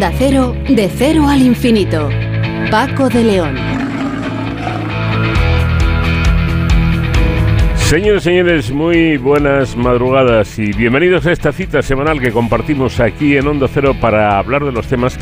[0.00, 2.08] Onda Cero, de cero al infinito.
[2.70, 3.54] Paco de León.
[7.74, 13.46] Señores, señores, muy buenas madrugadas y bienvenidos a esta cita semanal que compartimos aquí en
[13.46, 15.18] Onda Cero para hablar de los temas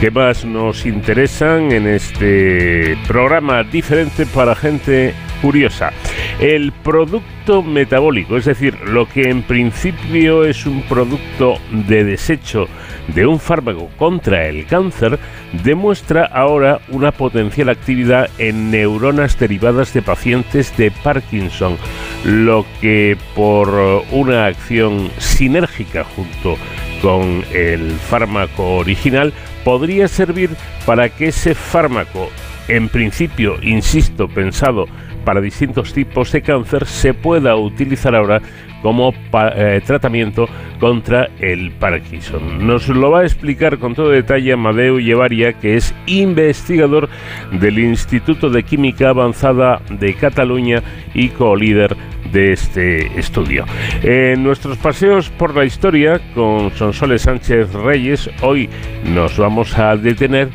[0.00, 5.92] que más nos interesan en este programa diferente para gente curiosa.
[6.40, 12.68] El producto metabólico, es decir, lo que en principio es un producto de desecho
[13.08, 15.18] de un fármaco contra el cáncer,
[15.64, 21.78] demuestra ahora una potencial actividad en neuronas derivadas de pacientes de Parkinson,
[22.26, 23.70] lo que por
[24.10, 26.58] una acción sinérgica junto
[27.00, 29.32] con el fármaco original
[29.64, 30.50] podría servir
[30.84, 32.28] para que ese fármaco,
[32.68, 34.86] en principio, insisto, pensado
[35.26, 38.40] para distintos tipos de cáncer, se pueda utilizar ahora
[38.80, 39.12] como
[39.56, 42.64] eh, tratamiento contra el Parkinson.
[42.64, 47.08] Nos lo va a explicar con todo detalle Amadeu Llevaria, que es investigador
[47.50, 50.80] del Instituto de Química Avanzada de Cataluña
[51.12, 51.96] y co-líder
[52.32, 53.64] de este estudio.
[54.04, 58.70] En nuestros paseos por la historia con Sonsoles Sánchez Reyes, hoy
[59.12, 60.50] nos vamos a detener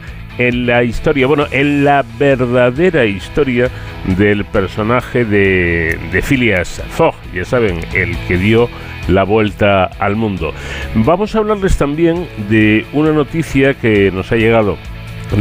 [0.47, 3.70] en la historia, bueno, en la verdadera historia
[4.17, 8.69] del personaje de, de Phileas Fogg, ya saben, el que dio
[9.08, 10.53] la vuelta al mundo.
[10.95, 14.78] Vamos a hablarles también de una noticia que nos ha llegado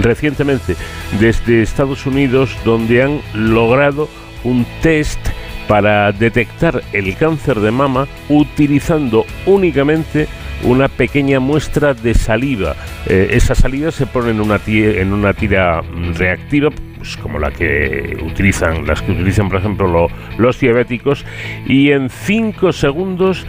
[0.03, 0.77] recientemente
[1.19, 4.09] desde Estados Unidos, donde han logrado
[4.45, 5.21] un test
[5.69, 10.27] para detectar el cáncer de mama utilizando únicamente
[10.65, 12.77] una pequeña muestra de saliva.
[13.07, 15.83] Eh, esa saliva se pone en una, tira, en una tira
[16.15, 21.25] reactiva, pues como la que utilizan, las que utilizan, por ejemplo, los diabéticos,
[21.67, 23.47] y en 5 segundos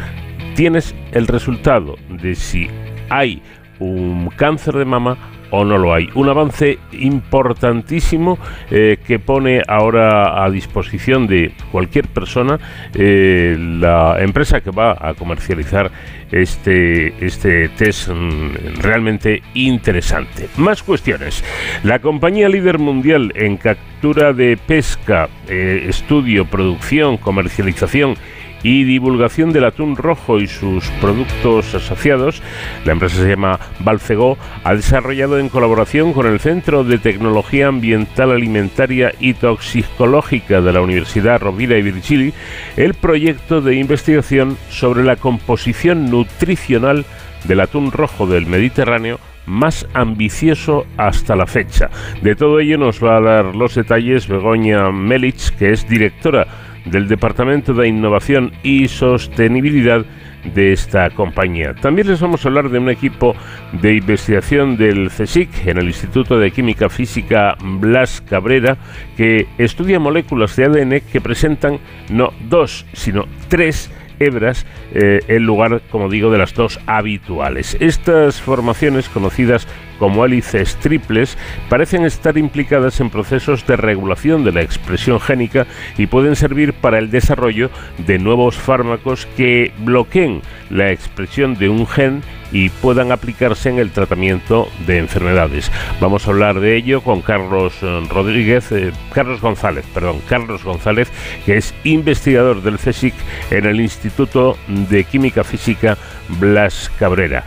[0.56, 2.70] tienes el resultado de si
[3.10, 3.42] hay
[3.80, 5.18] un cáncer de mama
[5.52, 6.10] o no lo hay.
[6.16, 8.40] Un avance importantísimo
[8.70, 12.60] eh, que pone ahora a disposición de cualquier persona
[12.94, 15.92] eh, la empresa que va a comercializar
[16.32, 20.50] este, este test mm, realmente interesante.
[20.58, 21.44] Más cuestiones.
[21.84, 28.16] La compañía líder mundial en captura de pesca, eh, estudio, producción, comercialización
[28.64, 32.42] y divulgación del atún rojo y sus productos asociados,
[32.86, 38.32] la empresa se llama Balcego, ha desarrollado en colaboración con el Centro de Tecnología Ambiental
[38.32, 42.34] Alimentaria y Toxicológica de la Universidad Rovira y Virgili
[42.78, 47.06] el proyecto de investigación sobre la composición nutricional
[47.46, 51.90] del atún rojo del Mediterráneo más ambicioso hasta la fecha.
[52.22, 56.48] De todo ello nos va a dar los detalles Begoña Melich, que es directora
[56.86, 60.06] del Departamento de Innovación y Sostenibilidad
[60.54, 61.76] de esta compañía.
[61.76, 63.36] También les vamos a hablar de un equipo
[63.74, 68.78] de investigación del CSIC en el Instituto de Química Física Blas Cabrera
[69.16, 75.82] que estudia moléculas de ADN que presentan no dos, sino tres hebras eh, en lugar,
[75.90, 77.78] como digo, de las dos habituales.
[77.80, 79.68] Estas formaciones, conocidas
[80.00, 81.38] como hélices triples,
[81.70, 85.68] parecen estar implicadas en procesos de regulación de la expresión génica
[85.98, 91.86] y pueden servir para el desarrollo de nuevos fármacos que bloqueen la expresión de un
[91.86, 92.22] gen
[92.52, 95.72] y puedan aplicarse en el tratamiento de enfermedades.
[96.00, 101.12] Vamos a hablar de ello con Carlos eh, Rodríguez, eh, Carlos González, perdón, Carlos González,
[101.46, 103.14] que es investigador del CSIC
[103.52, 105.98] en el Instituto de Química Física
[106.40, 107.44] Blas Cabrera.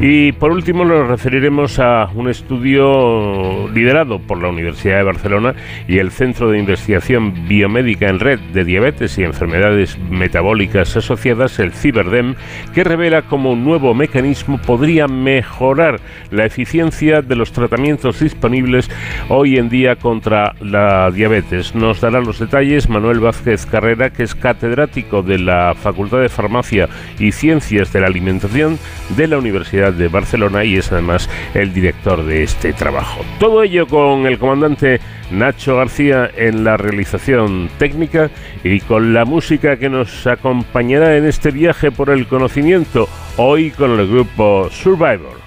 [0.00, 5.54] Y por último nos referiremos a un estudio liderado por la Universidad de Barcelona
[5.88, 11.72] y el Centro de Investigación Biomédica en Red de Diabetes y Enfermedades Metabólicas Asociadas, el
[11.72, 12.34] CIBERDEM,
[12.74, 16.00] que revela cómo un nuevo mecanismo podría mejorar
[16.30, 18.90] la eficiencia de los tratamientos disponibles
[19.28, 21.74] hoy en día contra la diabetes.
[21.74, 26.88] Nos dará los detalles Manuel Vázquez Carrera, que es catedrático de la Facultad de Farmacia
[27.18, 28.78] y Ciencias de la Alimentación
[29.16, 33.24] de la Universidad de Barcelona y es además el director de este trabajo.
[33.38, 38.30] Todo ello con el comandante Nacho García en la realización técnica
[38.62, 43.98] y con la música que nos acompañará en este viaje por el conocimiento, hoy con
[43.98, 44.33] el grupo
[44.70, 45.43] Survivor.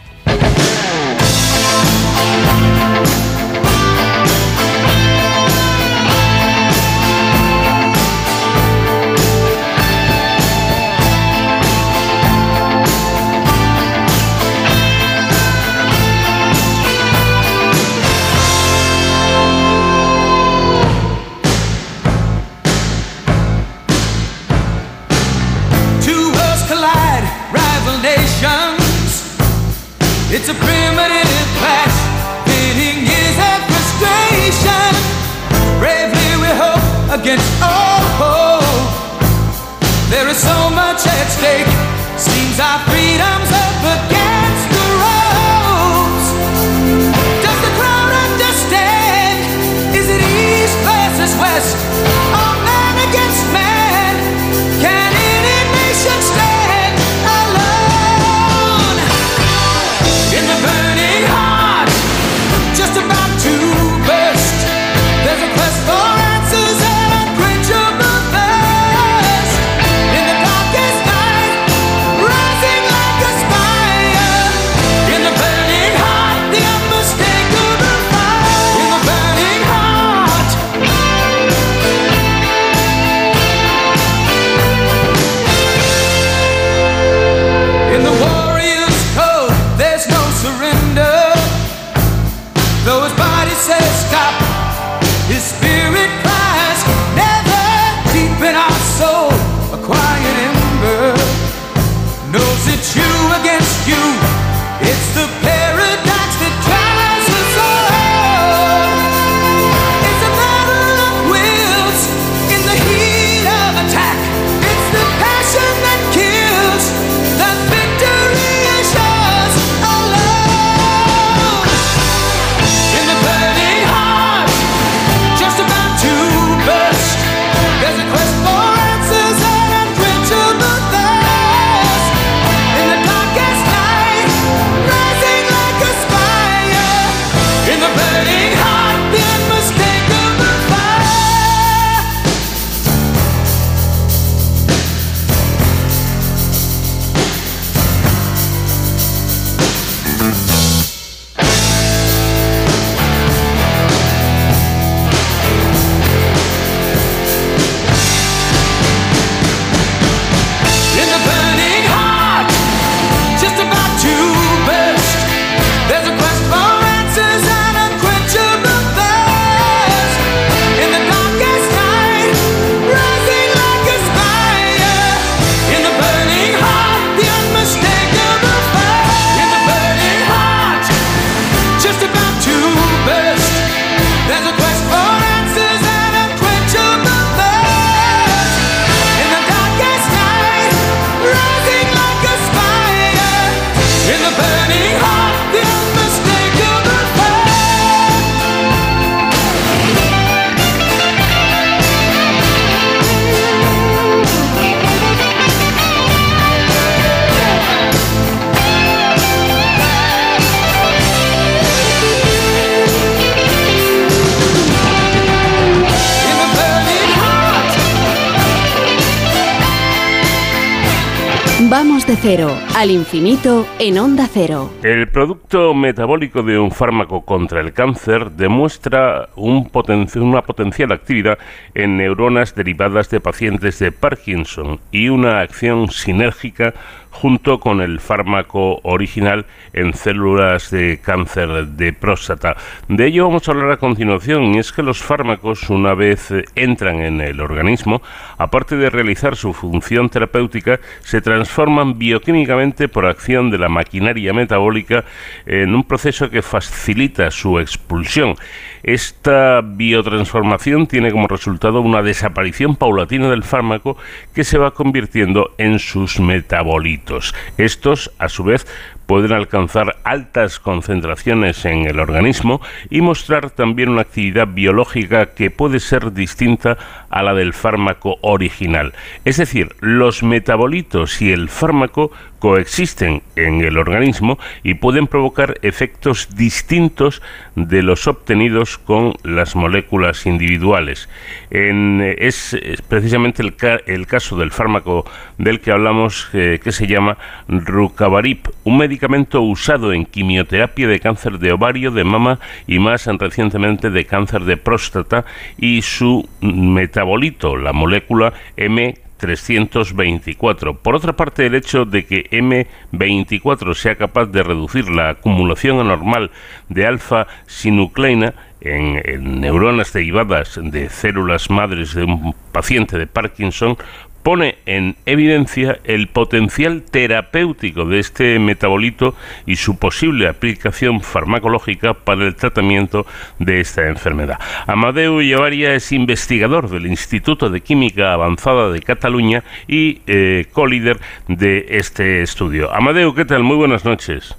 [222.77, 224.71] Al infinito en Onda Cero.
[224.83, 231.39] El producto metabólico de un fármaco contra el cáncer demuestra una potencial actividad
[231.74, 236.75] en neuronas derivadas de pacientes de Parkinson y una acción sinérgica
[237.19, 242.56] junto con el fármaco original en células de cáncer de próstata.
[242.88, 247.00] De ello vamos a hablar a continuación y es que los fármacos una vez entran
[247.00, 248.04] en el organismo,
[248.38, 255.04] aparte de realizar su función terapéutica, se transforman bioquímicamente por acción de la maquinaria metabólica
[255.47, 258.36] en un proceso que facilita su expulsión.
[258.84, 263.98] Esta biotransformación tiene como resultado una desaparición paulatina del fármaco
[264.34, 267.34] que se va convirtiendo en sus metabolitos.
[267.57, 268.68] Estos, a su vez,
[269.07, 272.61] pueden alcanzar altas concentraciones en el organismo
[272.92, 276.78] y mostrar también una actividad biológica que puede ser distinta
[277.09, 278.94] a la del fármaco original.
[279.26, 286.35] Es decir, los metabolitos y el fármaco coexisten en el organismo y pueden provocar efectos
[286.35, 287.23] distintos
[287.56, 291.09] de los obtenidos con las moléculas individuales.
[291.49, 292.56] En- es,
[292.87, 295.04] precisamente el, ca- el caso del fármaco
[295.40, 301.37] del que hablamos eh, que se llama Rucabarib, un medicamento usado en quimioterapia de cáncer
[301.37, 305.23] de ovario, de mama y más recientemente de cáncer de próstata
[305.56, 310.80] y su metabolito, la molécula M 324.
[310.80, 316.31] Por otra parte, el hecho de que M24 sea capaz de reducir la acumulación anormal
[316.69, 323.77] de alfa-sinucleina en, en neuronas derivadas de células madres de un paciente de Parkinson
[324.24, 332.26] pone en evidencia el potencial terapéutico de este metabolito y su posible aplicación farmacológica para
[332.26, 333.06] el tratamiento
[333.40, 334.40] de esta enfermedad.
[334.66, 340.97] Amadeu Llevaria es investigador del Instituto de Química Avanzada de Cataluña y eh, co-líder
[341.28, 342.74] de este estudio.
[342.74, 343.44] Amadeu, ¿qué tal?
[343.44, 344.36] Muy buenas noches.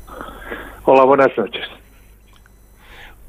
[0.85, 1.78] Hola, buenas noches.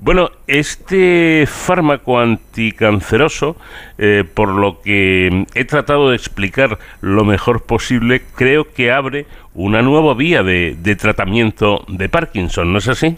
[0.01, 3.57] Bueno, este fármaco anticanceroso,
[3.97, 9.81] eh, por lo que he tratado de explicar lo mejor posible, creo que abre una
[9.81, 13.17] nueva vía de, tratamiento de Parkinson, ¿no es así?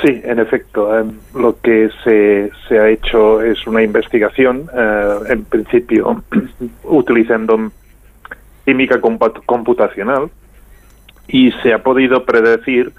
[0.00, 0.96] Sí, en efecto.
[0.96, 6.22] em, lo que se, se ha hecho es una investigación, eh, en principio
[6.84, 7.72] utilizando
[8.64, 10.30] química computacional,
[11.26, 12.92] y se ha podido predecir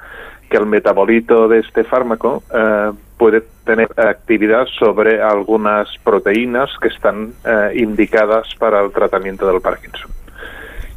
[0.52, 7.32] que el metabolito de este fármaco eh, puede tener actividad sobre algunas proteínas que están
[7.46, 10.12] eh, indicadas para el tratamiento del Parkinson.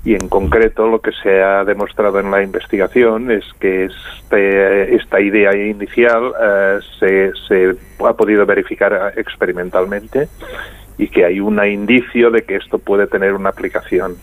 [0.04, 5.20] Y en concreto lo que se ha demostrado en la investigación es que este- esta
[5.20, 10.28] idea inicial eh, se, se ha podido verificar experimentalmente
[10.98, 14.16] y que hay un indicio de que esto puede tener una aplicación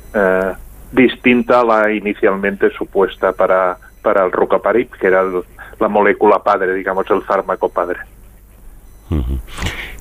[0.92, 5.44] distinta a la inicialmente supuesta para, para el rucaparib, que era el-
[5.80, 8.00] la molécula padre, digamos, el fármaco padre.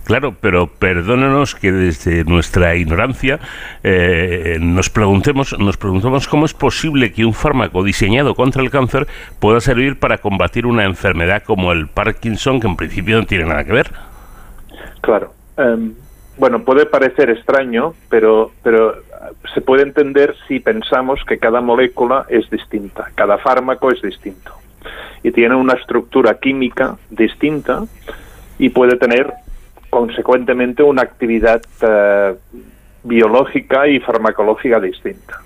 [0.04, 3.40] Claro, pero perdónanos que desde nuestra ignorancia
[3.82, 9.08] eh, nos preguntemos, nos preguntamos cómo es posible que un fármaco diseñado contra el cáncer
[9.40, 13.64] pueda servir para combatir una enfermedad como el Parkinson, que en principio no tiene nada
[13.64, 13.90] que ver.
[15.00, 15.32] Claro.
[15.56, 15.92] Em,
[16.38, 18.94] bueno, puede parecer extraño, pero, pero
[19.54, 24.52] se puede entender si pensamos que cada molécula es distinta, cada fármaco es distinto
[25.22, 27.84] y tiene una estructura química distinta
[28.58, 29.32] y puede tener
[29.90, 32.34] consecuentemente una actividad eh,
[33.02, 35.40] biológica y farmacológica distinta.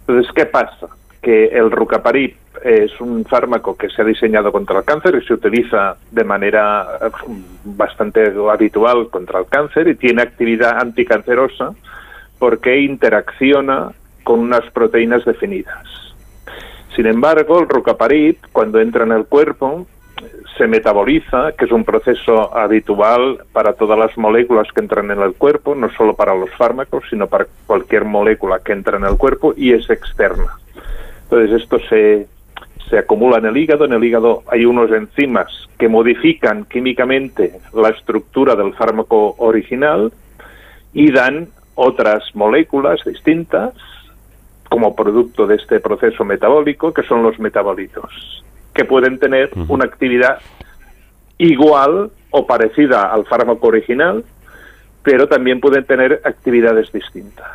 [0.00, 0.88] Entonces, ¿qué pasa?
[1.20, 5.34] Que el rucaparib es un fármaco que se ha diseñado contra el cáncer y se
[5.34, 7.10] utiliza de manera eh,
[7.64, 11.74] bastante habitual contra el cáncer y tiene actividad anticancerosa
[12.42, 13.92] porque interacciona
[14.24, 15.86] con unas proteínas definidas.
[16.96, 19.86] Sin embargo, el rucaparib, cuando entra en el cuerpo,
[20.58, 25.34] se metaboliza, que es un proceso habitual para todas las moléculas que entran en el
[25.34, 29.54] cuerpo, no solo para los fármacos, sino para cualquier molécula que entra en el cuerpo
[29.56, 30.58] y es externa.
[31.22, 32.26] Entonces esto se,
[32.90, 33.84] se acumula en el hígado.
[33.84, 40.12] En el hígado hay unos enzimas que modifican químicamente la estructura del fármaco original
[40.92, 43.74] y dan otras moléculas distintas
[44.68, 50.38] como producto de este proceso metabólico, que son los metabolitos, que pueden tener una actividad
[51.38, 54.24] igual o parecida al fármaco original,
[55.02, 57.50] pero también pueden tener actividades distintas.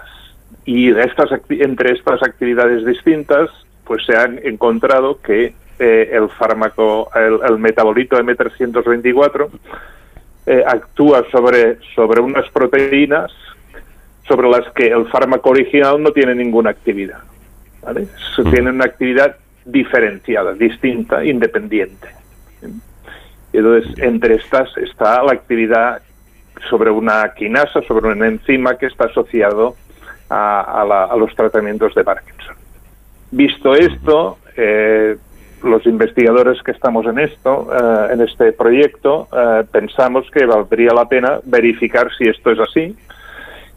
[0.65, 3.49] Y de estas, entre estas actividades distintas,
[3.85, 9.49] pues se han encontrado que eh, el fármaco, el, el metabolito M324,
[10.45, 13.31] eh, actúa sobre, sobre unas proteínas
[14.27, 17.19] sobre las que el fármaco original no tiene ninguna actividad.
[17.81, 18.07] ¿vale?
[18.35, 22.07] Se Tiene una actividad diferenciada, distinta, independiente.
[23.53, 26.01] Y entonces, entre estas está la actividad
[26.69, 29.75] sobre una quinasa, sobre una enzima que está asociado
[30.29, 32.55] a, a la- a los tratamientos de Parkinson.
[33.31, 35.15] Visto esto, eh,
[35.63, 41.07] los investigadores que estamos en esto, eh, en este proyecto, eh, pensamos que valdría la
[41.07, 42.95] pena verificar si esto es así,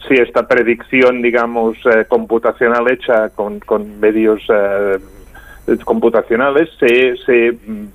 [0.07, 4.99] si esta predicción, digamos, eh, computacional hecha con, con medios eh,
[5.85, 7.87] computacionales se, se, mm,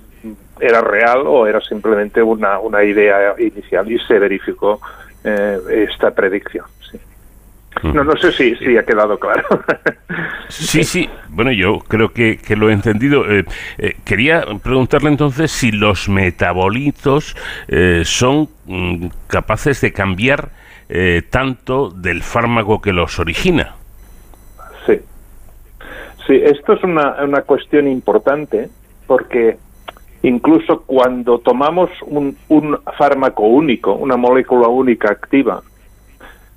[0.60, 4.80] era real o era simplemente una, una idea inicial y se verificó
[5.24, 5.58] eh,
[5.88, 6.64] esta predicción.
[6.90, 6.98] sí.
[7.82, 9.44] No, no sé si, si ha quedado claro.
[10.48, 11.08] Sí, sí.
[11.28, 13.30] Bueno, yo creo que, que lo he entendido.
[13.30, 13.44] Eh,
[13.78, 17.36] eh, quería preguntarle entonces si los metabolitos
[17.68, 20.50] eh, son mm, capaces de cambiar
[20.88, 23.74] eh, tanto del fármaco que los origina.
[24.86, 25.00] Sí.
[26.26, 28.68] Sí, esto es una, una cuestión importante
[29.06, 29.58] porque
[30.22, 35.62] incluso cuando tomamos un, un fármaco único, una molécula única activa,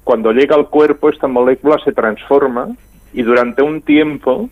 [0.03, 2.69] cuando llega al cuerpo esta molécula se transforma
[3.13, 4.49] y durante un tiempo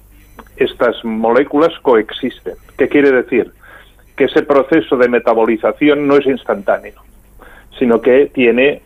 [0.56, 2.56] estas moléculas coexisten.
[2.78, 3.52] ¿Qué quiere decir?
[4.16, 7.02] Que ese proceso de metabolización no es instantáneo,
[7.78, 8.82] sino que tiene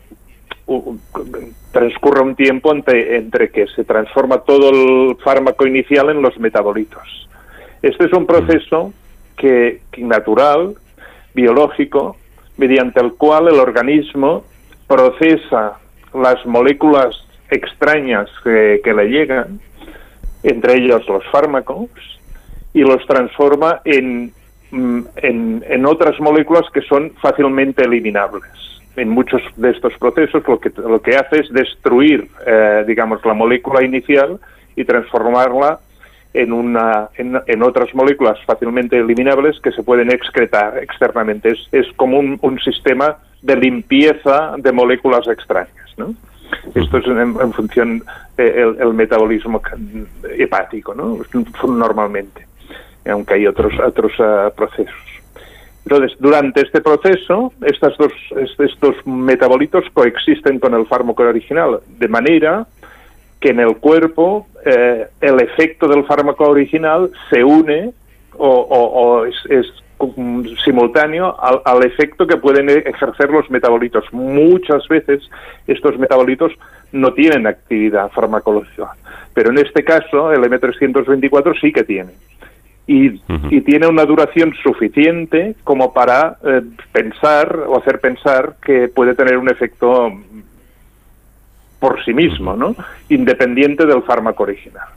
[1.72, 7.28] transcurre un tiempo entre, que se transforma todo el fármaco inicial en los metabolitos.
[7.82, 8.94] Este es un proceso
[9.38, 10.76] que, natural,
[11.34, 12.18] biológico,
[12.58, 14.44] mediante el cual el organismo
[14.88, 15.80] procesa
[16.14, 17.16] las moléculas
[17.50, 19.60] extrañas que, le llegan,
[20.44, 21.90] entre ellos los fármacos,
[22.74, 24.32] y los transforma en,
[24.72, 28.81] mm, en otras moléculas que son fácilmente eliminables.
[28.96, 33.34] En muchos de estos procesos lo que, lo que hace es destruir, eh, digamos, la
[33.34, 34.40] molécula inicial
[34.76, 35.80] y transformarla
[36.34, 41.50] en, una, en, en otras moléculas fácilmente eliminables que se pueden excretar externamente.
[41.50, 45.72] Es, es como un, un sistema de limpieza de moléculas extrañas.
[45.98, 46.14] ¿no?
[46.76, 48.04] Esto es en, en función
[48.38, 49.62] del el metabolismo
[50.38, 51.20] hepático, ¿no?
[51.68, 52.46] normalmente,
[53.10, 55.11] aunque hay otros, otros uh, procesos.
[55.86, 58.14] Entonces, durante este proceso, estas dos,
[58.60, 62.68] estos metabolitos coexisten con el fármaco original, de manera
[63.40, 67.92] que en el cuerpo eh, el efecto del fármaco original se une
[68.38, 69.68] o, es, es,
[70.64, 74.06] simultáneo al, al, efecto que pueden ejercer los metabolitos.
[74.12, 75.30] Muchas veces
[75.68, 76.54] estos metabolitos
[76.92, 78.92] no tienen actividad farmacológica,
[79.34, 82.12] pero en este caso el M324 sí que tiene.
[82.92, 83.48] Y, uh -huh.
[83.52, 89.38] y, tiene una duración suficiente como para eh, pensar o hacer pensar que puede tener
[89.38, 90.12] un efecto
[91.80, 92.76] por sí mismo, ¿no?
[93.08, 94.88] independiente del fármaco original.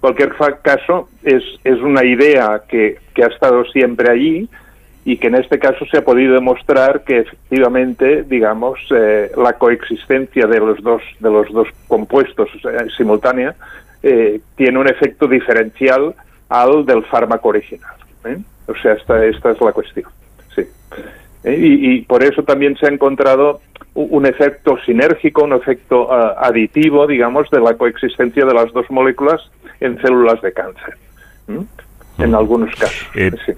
[0.00, 4.48] Cualquier caso, es, es una idea que, que, ha estado siempre allí
[5.04, 10.46] y que en este caso se ha podido demostrar que efectivamente, digamos, eh, la coexistencia
[10.46, 13.54] de los dos, de los dos compuestos eh, simultánea
[14.02, 16.14] eh, tiene un efecto diferencial
[16.48, 17.94] al del fármaco original.
[18.24, 18.38] ¿eh?
[18.66, 20.10] O sea, esta, esta es la cuestión.
[20.54, 20.62] Sí.
[21.44, 23.60] Y, y, por eso también se ha encontrado
[23.94, 29.40] un efecto sinérgico, un efecto uh, aditivo, digamos, de la coexistencia de las dos moléculas
[29.80, 30.96] en células de cáncer.
[31.46, 32.22] ¿Mm?
[32.22, 33.08] En algunos casos.
[33.14, 33.52] Eh, sí.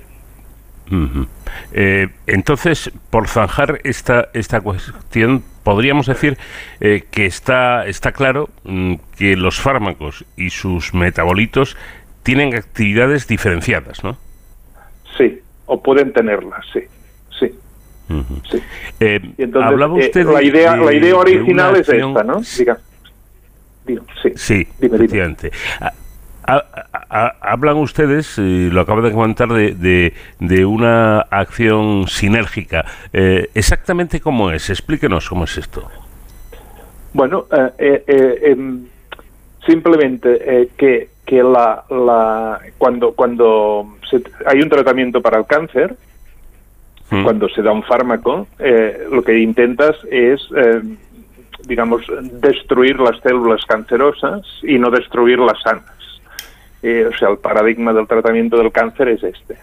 [0.90, 1.28] Uh -huh.
[1.72, 6.36] eh, entonces, por zanjar esta, esta cuestión, podríamos decir
[6.80, 11.76] eh, que está, está claro mm, que los fármacos y sus metabolitos
[12.22, 14.16] tienen actividades diferenciadas, ¿no?
[15.16, 16.80] Sí, o pueden tenerlas, sí.
[17.38, 17.54] Sí.
[18.08, 18.50] Uh -huh.
[18.50, 18.62] sí.
[19.00, 22.10] Eh, entonces, hablaba usted la idea, de, la idea original es acción...
[22.10, 22.40] esta, ¿no?
[22.58, 22.78] Diga.
[23.86, 25.50] Diga, sí, sí dime,
[27.40, 32.84] hablan ustedes, y lo acabo de comentar, de, de, de una acción sinérgica.
[33.12, 34.70] Eh, ¿Exactamente cómo es?
[34.70, 35.88] Explíquenos cómo es esto.
[37.12, 37.46] Bueno,
[37.78, 38.56] eh, eh,
[39.66, 45.94] simplemente que, que la, la, cuando, cuando se, hay un tratamiento para el cáncer,
[47.08, 47.22] mm.
[47.22, 48.48] cuando se da un fármaco,
[49.10, 50.40] lo que intentas es
[51.66, 52.02] digamos,
[52.40, 55.84] destruir las células cancerosas y no destruir las sanas.
[56.82, 59.56] Eh, o sea, el paradigma del tratamiento del cáncer es este.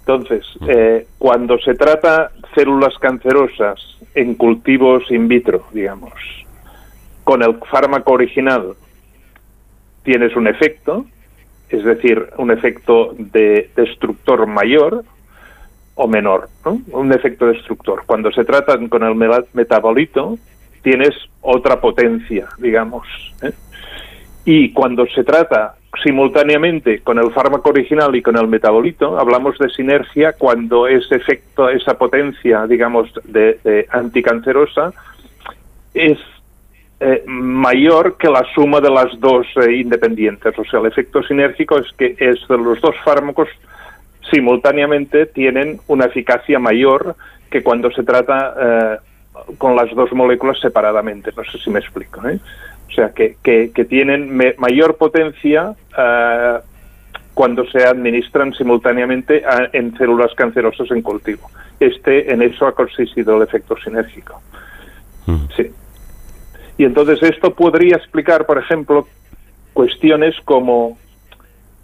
[0.00, 3.80] Entonces, eh, cuando se trata células cancerosas
[4.14, 6.12] en cultivos in vitro, digamos,
[7.24, 8.74] con el fármaco original,
[10.02, 11.06] tienes un efecto,
[11.68, 15.04] es decir, un efecto de destructor mayor
[15.94, 16.80] o menor, ¿no?
[16.92, 18.02] un efecto destructor.
[18.06, 19.14] Cuando se trata con el
[19.52, 20.38] metabolito,
[20.82, 23.06] tienes otra potencia, digamos.
[23.42, 23.52] ¿eh?
[24.44, 29.68] Y cuando se trata simultáneamente con el fármaco original y con el metabolito, hablamos de
[29.70, 34.92] sinergia cuando ese efecto, esa potencia, digamos, de, de anticancerosa
[35.94, 36.18] es
[37.04, 40.56] eh, mayor que la suma de las dos eh, independientes.
[40.56, 43.48] O sea, el efecto sinérgico es que es de los dos fármacos
[44.30, 47.16] simultáneamente tienen una eficacia mayor
[47.50, 48.96] que cuando se trata eh,
[49.58, 51.32] con las dos moléculas separadamente.
[51.36, 52.24] No sé si me explico.
[52.28, 52.38] ¿eh?
[52.88, 55.74] O sea, que, que, que tienen me, mayor potencia
[57.34, 61.50] cuando se administran simultáneamente a, en células cancerosas en cultivo.
[61.80, 64.40] Este, en eso ha consistido el efecto sinérgico.
[65.26, 65.46] Mm.
[65.56, 65.70] Sí.
[66.78, 69.06] Y entonces esto podría explicar, por ejemplo,
[69.72, 70.98] cuestiones como,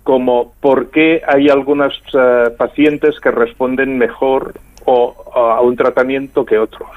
[0.03, 6.59] como por qué hay algunas uh, pacientes que responden mejor o, a un tratamiento que
[6.59, 6.89] otros.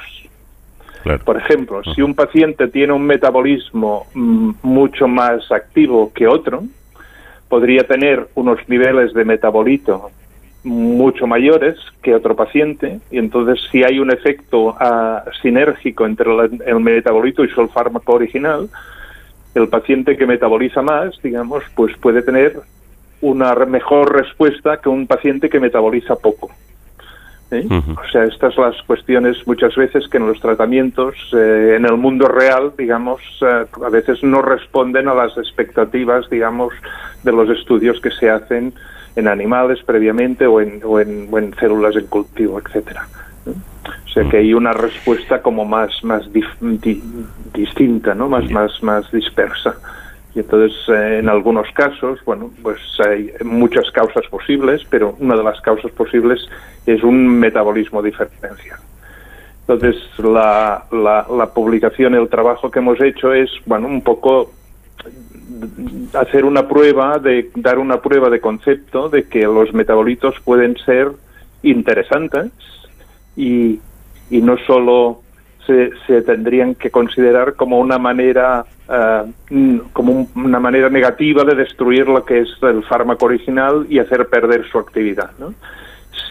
[1.03, 1.23] Claro.
[1.25, 6.63] Por ejemplo, si un paciente tiene un metabolismo mm, mucho más activo que otro,
[7.49, 10.11] podría tener unos niveles de metabolito
[10.63, 16.61] mucho mayores que otro paciente y entonces si hay un efecto uh, sinérgico entre el,
[16.65, 18.69] el, metabolito y su fármaco original,
[19.55, 22.59] el paciente que metaboliza más, digamos, pues puede tener
[23.21, 26.51] una mejor respuesta que un paciente que metaboliza poco.
[27.51, 27.65] ¿Eh?
[27.65, 27.99] Uh -huh.
[27.99, 31.97] O sea, estas son las cuestiones muchas veces que en los tratamientos, eh, en el
[31.97, 36.73] mundo real, digamos, eh, a veces no responden a las expectativas, digamos,
[37.23, 38.73] de los estudios que se hacen
[39.15, 43.07] en animales previamente o en, o en, o en células en cultivo, etcétera.
[43.45, 47.01] O O sea que hay una respuesta como más, más dif- di-
[47.53, 48.27] distinta, ¿no?
[48.27, 49.75] Más, más, más dispersa.
[50.35, 55.43] Y entonces, eh, en algunos casos, bueno, pues hay muchas causas posibles, pero una de
[55.43, 56.39] las causas posibles
[56.85, 58.79] es un metabolismo diferencial.
[59.61, 64.51] Entonces, la, la, la publicación, el trabajo que hemos hecho es, bueno, un poco
[66.13, 71.09] hacer una prueba, de dar una prueba de concepto de que los metabolitos pueden ser
[71.63, 72.51] interesantes
[73.35, 73.79] y,
[74.29, 75.21] y no solo
[75.65, 81.55] se, se tendrían que considerar como una manera eh, como un- una manera negativa de
[81.55, 85.31] destruir lo que es el fármaco original y hacer perder su actividad.
[85.39, 85.53] ¿no?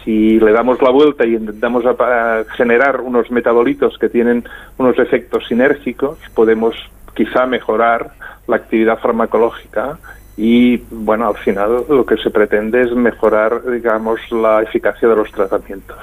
[0.03, 4.43] Si le damos la vuelta y intentamos a generar unos metabolitos que tienen
[4.77, 6.75] unos efectos sinérgicos, podemos
[7.13, 8.11] quizá mejorar
[8.47, 9.97] la actividad farmacológica
[10.37, 15.31] y bueno, al final lo que se pretende es mejorar, digamos, la eficacia de los
[15.31, 15.97] tratamientos.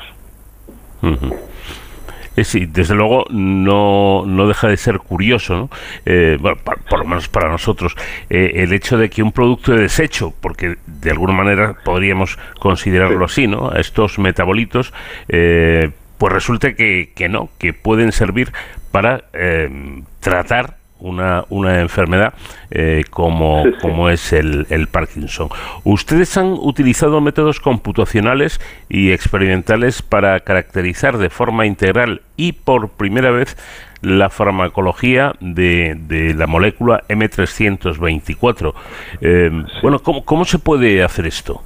[2.44, 5.70] Sí, desde luego no, no deja de ser curioso, ¿no?
[6.06, 7.96] Eh, bueno, pa- por lo menos para nosotros,
[8.30, 13.24] eh, el hecho de que un producto de desecho, porque de alguna manera podríamos considerarlo
[13.24, 13.72] así, ¿no?
[13.72, 14.92] Estos metabolitos,
[15.28, 18.52] eh, pues resulta que, que no, que pueden servir
[18.92, 22.34] para eh, tratar una, una enfermedad
[22.70, 23.78] eh, como, Sí, sí.
[23.80, 25.48] como es el, el Parkinson.
[25.84, 33.30] Ustedes han utilizado métodos computacionales y experimentales para caracterizar de forma integral y por primera
[33.30, 33.56] vez
[34.00, 38.74] la farmacología de, de la molécula M324.
[39.20, 39.50] Eh,
[39.82, 41.62] Bueno, ¿cómo, ¿cómo se puede hacer esto?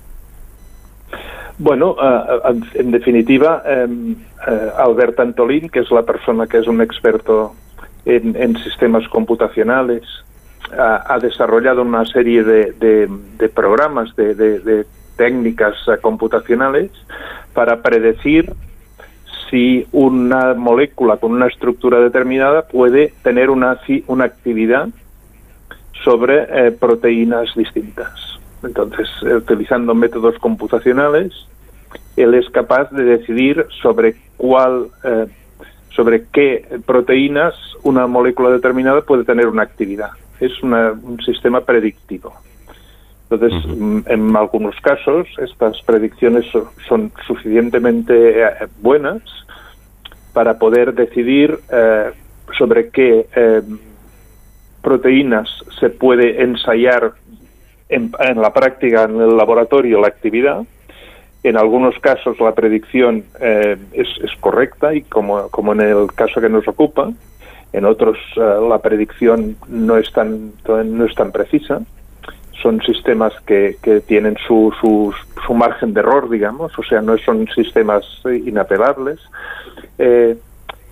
[1.58, 1.96] Bueno,
[2.74, 4.16] en definitiva, em,
[4.48, 7.54] eh, Albert Antolín, que es la persona que es un experto
[8.04, 10.02] en, en sistemas computacionales,
[10.78, 14.86] ha, desarrollado una serie de, programas, de,
[15.16, 16.90] técnicas computacionales
[17.52, 18.52] para predecir
[19.50, 24.88] si una molécula con una estructura determinada puede tener una, una actividad
[26.02, 28.10] sobre eh, proteínas distintas.
[28.62, 31.32] Entonces, eh, utilizando métodos computacionales,
[32.16, 35.26] él es capaz de decidir sobre cuál, eh,
[35.94, 40.10] sobre qué proteínas una molécula determinada puede tener una actividad.
[40.40, 42.32] Es una- un sistema predictivo.
[43.30, 48.48] Entonces, mm, en algunos casos, estas predicciones so- son suficientemente eh,
[48.80, 49.22] buenas
[50.32, 52.10] para poder decidir eh,
[52.58, 53.62] sobre qué eh,
[54.82, 57.12] proteínas se puede ensayar
[57.88, 60.62] en, en la práctica, en el laboratorio, la actividad.
[61.42, 66.40] En algunos casos la predicción eh, es, es correcta y como, como en el caso
[66.40, 67.10] que nos ocupa,
[67.72, 71.80] en otros eh, la predicción no es tan, no es tan precisa.
[72.62, 75.12] Son sistemas que, que tienen su, su,
[75.44, 79.18] su margen de error, digamos, o sea, no son sistemas inapelables.
[79.98, 80.36] Eh,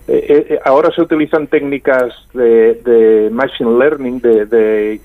[0.09, 5.01] eh, ahora se utilizan técnicas de, de machine learning, de, de,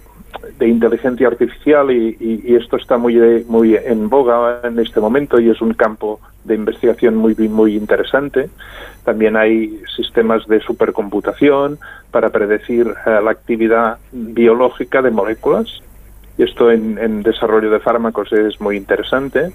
[0.58, 3.16] de inteligencia artificial y, esto está muy
[3.48, 8.50] muy en boga en este momento y es un campo de investigación muy muy interesante.
[9.04, 11.78] También hay sistemas de supercomputación
[12.12, 15.82] para predecir eh, la actividad biológica de moléculas
[16.38, 19.54] y esto en, desarrollo de fármacos es muy interesante.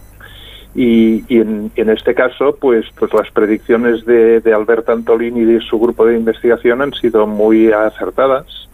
[0.74, 5.80] Y, en, este caso, pues, pues las predicciones de, de Albert Antolín y de su
[5.80, 8.68] grupo de investigación han sido muy acertadas,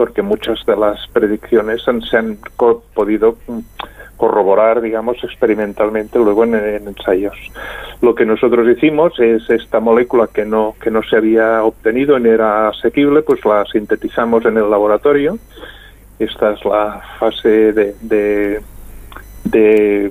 [0.00, 2.38] porque muchas de las predicciones se han
[2.94, 3.58] podido mm,
[4.16, 7.36] corroborar, digamos, experimentalmente luego en, en ensayos.
[8.00, 12.30] Lo que nosotros hicimos es esta molécula que no que no se había obtenido ni
[12.30, 15.38] era asequible, pues la sintetizamos en el laboratorio.
[16.18, 18.62] Esta es la fase de, de,
[19.44, 20.10] de,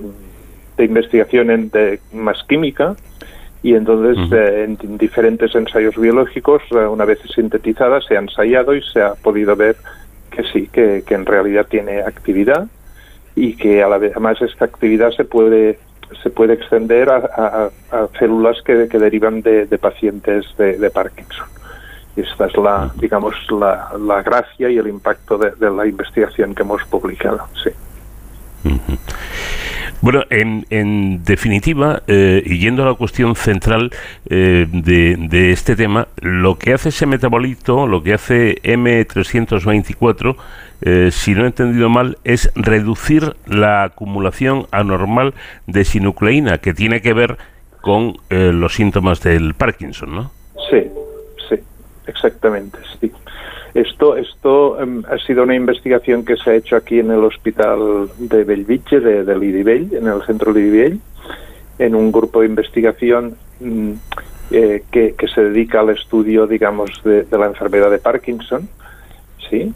[0.76, 2.94] de investigación de más química
[3.62, 8.74] y entonces eh, en, en diferentes ensayos biológicos, eh, una vez sintetizada, se ha ensayado
[8.74, 9.76] y se ha podido ver
[10.30, 12.66] que sí, que, que en realidad tiene actividad
[13.36, 15.78] y que a la vez, además esta actividad se puede
[16.22, 20.90] se puede extender a, a- a células que, que derivan de, de pacientes de, de
[20.90, 21.46] Parkinson.
[22.16, 26.52] Y esta es la, digamos, la, la gracia y el impacto de, de la investigación
[26.54, 27.46] que hemos publicado.
[27.62, 27.70] Sí.
[30.02, 33.90] Bueno, en, en definitiva, eh, y yendo a la cuestión central
[34.30, 40.36] eh, de, de este tema, lo que hace ese metabolito, lo que hace M324,
[40.82, 45.34] eh, si no he entendido mal, es reducir la acumulación anormal
[45.66, 47.36] de sinucleína, que tiene que ver
[47.82, 50.30] con eh, los síntomas del Parkinson, ¿no?
[50.70, 50.82] Sí,
[51.48, 51.56] sí,
[52.06, 53.12] exactamente, sí.
[53.74, 58.08] Esto, esto em, ha sido una investigación que se ha hecho aquí en el hospital
[58.18, 60.98] de Bellvitge, de, de Lidibell, en el centro Lidibell,
[61.78, 63.92] en un grupo de investigación mm,
[64.50, 68.68] eh, que, que se dedica al estudio, digamos, de, la enfermedad de Parkinson,
[69.48, 69.72] ¿sí?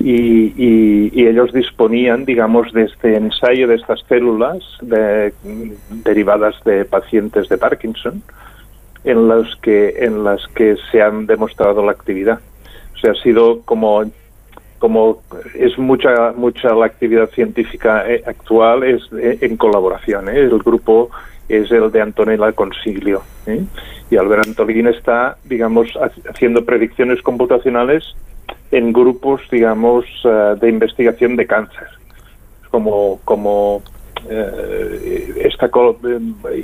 [0.00, 5.32] Y, y- y ellos disponían, digamos, de este ensayo de estas células de-
[6.04, 8.22] derivadas de pacientes de Parkinson,
[9.04, 12.40] en las que en las que se han demostrado la actividad.
[12.98, 14.04] O sea, ha sido como
[14.80, 15.22] como
[15.54, 20.28] es mucha mucha la actividad científica eh, actual es eh, en colaboración.
[20.28, 20.38] ¿eh?
[20.40, 21.10] El grupo
[21.48, 23.62] es el de Antonella Consiglio ¿eh?
[24.10, 28.04] y Albert Antolín está, digamos, ha- haciendo predicciones computacionales
[28.70, 30.04] en grupos, digamos,
[30.60, 31.88] de investigación de cáncer,
[32.70, 33.82] como como
[35.36, 35.96] esta col-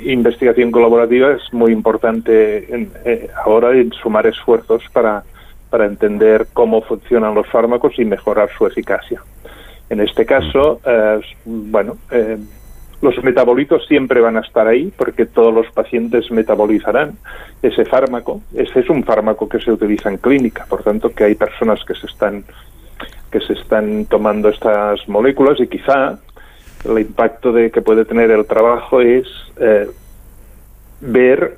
[0.05, 2.91] investigación colaborativa es muy importante en-
[3.45, 5.23] ahora en sumar esfuerzos para,
[5.75, 9.21] para entender cómo funcionan los fármacos y mejorar su eficacia.
[9.89, 12.37] En este caso, eh, bueno, eh,
[13.01, 17.17] los metabolitos siempre van a estar ahí porque todos los pacientes metabolizarán
[17.61, 18.39] ese fármaco.
[18.53, 21.93] Ese es un fármaco que se utiliza en clínica, por tanto que hay personas que
[21.93, 22.45] se están
[23.29, 26.19] que se están tomando estas moléculas y quizá
[26.85, 29.27] el impacto de que puede tener el trabajo es
[29.59, 29.89] eh,
[31.01, 31.57] ver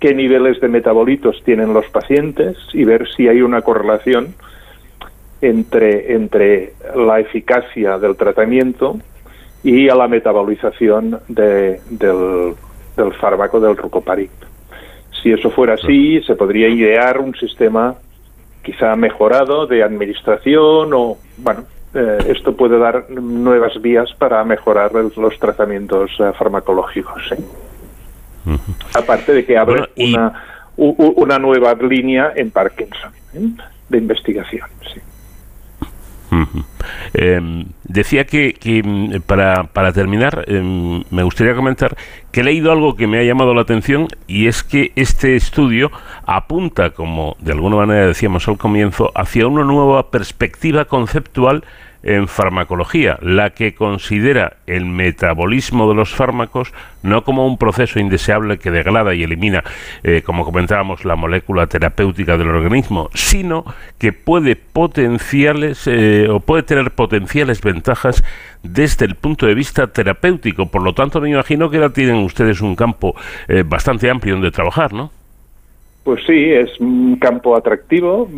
[0.00, 4.34] qué niveles de metabolitos tienen los pacientes y ver si hay una correlación
[5.42, 8.98] entre, entre la eficacia del tratamiento
[9.62, 12.54] y a la metabolización de- del,
[12.96, 14.30] del fármaco del rucoparib.
[15.22, 17.94] Si eso fuera así, se podría idear un sistema
[18.62, 25.12] quizá mejorado de administración o, bueno, eh, esto puede dar nuevas vías para mejorar el-
[25.20, 27.34] los tratamientos eh, farmacológicos.
[28.94, 30.32] Aparte de que abre Bueno, y- una,
[30.76, 33.40] u- una nueva línea en Parkinson ¿eh?
[33.88, 34.68] de investigación.
[34.92, 35.00] Sí.
[37.14, 41.96] Eh, decía que, que, mm, para, para terminar em, me gustaría comentar
[42.30, 45.90] que he leído algo que me ha llamado la atención y es que este estudio
[46.24, 51.64] apunta, como de alguna manera decíamos al comienzo, hacia una nueva perspectiva conceptual
[52.02, 58.58] en farmacología, la que considera el metabolismo de los fármacos no como un proceso indeseable
[58.58, 59.64] que degrada y elimina,
[60.02, 63.64] eh, como comentábamos, la molécula terapéutica del organismo, sino
[63.98, 68.22] que puede potenciales eh, o puede tener potenciales ventajas
[68.62, 70.66] desde el punto de vista terapéutico.
[70.66, 73.14] Por lo tanto, me imagino que ahora tienen ustedes un campo
[73.48, 75.10] eh, bastante amplio donde trabajar, ¿no?
[76.10, 78.28] Pues sí, es un campo atractivo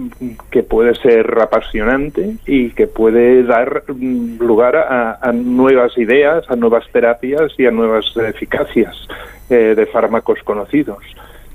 [0.50, 6.84] que puede ser apasionante y que puede dar lugar a, a nuevas ideas, a nuevas
[6.92, 9.08] terapias y a nuevas eficacias
[9.48, 10.98] eh, de fármacos conocidos.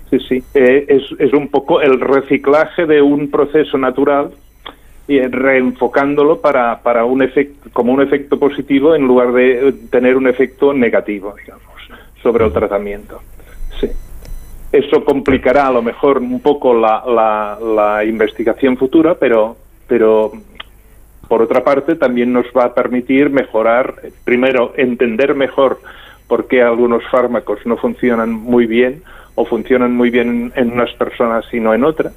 [0.09, 4.31] Sí, sí, eh, es, es un poco el reciclaje de un proceso natural
[5.07, 10.25] y reenfocándolo para, para un efecto, como un efecto positivo en lugar de tener un
[10.25, 11.75] efecto negativo, digamos,
[12.23, 13.21] sobre el tratamiento.
[14.77, 20.31] Eso complicará a lo mejor un poco la, la, la investigación futura, pero, pero
[21.27, 25.79] por otra parte también nos va a permitir mejorar, primero, entender mejor
[26.27, 29.01] por qué algunos fármacos no funcionan muy bien
[29.35, 32.13] o funcionan muy bien en unas personas y no en otras.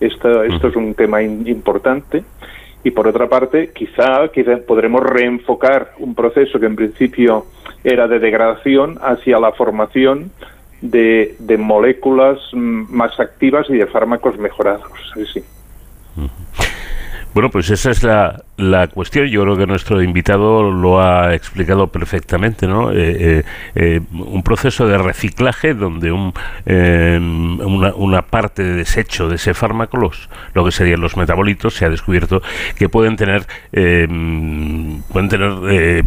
[0.00, 2.24] Esto, esto es un tema in- importante.
[2.82, 7.46] Y por otra parte, quizá, quizá podremos reenfocar un proceso que en principio
[7.82, 10.30] era de degradación hacia la formación
[10.84, 14.92] de, de moléculas más activas y de fármacos mejorados.
[15.14, 15.44] Sí, sí.
[17.32, 19.26] Bueno, pues esa es la, la cuestión.
[19.26, 22.92] Yo creo que nuestro invitado lo ha explicado perfectamente, ¿no?
[22.92, 23.42] Eh, eh,
[23.74, 26.32] eh, un proceso de reciclaje donde un,
[26.64, 31.74] eh, una, una parte de desecho de ese fármaco, los, lo que serían los metabolitos,
[31.74, 32.40] se ha descubierto
[32.76, 34.06] que pueden tener, eh,
[35.12, 36.04] pueden tener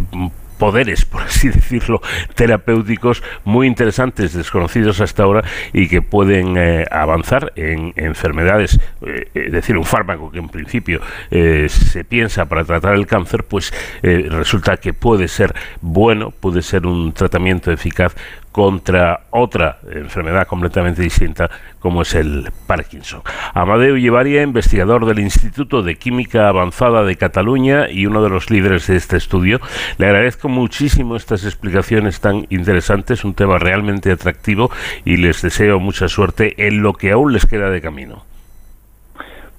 [0.58, 2.02] poderes, por así decirlo,
[2.36, 5.44] terapéuticos muy interesantes, desconocidos hasta ahora
[5.74, 11.02] y que pueden eh, avanzar en enfermedades, eh, es decir, un fármaco que en principio
[11.32, 16.62] eh, se piensa para tratar el cáncer, pues eh, resulta que puede ser bueno, puede
[16.62, 18.16] ser un tratamiento eficaz
[18.58, 21.48] contra otra enfermedad completamente distinta
[21.80, 23.22] como es el Parkinson.
[23.54, 28.88] Amadeu Llevaria, investigador del Instituto de Química Avanzada de Cataluña y uno de los líderes
[28.88, 29.60] de este estudio,
[30.00, 34.72] le agradezco muchísimo estas explicaciones tan interesantes, un tema realmente atractivo
[35.06, 38.24] y les deseo mucha suerte en lo que aún les queda de camino.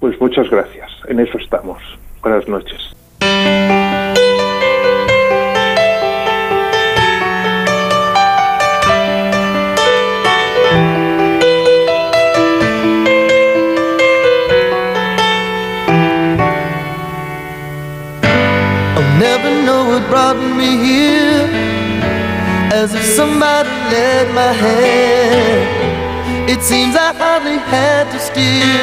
[0.01, 0.91] Pues muchas gracias.
[1.07, 1.81] En eso estamos.
[2.21, 2.93] Buenas noches.
[20.33, 21.49] Brought me here.
[22.71, 28.79] As if somebody led my hand It seems I hardly had to steer,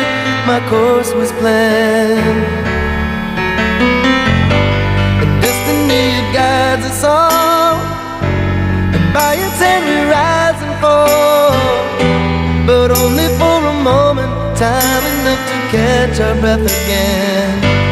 [0.47, 2.47] my course was planned.
[5.41, 7.77] Destiny it guides us all,
[8.97, 11.55] and by its hand we rise and fall.
[12.67, 17.86] But only for a moment, time enough to catch our breath again.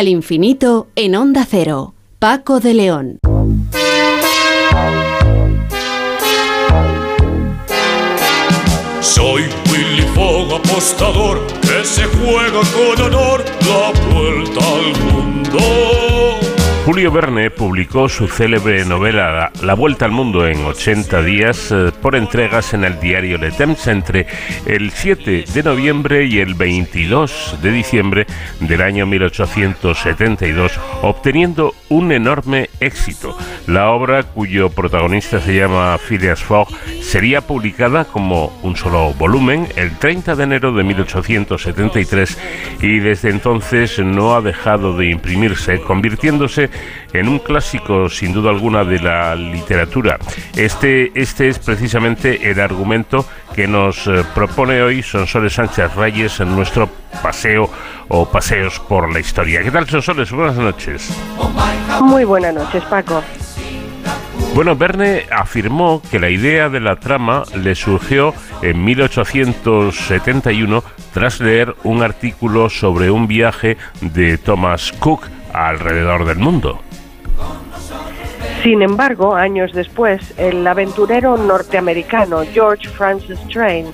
[0.00, 1.92] Al infinito en Onda Cero.
[2.18, 3.18] Paco de León.
[9.02, 15.89] Soy Willy Fogg, apostador, que se juega con honor la vuelta al mundo.
[16.84, 22.16] Julio Verne publicó su célebre novela La Vuelta al Mundo en 80 días eh, por
[22.16, 24.26] entregas en el diario Le Temps entre
[24.64, 28.26] el 7 de noviembre y el 22 de diciembre
[28.60, 33.36] del año 1872, obteniendo un enorme éxito.
[33.66, 36.68] La obra, cuyo protagonista se llama Phileas Fogg,
[37.02, 42.38] sería publicada como un solo volumen el 30 de enero de 1873
[42.82, 46.70] y desde entonces no ha dejado de imprimirse, convirtiéndose
[47.12, 50.18] en un clásico sin duda alguna de la literatura.
[50.56, 56.54] Este, este es precisamente el argumento que nos eh, propone hoy Sonsoles Sánchez Reyes en
[56.54, 56.88] nuestro
[57.22, 57.70] paseo
[58.08, 59.62] o paseos por la historia.
[59.62, 60.30] ¿Qué tal Sonsoles?
[60.30, 61.10] Buenas noches.
[62.00, 63.22] Muy buenas noches, Paco.
[64.54, 70.82] Bueno, Verne afirmó que la idea de la trama le surgió en 1871
[71.14, 76.80] tras leer un artículo sobre un viaje de Thomas Cook alrededor del mundo.
[78.62, 83.86] Sin embargo, años después, el aventurero norteamericano George Francis Train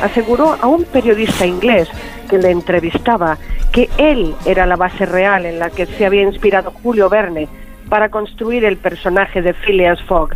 [0.00, 1.88] aseguró a un periodista inglés
[2.28, 3.38] que le entrevistaba
[3.72, 7.48] que él era la base real en la que se había inspirado Julio Verne
[7.92, 10.30] para construir el personaje de Phileas Fogg.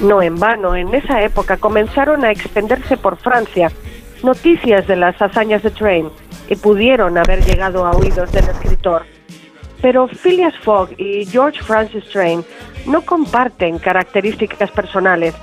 [0.00, 3.70] No en vano, en esa época comenzaron a extenderse por Francia
[4.22, 6.08] noticias de las hazañas de Train
[6.48, 9.04] y pudieron haber llegado a oídos del escritor.
[9.82, 12.42] Pero Phileas Fogg y George Francis Train
[12.86, 15.34] no comparten características personales,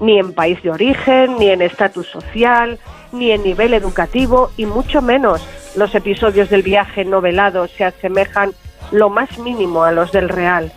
[0.00, 2.78] ni en país de origen, ni en estatus social,
[3.12, 5.46] ni en nivel educativo, y mucho menos
[5.76, 8.52] los episodios del viaje novelado se asemejan
[8.92, 10.72] lo más mínimo a los del real.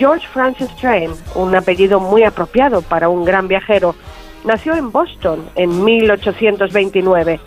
[0.00, 3.94] George Francis Train, un apellido muy apropiado para un gran viajero,
[4.46, 7.38] nació en Boston en 1829.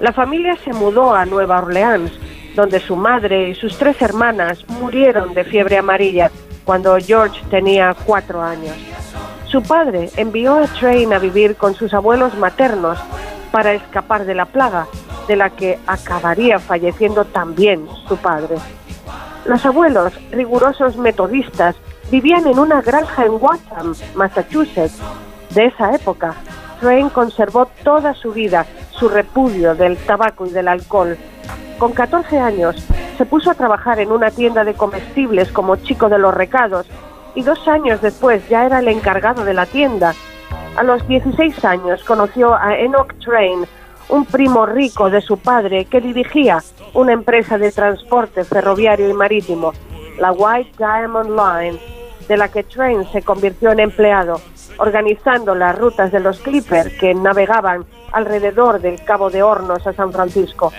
[0.00, 2.12] La familia se mudó a Nueva Orleans,
[2.54, 6.30] donde su madre y sus tres hermanas murieron de fiebre amarilla
[6.64, 8.76] cuando George tenía cuatro años.
[9.46, 12.98] Su padre envió a Train a vivir con sus abuelos maternos
[13.50, 14.88] para escapar de la plaga,
[15.26, 18.56] de la que acabaría falleciendo también su padre.
[19.46, 21.76] Los abuelos, rigurosos metodistas,
[22.10, 25.00] vivían en una granja en Waltham, Massachusetts.
[25.50, 26.34] De esa época,
[26.80, 31.16] Train conservó toda su vida su repudio del tabaco y del alcohol.
[31.78, 32.76] Con 14 años,
[33.16, 36.86] se puso a trabajar en una tienda de comestibles como chico de los recados
[37.34, 40.14] y dos años después ya era el encargado de la tienda.
[40.76, 43.66] A los 16 años conoció a Enoch Train,
[44.08, 46.58] un primo rico de su padre que dirigía
[46.92, 49.72] una empresa de transporte ferroviario y marítimo,
[50.18, 51.78] la White Diamond Line,
[52.28, 54.40] de la que Train se convirtió en empleado,
[54.78, 60.12] organizando las rutas de los Clipper que navegaban alrededor del Cabo de Hornos a San
[60.12, 60.72] Francisco.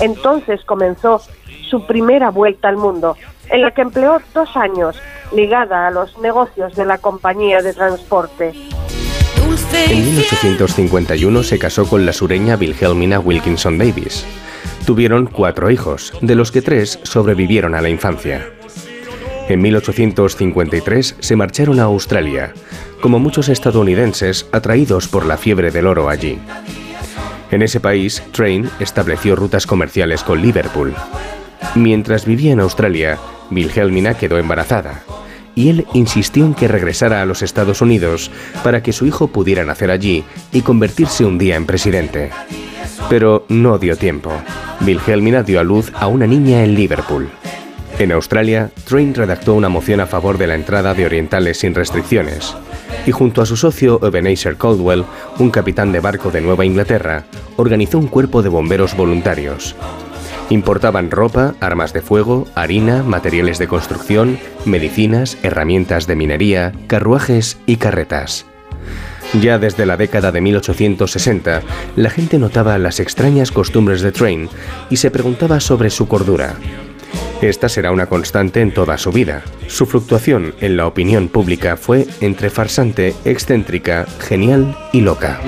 [0.00, 1.20] Entonces comenzó
[1.68, 3.16] su primera vuelta al mundo,
[3.50, 5.00] en la que empleó dos años
[5.32, 8.52] ligada a los negocios de la compañía de transporte.
[9.88, 14.26] En 1851 se casó con la sureña Wilhelmina Wilkinson Davis.
[14.86, 18.46] Tuvieron cuatro hijos, de los que tres sobrevivieron a la infancia.
[19.48, 22.54] En 1853 se marcharon a Australia,
[23.02, 26.38] como muchos estadounidenses atraídos por la fiebre del oro allí.
[27.50, 30.94] En ese país, Train estableció rutas comerciales con Liverpool.
[31.74, 33.18] Mientras vivía en Australia,
[33.50, 35.02] Wilhelmina quedó embarazada
[35.54, 38.30] y él insistió en que regresara a los Estados Unidos
[38.62, 42.30] para que su hijo pudiera nacer allí y convertirse un día en presidente.
[43.10, 44.32] Pero no dio tiempo.
[44.84, 47.28] Wilhelmina dio a luz a una niña en Liverpool.
[47.98, 52.54] En Australia, Train redactó una moción a favor de la entrada de orientales sin restricciones,
[53.06, 55.04] y junto a su socio Ebenezer Caldwell,
[55.38, 57.24] un capitán de barco de Nueva Inglaterra,
[57.56, 59.76] organizó un cuerpo de bomberos voluntarios.
[60.50, 67.76] Importaban ropa, armas de fuego, harina, materiales de construcción, medicinas, herramientas de minería, carruajes y
[67.76, 68.44] carretas.
[69.40, 71.62] Ya desde la década de 1860,
[71.96, 74.48] la gente notaba las extrañas costumbres de Train
[74.90, 76.56] y se preguntaba sobre su cordura.
[77.44, 79.42] Esta será una constante en toda su vida.
[79.66, 85.42] Su fluctuación en la opinión pública fue entre farsante, excéntrica, genial y loca.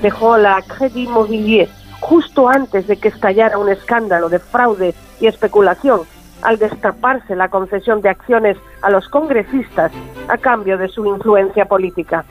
[0.02, 1.68] Dejó la Crédit Mobilier
[2.00, 6.00] justo antes de que estallara un escándalo de fraude y especulación,
[6.42, 9.92] al destaparse la concesión de acciones a los congresistas
[10.26, 12.24] a cambio de su influencia política.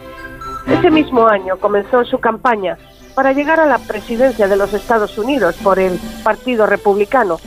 [0.67, 2.77] Ese mismo año comenzó su campaña
[3.15, 7.37] para llegar a la presidencia de los Estados Unidos por el Partido Republicano,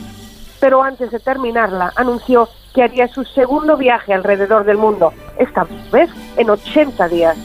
[0.59, 6.09] pero antes de terminarla anunció que haría su segundo viaje alrededor del mundo, esta vez
[6.37, 7.37] en 80 días.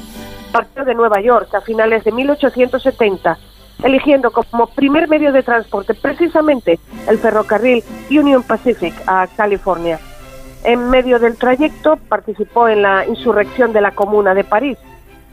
[0.53, 3.39] Partió de Nueva York a finales de 1870
[3.83, 9.99] eligiendo como primer medio de transporte precisamente el ferrocarril Union Pacific a California.
[10.65, 14.79] En medio del trayecto participó en la insurrección de la Comuna de París,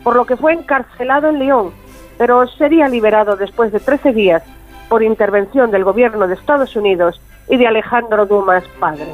[0.03, 1.71] por lo que fue encarcelado en Lyon,
[2.17, 4.43] pero sería liberado después de 13 días
[4.89, 7.19] por intervención del gobierno de Estados Unidos
[7.49, 9.07] y de Alejandro Dumas padre.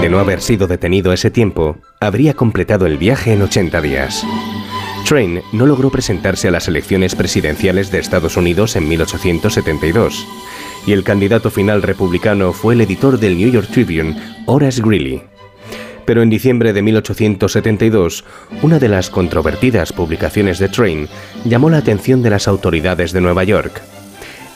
[0.00, 4.24] De no haber sido detenido ese tiempo, habría completado el viaje en 80 días.
[5.06, 10.26] Train no logró presentarse a las elecciones presidenciales de Estados Unidos en 1872,
[10.86, 15.22] y el candidato final republicano fue el editor del New York Tribune, Horace Greeley.
[16.06, 18.24] Pero en diciembre de 1872,
[18.62, 21.08] una de las controvertidas publicaciones de Train
[21.44, 23.82] llamó la atención de las autoridades de Nueva York.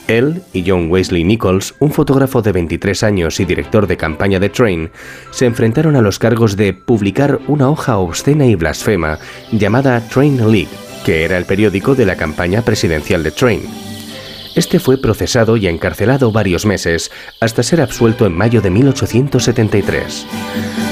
[0.09, 4.49] Él y John Wesley Nichols, un fotógrafo de 23 años y director de campaña de
[4.49, 4.89] Train,
[5.31, 9.19] se enfrentaron a los cargos de publicar una hoja obscena y blasfema
[9.51, 10.69] llamada Train League,
[11.05, 13.61] que era el periódico de la campaña presidencial de Train.
[14.55, 20.25] Este fue procesado y encarcelado varios meses, hasta ser absuelto en mayo de 1873.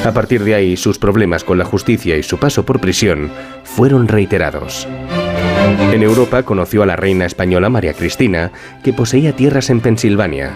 [0.06, 3.32] A partir de ahí, sus problemas con la justicia y su paso por prisión
[3.64, 4.88] fueron reiterados.
[5.92, 8.52] En Europa conoció a la reina española María Cristina,
[8.84, 10.56] que poseía tierras en Pensilvania.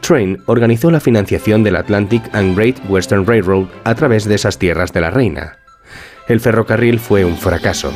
[0.00, 4.92] Train organizó la financiación del Atlantic and Great Western Railroad a través de esas tierras
[4.92, 5.58] de la reina.
[6.26, 7.92] El ferrocarril fue un fracaso,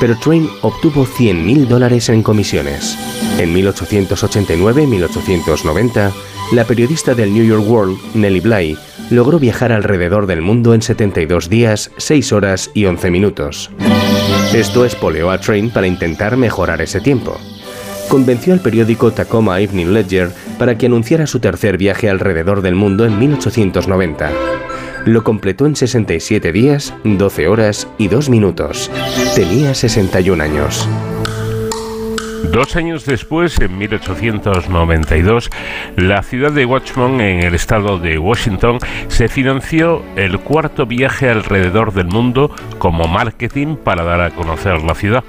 [0.00, 2.96] pero Train obtuvo 100.000 dólares en comisiones.
[3.38, 6.12] En 1889-1890,
[6.52, 8.78] la periodista del New York World, Nellie Bly,
[9.10, 13.70] logró viajar alrededor del mundo en 72 días, 6 horas y 11 minutos.
[14.52, 17.38] Esto espoleó a Train para intentar mejorar ese tiempo.
[18.08, 23.06] Convenció al periódico Tacoma Evening Ledger para que anunciara su tercer viaje alrededor del mundo
[23.06, 24.30] en 1890.
[25.06, 28.90] Lo completó en 67 días, 12 horas y 2 minutos.
[29.34, 30.86] Tenía 61 años.
[32.52, 35.48] Dos años después, en 1892,
[35.96, 38.78] la ciudad de Watchman, en el estado de Washington,
[39.08, 44.94] se financió el cuarto viaje alrededor del mundo como marketing para dar a conocer la
[44.94, 45.24] ciudad.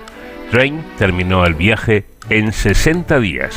[0.51, 3.55] Train terminó el viaje en 60 días.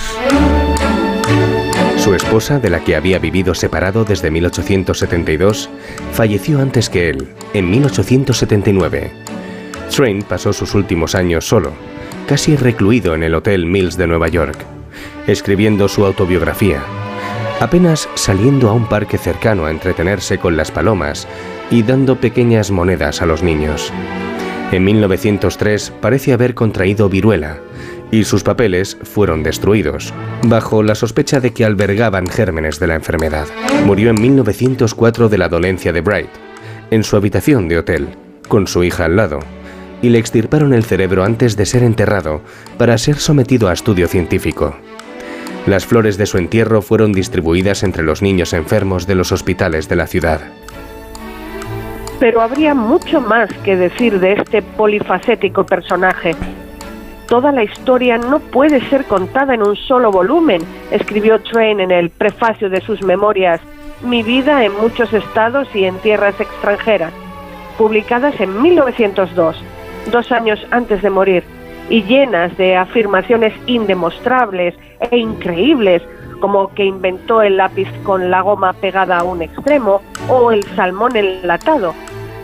[1.97, 5.71] Su esposa, de la que había vivido separado desde 1872,
[6.13, 9.11] falleció antes que él, en 1879.
[9.91, 11.73] Train pasó sus últimos años solo,
[12.27, 14.57] casi recluido en el Hotel Mills de Nueva York,
[15.27, 16.83] escribiendo su autobiografía,
[17.61, 21.27] apenas saliendo a un parque cercano a entretenerse con las palomas
[21.71, 23.93] y dando pequeñas monedas a los niños.
[24.73, 27.59] En 1903 parece haber contraído viruela
[28.11, 30.13] y sus papeles fueron destruidos,
[30.47, 33.47] bajo la sospecha de que albergaban gérmenes de la enfermedad.
[33.85, 36.31] Murió en 1904 de la dolencia de Bright,
[36.91, 38.09] en su habitación de hotel,
[38.49, 39.41] con su hija al lado,
[40.03, 42.43] y le extirparon el cerebro antes de ser enterrado
[42.79, 44.77] para ser sometido a estudio científico.
[45.67, 49.97] Las flores de su entierro fueron distribuidas entre los niños enfermos de los hospitales de
[49.97, 50.41] la ciudad.
[52.21, 56.35] Pero habría mucho más que decir de este polifacético personaje.
[57.27, 62.11] Toda la historia no puede ser contada en un solo volumen, escribió Train en el
[62.11, 63.61] prefacio de sus memorias
[64.03, 67.13] Mi vida en muchos estados y en tierras extranjeras,
[67.77, 69.57] publicadas en 1902,
[70.11, 71.45] dos años antes de morir,
[71.89, 74.75] y llenas de afirmaciones indemostrables
[75.11, 76.03] e increíbles,
[76.41, 81.17] como que inventó el lápiz con la goma pegada a un extremo o el salmón
[81.17, 81.95] enlatado.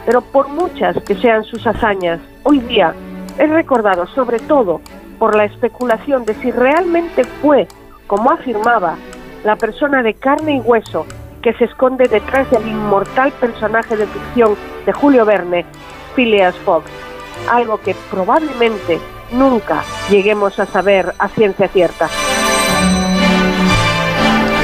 [0.07, 2.95] Pero por muchas que sean sus hazañas, hoy día
[3.39, 4.81] es recordado sobre todo
[5.19, 7.69] por la especulación de si realmente fue,
[8.07, 8.97] como afirmaba,
[9.45, 11.07] la persona de carne y hueso
[11.43, 14.57] que se esconde detrás del inmortal personaje de ficción
[14.87, 15.65] de Julio Verne,
[16.15, 16.85] Phileas Fogg,
[17.51, 19.01] algo que probablemente
[19.33, 22.09] nunca lleguemos a saber a ciencia cierta.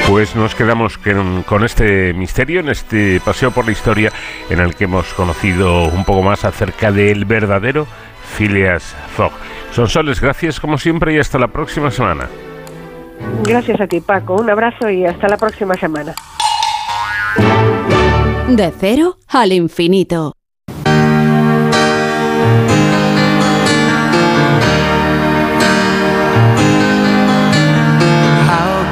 [0.09, 4.11] Pues nos quedamos con, este misterio, en este paseo por la historia
[4.49, 7.85] en el que hemos conocido un poco más acerca del verdadero
[8.35, 9.31] Phileas Fogg.
[9.71, 12.27] Son soles, gracias como siempre y hasta la próxima semana.
[13.43, 14.35] Gracias a ti, Paco.
[14.35, 16.15] Un abrazo y hasta la próxima semana.
[18.47, 20.38] De cero al infinito.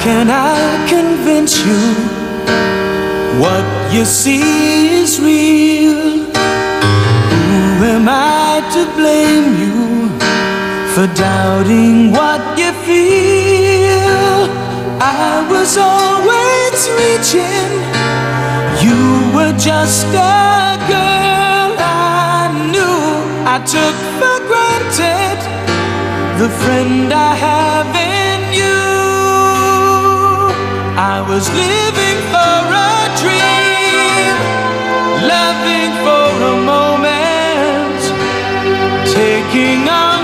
[0.08, 1.84] Can I convince you
[3.44, 6.02] what you see is real?
[7.32, 7.62] Who
[7.96, 9.80] am I to blame you
[10.94, 14.38] for doubting what you feel?
[15.20, 17.72] I was always reaching,
[18.86, 19.02] you
[19.36, 23.00] were just a girl I knew
[23.56, 25.40] I took for granted
[26.40, 28.07] the friend I have
[31.38, 32.58] was living for
[32.90, 34.34] a dream,
[35.34, 38.02] loving for a moment,
[39.14, 40.17] taking on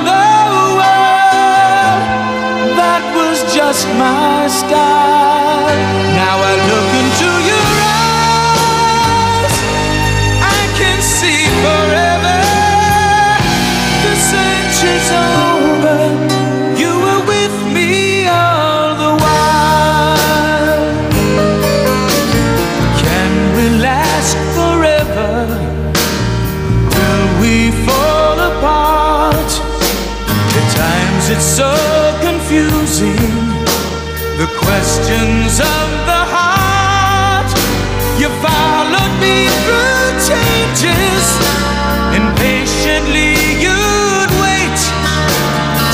[31.35, 31.73] it's so
[32.21, 33.17] confusing.
[34.37, 37.49] The questions of the heart.
[38.21, 41.25] You followed me through changes.
[42.21, 43.33] Impatiently
[43.65, 44.79] you'd wait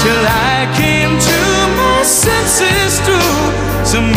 [0.04, 1.40] till I came to
[1.80, 3.40] my senses through
[3.86, 4.12] some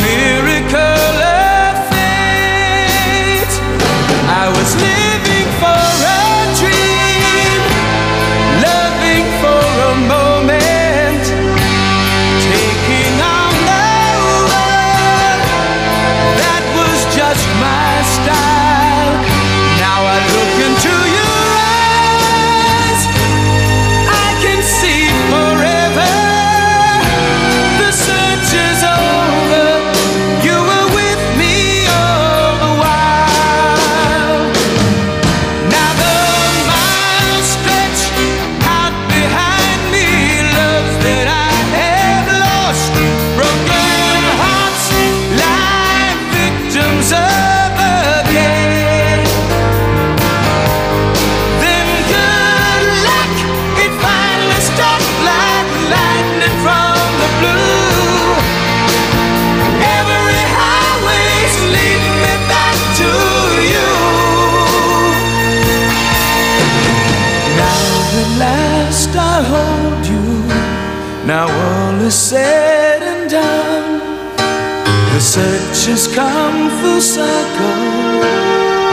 [75.92, 78.22] just come full circle.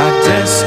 [0.03, 0.58] I just.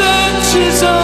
[0.00, 0.99] The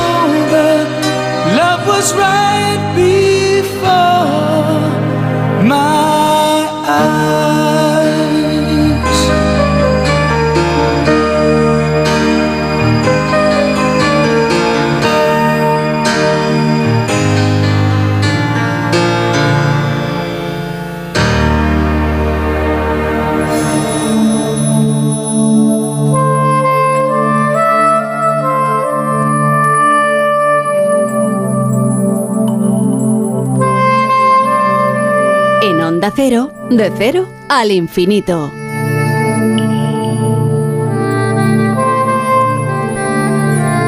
[36.17, 38.51] Cero, de cero al infinito.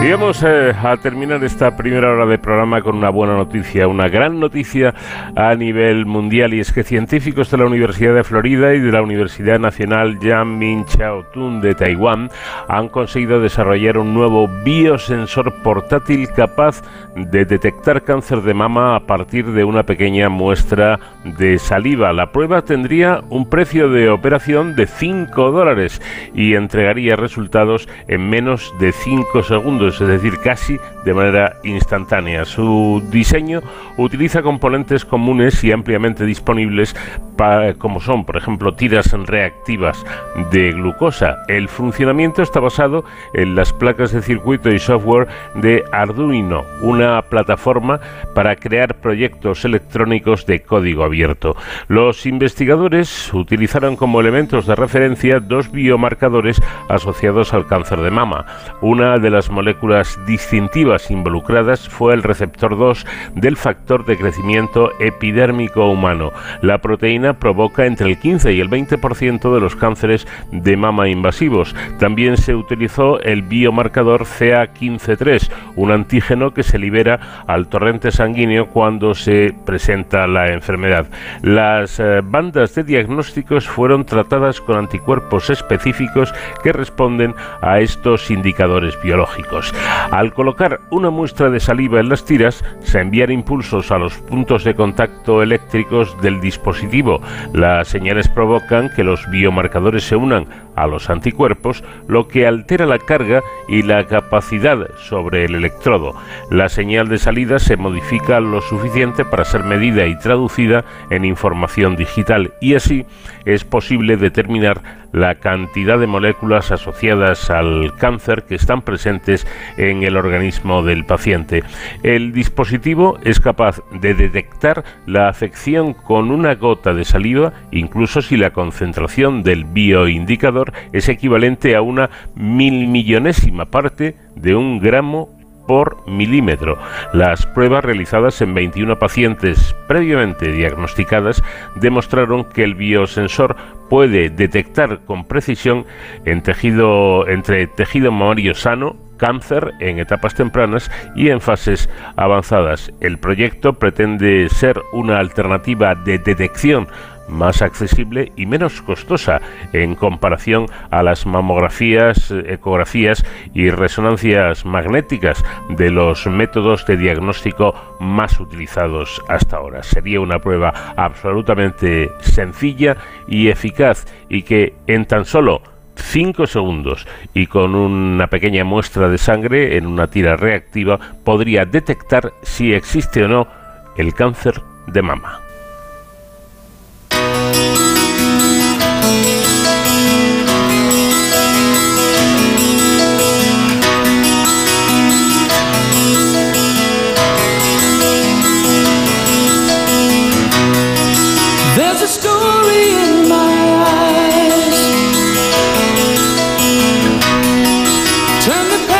[0.01, 4.09] Y vamos eh, a terminar esta primera hora de programa con una buena noticia, una
[4.09, 4.94] gran noticia
[5.34, 9.03] a nivel mundial y es que científicos de la Universidad de Florida y de la
[9.03, 12.30] Universidad Nacional Yan Min Chao Tun de Taiwán
[12.68, 16.82] han conseguido desarrollar un nuevo biosensor portátil capaz
[17.16, 22.12] de detectar cáncer de mama a partir de una pequeña muestra de saliva.
[22.12, 26.01] La prueba tendría un precio de operación de 5 dólares
[26.34, 32.45] y entregaría resultados en menos de 5 segundos, es decir, casi de manera instantánea.
[32.45, 33.61] Su diseño
[33.97, 36.95] utiliza componentes comunes y ampliamente disponibles
[37.36, 40.05] pa- como son, por ejemplo, tiras reactivas
[40.51, 41.39] de glucosa.
[41.49, 48.01] El funcionamiento está basado en las placas de circuito y software de Arduino, una plataforma
[48.34, 51.57] para crear proyectos electrónicos de código abierto.
[51.89, 58.47] Los investigadores utilizaron como elementos de referencia dos biomarcadores asociados al cáncer de mama.
[58.80, 59.78] Una de las moléculas
[60.26, 66.33] distintivas involucradas fue el receptor 2 del factor de crecimiento epidérmico humano.
[66.62, 71.74] La proteína provoca entre el 15 y el 20% de los cánceres de mama invasivos.
[71.99, 79.14] También se utilizó el biomarcador CA15-3, un antígeno que se libera al torrente sanguíneo cuando
[79.14, 81.07] se presenta la enfermedad.
[81.43, 89.01] Las eh, bandas de diagnósticos fueron tratadas con anticuerpos específicos que responden a estos indicadores
[89.03, 89.67] biológicos.
[90.10, 94.64] Al colocar una muestra de saliva en las tiras, se envían impulsos a los puntos
[94.64, 97.20] de contacto eléctricos del dispositivo.
[97.52, 100.46] Las señales provocan que los biomarcadores se unan
[100.76, 106.14] a los anticuerpos, lo que altera la carga y la capacidad sobre el electrodo.
[106.50, 111.96] La señal de salida se modifica lo suficiente para ser medida y traducida en información
[111.96, 113.04] digital y así
[113.49, 114.82] es posible determinar
[115.12, 119.46] la cantidad de moléculas asociadas al cáncer que están presentes
[119.78, 121.64] en el organismo del paciente.
[122.03, 128.36] El dispositivo es capaz de detectar la afección con una gota de saliva, incluso si
[128.36, 135.38] la concentración del bioindicador es equivalente a una mil millonésima parte de un gramo
[135.68, 136.78] por milímetro.
[137.12, 141.44] Las pruebas realizadas en 21 pacientes previamente diagnosticadas
[141.76, 143.54] demostraron que el biosensor
[143.88, 145.86] puede detectar con precisión
[146.24, 152.92] entre tejido mamario sano, cáncer en etapas tempranas y en fases avanzadas.
[153.00, 156.88] El proyecto pretende ser una alternativa de detección
[157.29, 159.41] más accesible y menos costosa
[159.72, 163.24] en comparación a las mamografías, ecografías
[163.55, 169.83] y resonancias magnéticas de los métodos de diagnóstico más utilizados hasta ahora.
[169.83, 175.62] Sería una prueba absolutamente sencilla y eficaz y que en tan solo
[175.97, 182.33] 5 segundos y con una pequeña muestra de sangre en una tira reactiva podría detectar
[182.43, 183.49] si existe o no
[183.97, 185.47] el cáncer de mama.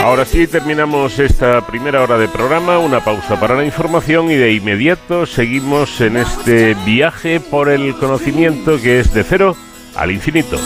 [0.09, 4.55] Ahora sí, terminamos esta primera hora de programa, una pausa para la información y de
[4.55, 9.55] inmediato seguimos en este viaje por el conocimiento que es de cero
[9.95, 10.57] al infinito.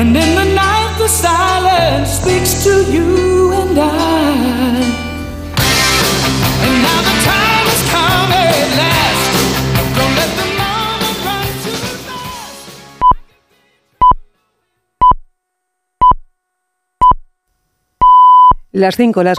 [0.00, 5.10] And in the night, the silence speaks to you and I.
[18.72, 19.38] Las 5, las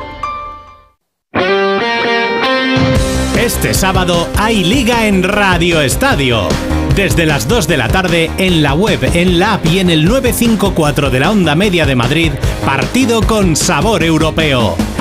[3.54, 6.47] Este sábado hay liga en Radio Estadio.
[6.95, 10.06] Desde las 2 de la tarde en la web, en la app y en el
[10.06, 12.32] 954 de la onda media de Madrid,
[12.66, 14.78] partido con sabor europeo.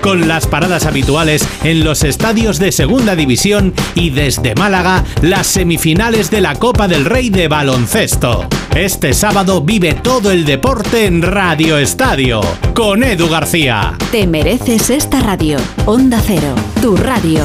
[0.00, 6.30] Con las paradas habituales en los estadios de Segunda División y desde Málaga, las semifinales
[6.30, 8.46] de la Copa del Rey de Baloncesto.
[8.74, 12.40] Este sábado vive todo el deporte en Radio Estadio,
[12.74, 13.94] con Edu García.
[14.12, 15.58] Te mereces esta radio.
[15.84, 17.44] Onda Cero, tu radio.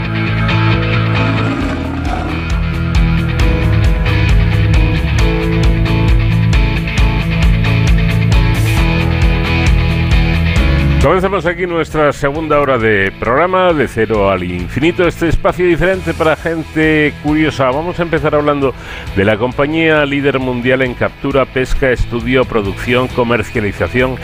[11.01, 16.35] Comenzamos aquí nuestra segunda hora de programa de cero al infinito, este espacio diferente para
[16.35, 17.71] gente curiosa.
[17.71, 18.75] Vamos a empezar hablando
[19.15, 24.17] de la compañía líder mundial en captura, pesca, estudio, producción, comercialización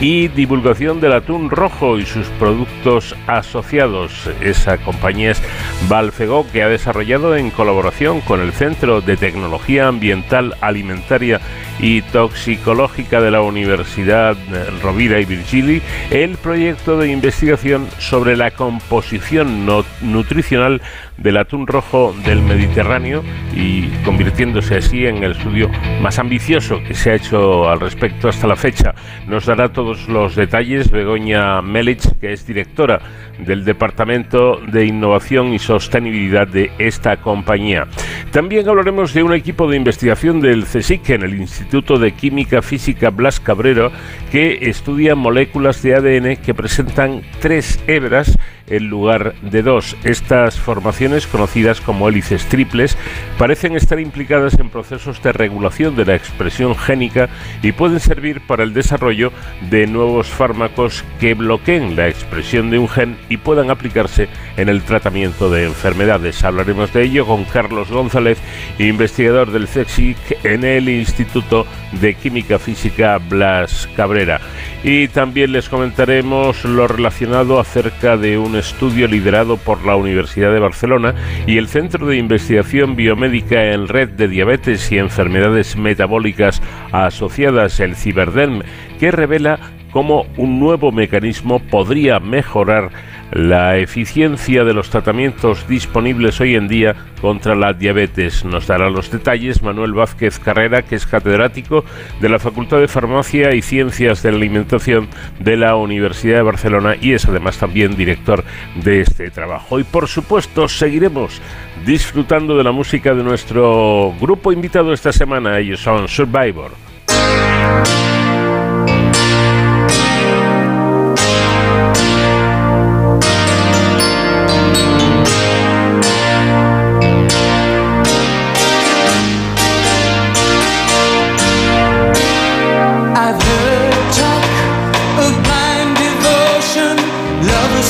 [0.00, 4.28] y divulgación del atún rojo y sus productos asociados.
[4.40, 5.42] Esa compañía es
[5.88, 11.40] Valfego que ha desarrollado en colaboración con el Centro de Tecnología Ambiental Alimentaria
[11.78, 14.36] y Toxicológica de la Universidad
[14.82, 15.80] Rovira y Virgili
[16.24, 19.66] el proyecto de investigación sobre la composición
[20.00, 20.80] nutricional
[21.16, 23.22] del atún rojo del Mediterráneo
[23.54, 28.46] y convirtiéndose así en el estudio más ambicioso que se ha hecho al respecto hasta
[28.46, 28.94] la fecha.
[29.26, 33.00] Nos dará todos los detalles Begoña Melich, que es directora
[33.38, 37.86] del Departamento de Innovación y Sostenibilidad de esta compañía.
[38.30, 43.10] También hablaremos de un equipo de investigación del CSIC en el Instituto de Química Física
[43.10, 43.92] Blas Cabrero
[44.30, 48.36] que estudia moléculas de ADN que presentan tres hebras
[48.66, 49.96] en lugar de dos.
[50.04, 52.96] Estas formaciones, conocidas como hélices triples,
[53.38, 57.28] parecen estar implicadas en procesos de regulación de la expresión génica
[57.62, 59.32] y pueden servir para el desarrollo
[59.70, 64.82] de nuevos fármacos que bloqueen la expresión de un gen y puedan aplicarse en el
[64.82, 66.42] tratamiento de enfermedades.
[66.44, 68.38] Hablaremos de ello con Carlos González,
[68.78, 71.66] investigador del CSIC en el Instituto
[72.00, 74.40] de Química Física Blas Cabrera.
[74.82, 80.60] Y también les comentaremos lo relacionado acerca de un estudio liderado por la Universidad de
[80.60, 81.14] Barcelona
[81.46, 87.96] y el Centro de Investigación Biomédica en Red de Diabetes y Enfermedades Metabólicas Asociadas, el
[87.96, 88.62] Ciberderm,
[88.98, 89.58] que revela
[89.90, 92.90] cómo un nuevo mecanismo podría mejorar
[93.32, 98.44] la eficiencia de los tratamientos disponibles hoy en día contra la diabetes.
[98.44, 101.84] Nos dará los detalles Manuel Vázquez Carrera, que es catedrático
[102.20, 105.08] de la Facultad de Farmacia y Ciencias de la Alimentación
[105.40, 108.44] de la Universidad de Barcelona y es además también director
[108.76, 109.78] de este trabajo.
[109.78, 111.40] Y por supuesto seguiremos
[111.84, 115.58] disfrutando de la música de nuestro grupo invitado esta semana.
[115.58, 116.72] Ellos son Survivor.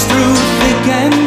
[0.03, 1.24] Through thick and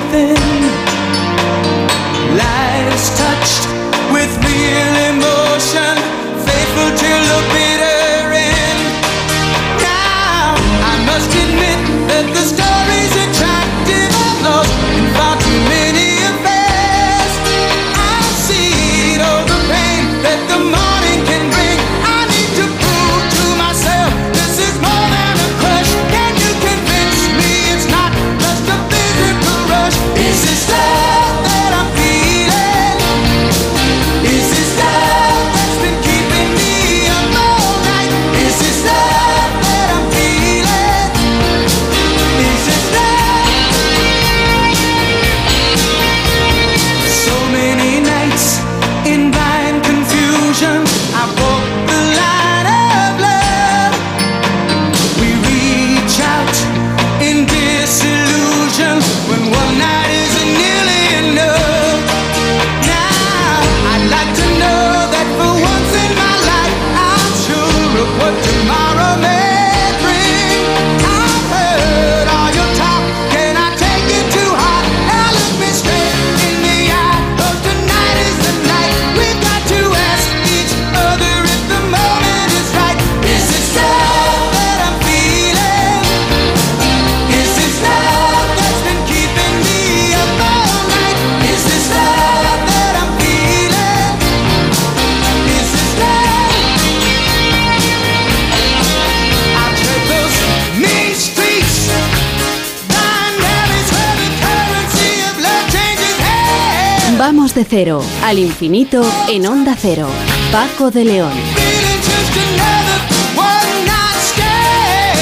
[108.24, 110.08] al infinito en Onda Cero.
[110.52, 111.32] Paco de León.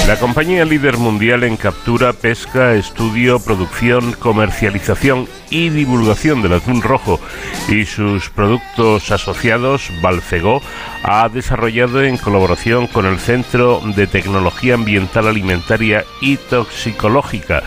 [0.07, 7.19] La compañía líder mundial en captura, pesca, estudio, producción, comercialización y divulgación del atún rojo
[7.67, 10.61] y sus productos asociados, Balfegó,
[11.03, 17.63] ha desarrollado en colaboración con el Centro de Tecnología Ambiental Alimentaria y Toxicológica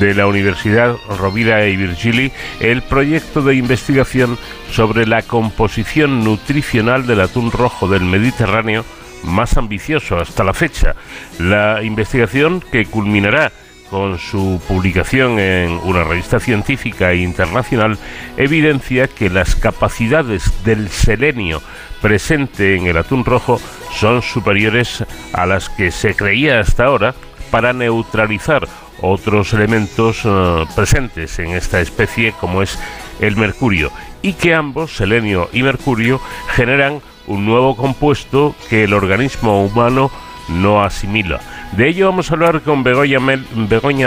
[0.00, 4.38] de la Universidad Rovira y Virgili el proyecto de investigación
[4.70, 8.84] sobre la composición nutricional del atún rojo del Mediterráneo
[9.22, 10.94] más ambicioso hasta la fecha.
[11.38, 13.52] La investigación que culminará
[13.90, 17.98] con su publicación en una revista científica e internacional
[18.36, 21.62] evidencia que las capacidades del selenio
[22.02, 23.60] presente en el atún rojo
[23.94, 27.14] son superiores a las que se creía hasta ahora
[27.50, 28.66] para neutralizar
[29.00, 32.78] otros elementos eh, presentes en esta especie como es
[33.20, 33.90] el mercurio
[34.22, 40.10] y que ambos, selenio y mercurio, generan un nuevo compuesto que el organismo humano
[40.48, 41.40] no asimila.
[41.72, 43.44] De ello vamos a hablar con Begoña, Mel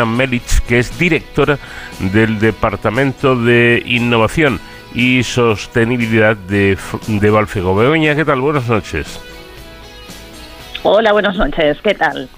[0.07, 1.59] Melich, que es directora
[1.99, 4.59] del Departamento de Innovación
[4.93, 6.77] y Sostenibilidad de,
[7.07, 7.75] de Balfego.
[7.75, 8.41] Begoña, ¿qué tal?
[8.41, 9.19] Buenas noches.
[10.83, 11.77] Hola, buenas noches.
[11.83, 12.29] ¿Qué tal?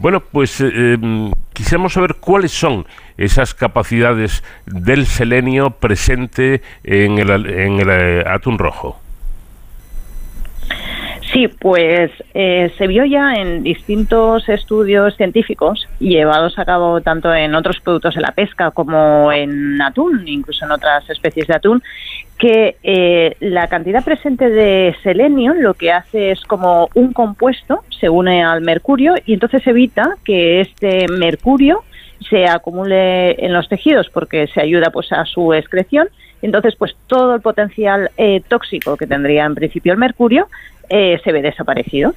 [0.00, 2.86] Bueno, pues eh, eh, quisiéramos saber cuáles son
[3.18, 8.98] esas capacidades del selenio presente en el, en el eh, atún rojo.
[11.40, 17.54] Sí, pues eh, se vio ya en distintos estudios científicos llevados a cabo tanto en
[17.54, 21.82] otros productos de la pesca como en atún, incluso en otras especies de atún,
[22.36, 28.10] que eh, la cantidad presente de selenio lo que hace es como un compuesto, se
[28.10, 31.84] une al mercurio y entonces evita que este mercurio
[32.28, 36.10] se acumule en los tejidos porque se ayuda pues a su excreción.
[36.42, 40.48] Entonces pues todo el potencial eh, tóxico que tendría en principio el mercurio
[40.90, 42.12] eh, se ve desaparecido.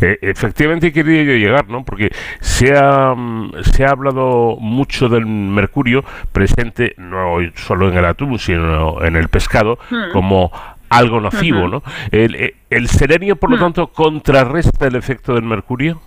[0.00, 1.84] Eh, efectivamente quería yo llegar, ¿no?
[1.84, 2.10] Porque
[2.40, 8.38] se ha, mm, se ha hablado mucho del mercurio presente no solo en el atún,
[8.38, 10.12] sino en el pescado Hmm.
[10.12, 10.50] como
[10.88, 11.68] algo nocivo.
[11.68, 11.82] ¿no?
[12.10, 13.60] El, eh, el selenio, por lo Hmm.
[13.60, 16.00] tanto, contrarresta el efecto del mercurio.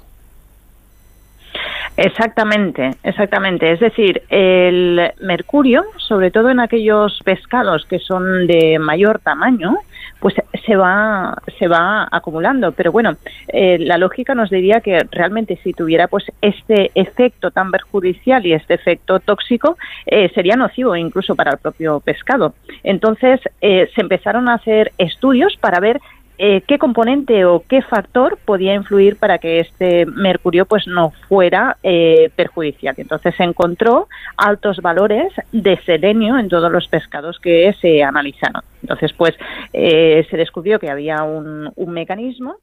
[1.95, 3.71] Exactamente, exactamente.
[3.71, 9.77] Es decir, el mercurio, sobre todo en aquellos pescados que son de mayor tamaño,
[10.19, 10.35] pues
[10.65, 12.71] se va se va acumulando.
[12.71, 13.11] Pero bueno,
[13.49, 18.53] eh, la lógica nos diría que realmente si tuviera pues este efecto tan perjudicial y
[18.53, 22.55] este efecto tóxico eh, sería nocivo incluso para el propio pescado.
[22.83, 25.99] Entonces eh, se empezaron a hacer estudios para ver
[26.37, 31.77] eh, qué componente o qué factor podía influir para que este mercurio pues no fuera
[31.83, 32.95] eh, perjudicial.
[32.97, 38.63] Entonces se encontró altos valores de selenio en todos los pescados que se analizaron.
[38.81, 39.35] Entonces pues
[39.73, 42.55] eh, se descubrió que había un, mecanismo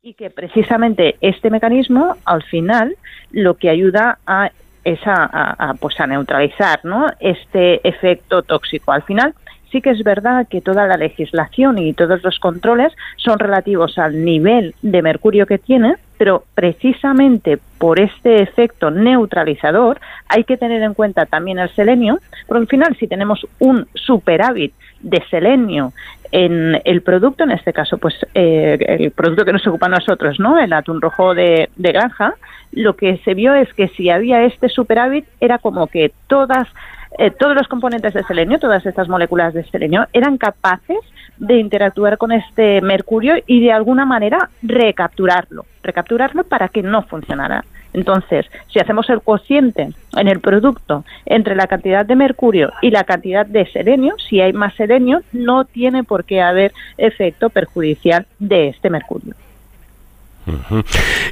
[0.00, 2.96] y que precisamente este mecanismo al final
[3.30, 4.50] lo que ayuda a
[4.84, 7.06] es a- a, pues a neutralizar ¿no?
[7.20, 8.92] este efecto tóxico.
[8.92, 9.34] Al final
[9.70, 14.24] sí que es verdad que toda la legislación y todos los controles son relativos al
[14.24, 20.94] nivel de mercurio que tiene, pero precisamente por este efecto neutralizador hay que tener en
[20.94, 25.92] cuenta también el selenio, porque al final si tenemos un superávit de selenio
[26.30, 30.38] en el producto, en este caso pues eh, el producto que nos ocupa a nosotros,
[30.38, 30.58] ¿no?
[30.58, 32.34] el atún rojo de, de granja,
[32.72, 36.68] lo que se vio es que si había este superávit era como que todas
[37.16, 40.98] eh, todos los componentes de selenio, todas estas moléculas de selenio, eran capaces
[41.38, 47.64] de interactuar con este mercurio y de alguna manera recapturarlo, recapturarlo para que no funcionara.
[47.92, 53.04] Entonces, si hacemos el cociente en el producto entre la cantidad de mercurio y la
[53.04, 58.68] cantidad de selenio, si hay más selenio, no tiene por qué haber efecto perjudicial de
[58.68, 59.34] este mercurio.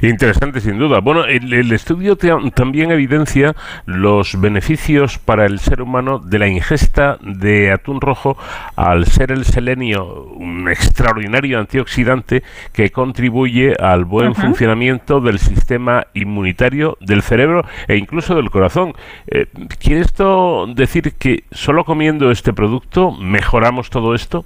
[0.01, 0.99] Interesante, sin duda.
[0.99, 3.55] Bueno, el, el estudio te- también evidencia
[3.85, 8.37] los beneficios para el ser humano de la ingesta de atún rojo
[8.75, 12.43] al ser el selenio un extraordinario antioxidante
[12.73, 18.93] que contribuye al buen funcionamiento del sistema inmunitario, del cerebro e incluso del corazón.
[19.27, 19.47] Eh,
[19.79, 24.45] ¿Quiere esto decir que solo comiendo este producto mejoramos todo esto?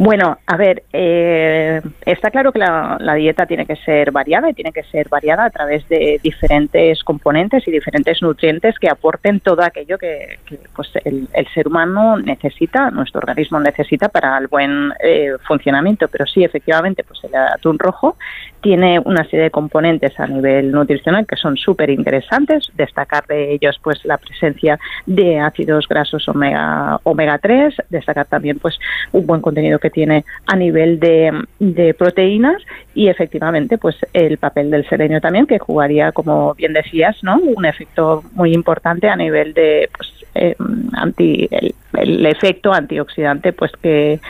[0.00, 4.54] Bueno, a ver, eh, está claro que la, la dieta tiene que ser variada y
[4.54, 9.60] tiene que ser variada a través de diferentes componentes y diferentes nutrientes que aporten todo
[9.60, 14.92] aquello que, que, pues el, el ser humano necesita, nuestro organismo necesita para el buen
[15.02, 16.06] eh, funcionamiento.
[16.06, 18.16] Pero sí, efectivamente, pues el atún rojo
[18.60, 22.70] tiene una serie de componentes a nivel nutricional que son súper interesantes.
[22.74, 28.78] Destacar de ellos, pues la presencia de ácidos grasos omega omega 3, destacar también, pues
[29.12, 32.62] un buen contenido que tiene a nivel de, de proteínas.
[32.94, 37.64] Y efectivamente pues el papel del selenio también que jugaría como bien decías no un
[37.64, 40.56] efecto muy importante a nivel de pues, eh,
[40.94, 44.20] anti el, el efecto antioxidante pues que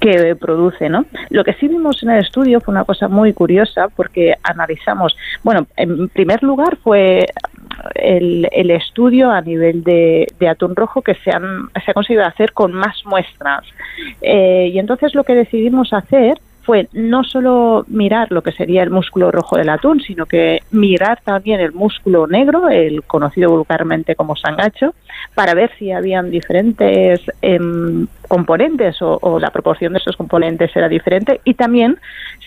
[0.00, 1.06] que produce, ¿no?
[1.30, 5.66] Lo que sí vimos en el estudio fue una cosa muy curiosa porque analizamos, bueno,
[5.76, 7.26] en primer lugar fue
[7.94, 12.24] el, el estudio a nivel de, de atún rojo que se, han, se ha conseguido
[12.24, 13.64] hacer con más muestras.
[14.22, 18.90] Eh, y entonces lo que decidimos hacer fue no solo mirar lo que sería el
[18.90, 24.34] músculo rojo del atún, sino que mirar también el músculo negro, el conocido vulgarmente como
[24.34, 24.92] sangacho,
[25.36, 30.88] para ver si habían diferentes em, componentes o, o la proporción de esos componentes era
[30.88, 31.98] diferente y también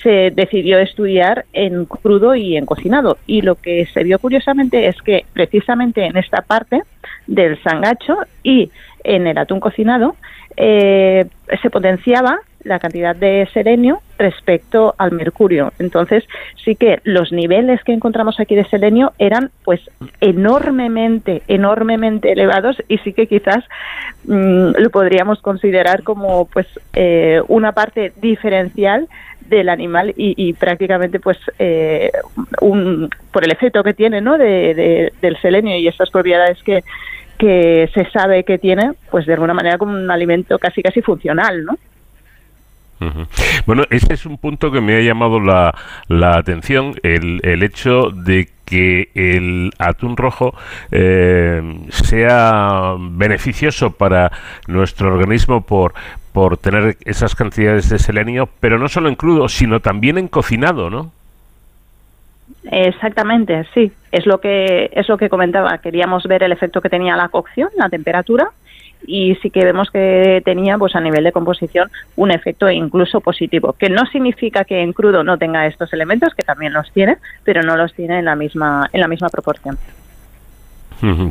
[0.03, 3.17] se decidió estudiar en crudo y en cocinado.
[3.26, 6.82] Y lo que se vio curiosamente es que precisamente en esta parte
[7.26, 8.70] del sangacho y
[9.05, 10.17] en el atún cocinado
[10.57, 11.26] eh,
[11.61, 15.72] se potenciaba la cantidad de selenio respecto al mercurio.
[15.80, 16.24] Entonces,
[16.64, 19.82] sí que los niveles que encontramos aquí de selenio eran pues
[20.20, 23.64] enormemente, enormemente elevados y sí que quizás
[24.26, 29.07] mm, lo podríamos considerar como pues eh, una parte diferencial
[29.47, 32.12] del animal y, y prácticamente pues eh,
[32.62, 34.38] un, por el efecto que tiene ¿no?
[34.38, 36.84] de, de, del selenio y esas propiedades que,
[37.39, 41.64] que se sabe que tiene, pues de alguna manera como un alimento casi casi funcional,
[41.64, 41.78] ¿no?
[43.65, 45.73] Bueno, ese es un punto que me ha llamado la,
[46.07, 50.53] la atención, el, el hecho de que el atún rojo
[50.91, 54.31] eh, sea beneficioso para
[54.67, 55.93] nuestro organismo por,
[56.33, 60.89] por tener esas cantidades de selenio, pero no solo en crudo, sino también en cocinado,
[60.89, 61.11] ¿no?
[62.71, 63.91] Exactamente, sí.
[64.11, 65.77] Es lo que es lo que comentaba.
[65.79, 68.49] Queríamos ver el efecto que tenía la cocción, la temperatura,
[69.05, 73.73] y sí que vemos que tenía, pues a nivel de composición, un efecto incluso positivo.
[73.73, 77.61] Que no significa que en crudo no tenga estos elementos, que también los tiene, pero
[77.63, 79.77] no los tiene en la misma en la misma proporción.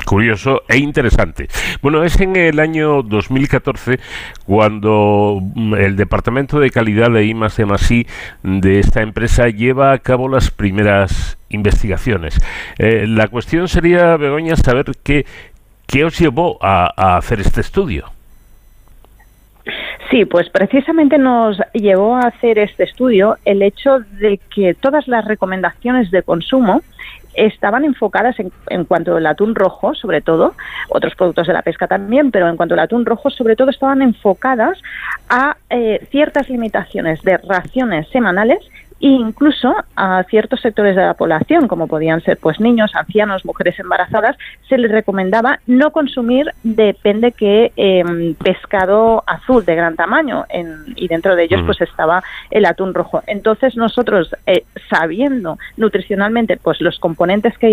[0.07, 1.49] Curioso e interesante.
[1.83, 4.01] Bueno, es en el año 2014
[4.47, 8.07] cuando mm, el Departamento de Calidad de I+D+I
[8.43, 12.41] de esta empresa lleva a cabo las primeras investigaciones.
[12.79, 15.27] Eh, la cuestión sería, Begoña, saber qué,
[15.89, 18.05] qué os llevó a, hacer este estudio.
[20.11, 25.25] Sí, pues precisamente nos llevó a hacer este estudio el hecho de que todas las
[25.25, 26.83] recomendaciones de consumo
[27.35, 30.55] estaban enfocadas en, en cuanto al atún rojo, sobre todo,
[30.89, 34.03] otros productos de la pesca también, pero en cuanto al atún rojo, sobre todo, estaban
[34.03, 34.79] enfocadas
[35.29, 38.59] a eh, ciertas limitaciones de raciones semanales
[39.01, 43.79] e incluso a ciertos sectores de la población, como podían ser pues niños, ancianos, mujeres
[43.79, 44.37] embarazadas,
[44.69, 51.09] se les recomendaba no consumir depende que eh, pescado azul de gran tamaño en, y
[51.09, 51.67] dentro de ellos Ujú.
[51.67, 53.23] pues estaba el atún rojo.
[53.27, 57.69] Entonces nosotros eh, sabiendo nutricionalmente pues los componentes que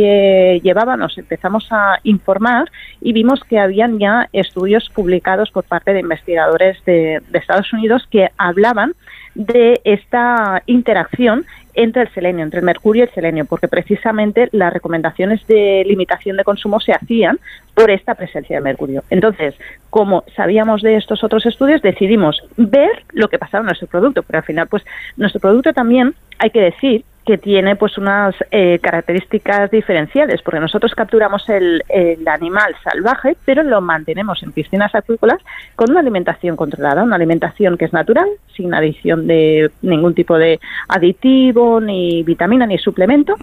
[0.55, 2.69] eh, llevaba nos empezamos a informar
[3.01, 8.07] y vimos que habían ya estudios publicados por parte de investigadores de, de Estados Unidos
[8.09, 8.93] que hablaban
[9.35, 14.73] de esta interacción entre el selenio, entre el mercurio y el selenio, porque precisamente las
[14.73, 17.37] recomendaciones de limitación de consumo se hacían
[17.73, 19.03] por esta presencia de mercurio.
[19.09, 19.55] Entonces,
[19.89, 24.39] como sabíamos de estos otros estudios, decidimos ver lo que pasaba en nuestro producto, pero
[24.39, 24.83] al final, pues
[25.17, 30.93] nuestro producto también, hay que decir, que tiene pues unas eh, características diferenciales, porque nosotros
[30.93, 35.39] capturamos el, el animal salvaje, pero lo mantenemos en piscinas acuícolas
[35.75, 40.59] con una alimentación controlada, una alimentación que es natural, sin adición de ningún tipo de
[40.87, 43.35] aditivo, ni vitamina, ni suplemento.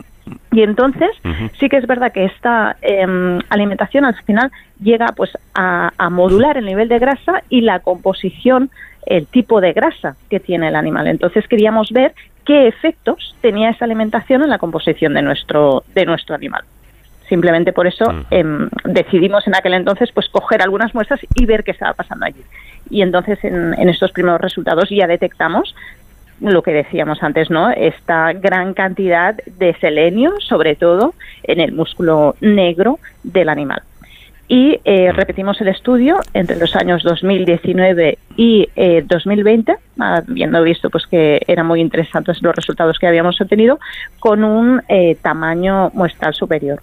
[0.52, 1.10] Y entonces
[1.59, 6.56] sí que es verdad que esta em, alimentación al final llega pues a, a modular
[6.56, 8.70] el nivel de grasa y la composición
[9.06, 11.09] el tipo de grasa que tiene el animal.
[11.09, 12.14] Entonces queríamos ver
[12.44, 16.62] qué efectos tenía esa alimentación en la composición de nuestro de nuestro animal.
[17.28, 21.70] Simplemente por eso em, decidimos en aquel entonces pues coger algunas muestras y ver qué
[21.70, 22.43] estaba pasando allí.
[22.90, 25.74] Y entonces en, en estos primeros resultados ya detectamos
[26.40, 27.70] lo que decíamos antes, ¿no?
[27.70, 31.14] Esta gran cantidad de selenio, sobre todo
[31.44, 33.82] en el músculo negro del animal.
[34.52, 41.06] Y eh, repetimos el estudio entre los años 2019 y eh, 2020, habiendo visto pues
[41.06, 43.80] que eran muy interesantes los resultados que habíamos obtenido,
[44.20, 46.82] con un eh, tamaño muestral superior.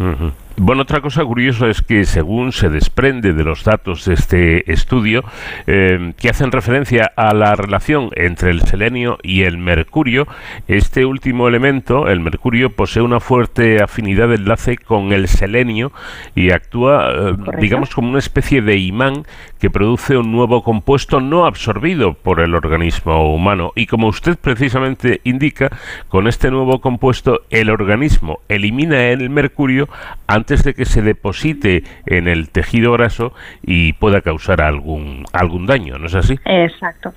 [0.00, 0.32] Ujú.
[0.60, 5.22] Bueno, otra cosa curiosa es que según se desprende de los datos de este estudio,
[5.68, 10.26] eh, que hacen referencia a la relación entre el selenio y el mercurio,
[10.66, 15.92] este último elemento, el mercurio, posee una fuerte afinidad de enlace con el selenio
[16.34, 19.26] y actúa, eh, digamos, como una especie de imán
[19.60, 23.70] que produce un nuevo compuesto no absorbido por el organismo humano.
[23.76, 25.70] Y como usted precisamente indica,
[26.08, 29.88] con este nuevo compuesto el organismo elimina el mercurio
[30.26, 35.98] antes de que se deposite en el tejido graso y pueda causar algún algún daño,
[35.98, 36.38] ¿no es así?
[36.44, 37.12] Exacto.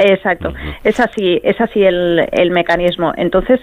[0.00, 0.54] Exacto,
[0.84, 3.12] es así, es así el, el mecanismo.
[3.16, 3.58] Entonces,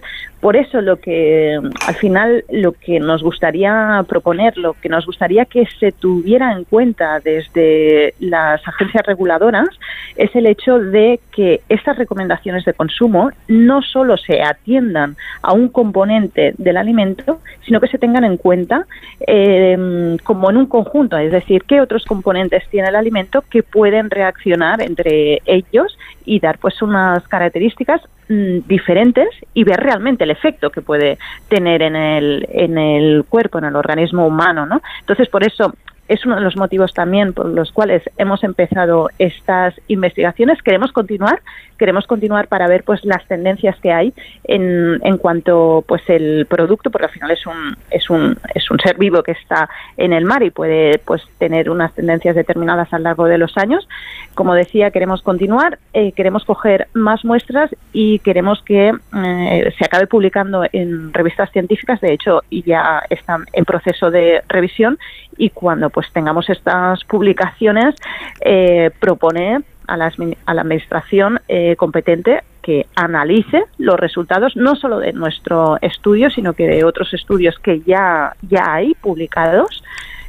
[0.45, 5.45] por eso lo que al final lo que nos gustaría proponer, lo que nos gustaría
[5.45, 9.67] que se tuviera en cuenta desde las agencias reguladoras
[10.15, 15.67] es el hecho de que estas recomendaciones de consumo no solo se atiendan a un
[15.67, 18.85] componente del alimento, sino que se tengan en cuenta
[19.25, 24.11] eh, como en un conjunto, es decir, qué otros componentes tiene el alimento que pueden
[24.11, 30.69] reaccionar entre ellos y dar pues unas características mm, diferentes y ver realmente el efecto
[30.69, 34.81] que puede tener en el, en el cuerpo, en el organismo humano, ¿no?
[35.01, 35.73] Entonces, por eso
[36.07, 40.61] es uno de los motivos también por los cuales hemos empezado estas investigaciones.
[40.61, 41.41] Queremos continuar,
[41.77, 44.13] queremos continuar para ver pues las tendencias que hay
[44.43, 48.79] en, en cuanto pues el producto, porque al final es un es un es un
[48.79, 52.97] ser vivo que está en el mar y puede pues tener unas tendencias determinadas a
[52.97, 53.87] lo largo de los años.
[54.35, 60.07] Como decía, queremos continuar, eh, queremos coger más muestras y queremos que eh, se acabe
[60.07, 62.01] publicando en revistas científicas.
[62.01, 64.97] De hecho, ya están en proceso de revisión
[65.37, 67.95] y cuando pues tengamos estas publicaciones
[68.41, 70.11] eh, propone a la,
[70.45, 76.51] a la administración eh, competente que analice los resultados no solo de nuestro estudio sino
[76.51, 79.85] que de otros estudios que ya ya hay publicados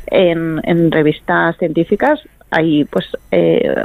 [0.06, 2.20] en, en revistas científicas
[2.50, 3.84] hay pues eh,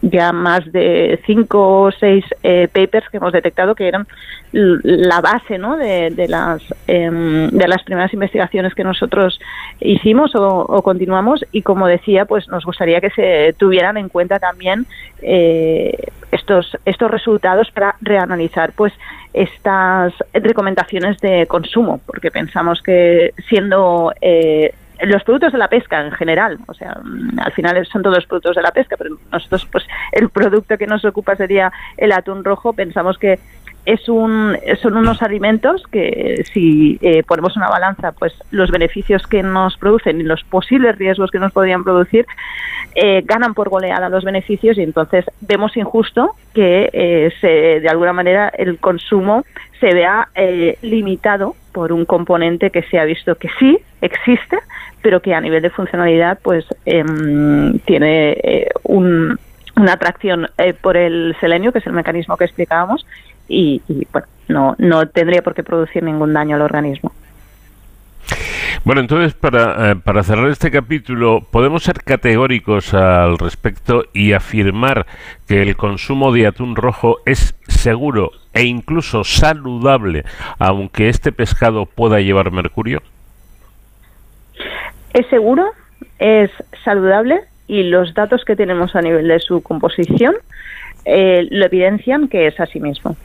[0.00, 4.06] ya más de cinco o seis eh, papers que hemos detectado que eran
[4.52, 5.76] la base ¿no?
[5.76, 9.40] de, las em, de las primeras investigaciones que nosotros
[9.80, 14.38] hicimos o, o continuamos y como decía pues nos gustaría que se tuvieran en cuenta
[14.38, 14.86] también
[15.20, 15.96] eh,
[16.30, 18.92] estos estos resultados para reanalizar pues
[19.32, 26.12] estas recomendaciones de consumo porque pensamos que siendo eh, los productos de la pesca en
[26.12, 29.84] general, o sea, mm, al final son todos productos de la pesca, pero nosotros, pues,
[30.12, 32.72] el producto que nos ocupa sería el atún rojo.
[32.72, 33.38] Pensamos que
[33.86, 39.42] es un, son unos alimentos que si eh, ponemos una balanza, pues los beneficios que
[39.42, 42.26] nos producen y los posibles riesgos que nos podrían producir
[42.94, 48.12] eh, ganan por goleada los beneficios y entonces vemos injusto que eh, se, de alguna
[48.12, 49.44] manera el consumo
[49.80, 54.58] se vea eh, limitado por un componente que se ha visto que sí existe,
[55.02, 59.38] pero que a nivel de funcionalidad pues em, tiene eh, un-
[59.78, 60.48] una atracción
[60.80, 63.06] por el selenio, que es el mecanismo que explicábamos,
[63.48, 67.12] y, y, bueno, no, no tendría por qué producir ningún daño al organismo.
[68.84, 75.06] Bueno, entonces para, eh, para cerrar este capítulo, ¿podemos ser categóricos al respecto y afirmar
[75.48, 80.24] que el consumo de atún rojo es seguro e incluso saludable,
[80.60, 83.02] aunque este pescado pueda llevar mercurio?
[85.12, 85.72] Es seguro,
[86.18, 86.50] es
[86.84, 90.36] saludable y los datos que tenemos a nivel de su composición
[91.04, 93.16] eh, lo evidencian que es así mismo.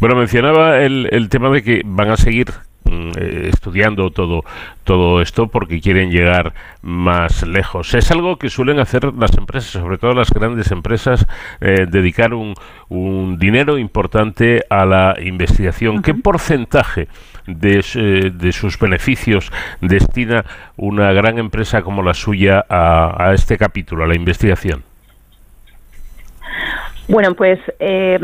[0.00, 2.52] Bueno, mencionaba el, el tema de que van a seguir
[2.84, 4.44] mm, eh, estudiando todo,
[4.84, 7.92] todo esto porque quieren llegar más lejos.
[7.94, 11.26] Es algo que suelen hacer las empresas, sobre todo las grandes empresas,
[11.60, 12.54] eh, dedicar un,
[12.88, 16.02] un dinero importante a la investigación.
[16.02, 17.08] ¿Qué porcentaje
[17.46, 20.44] de, eh, de sus beneficios destina
[20.76, 24.89] una gran empresa como la suya a, a este capítulo, a la investigación?
[27.10, 28.16] Bueno, pues eh,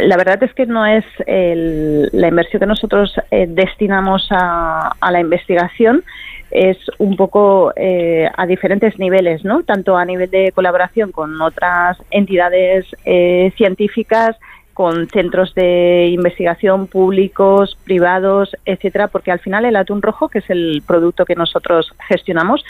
[0.00, 5.10] la verdad es que no es el- la inversión que nosotros eh, destinamos a, a
[5.12, 6.02] la investigación
[6.50, 9.62] es un poco eh, a diferentes niveles, ¿no?
[9.62, 14.36] Tanto a nivel de colaboración con otras entidades eh, científicas,
[14.74, 20.50] con centros de investigación públicos, privados, etcétera, porque al final el atún rojo, que es
[20.50, 22.64] el producto que nosotros gestionamos,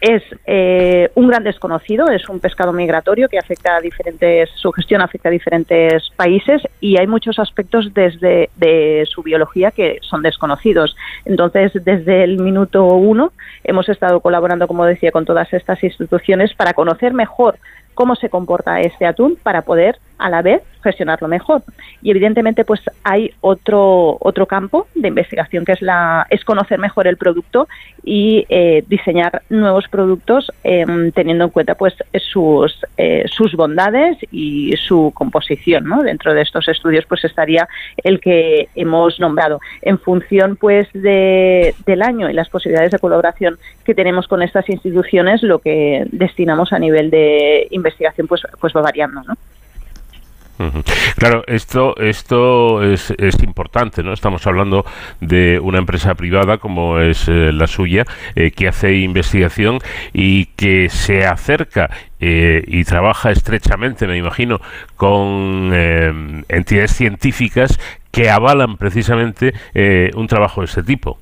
[0.00, 5.00] es eh, un gran desconocido, es un pescado migratorio que afecta a diferentes, su gestión
[5.00, 10.96] afecta a diferentes países y hay muchos aspectos desde de su biología que son desconocidos.
[11.24, 13.32] Entonces, desde el minuto uno
[13.64, 17.58] hemos estado colaborando, como decía, con todas estas instituciones para conocer mejor
[17.94, 21.62] cómo se comporta este atún para poder a la vez gestionarlo mejor.
[22.02, 27.06] Y evidentemente pues hay otro otro campo de investigación que es la es conocer mejor
[27.06, 27.68] el producto
[28.04, 34.74] y eh, diseñar nuevos productos em, teniendo en cuenta pues sus eh, sus bondades y
[34.76, 36.02] su composición, ¿no?
[36.02, 37.68] Dentro de estos estudios pues estaría
[37.98, 43.58] el que hemos nombrado en función pues de, del año y las posibilidades de colaboración
[43.84, 48.82] que tenemos con estas instituciones lo que destinamos a nivel de investigación pues pues va
[48.82, 49.34] variando, ¿no?
[51.16, 54.12] Claro, esto esto es, es importante, ¿no?
[54.12, 54.84] Estamos hablando
[55.20, 58.04] de una empresa privada como es eh, la suya,
[58.34, 59.78] eh, que hace investigación
[60.12, 61.90] y que se acerca
[62.20, 64.60] eh, y trabaja estrechamente, me imagino,
[64.96, 65.72] con
[66.48, 67.78] entidades científicas
[68.10, 69.54] que avalan precisamente
[70.14, 71.18] un trabajo de este tipo.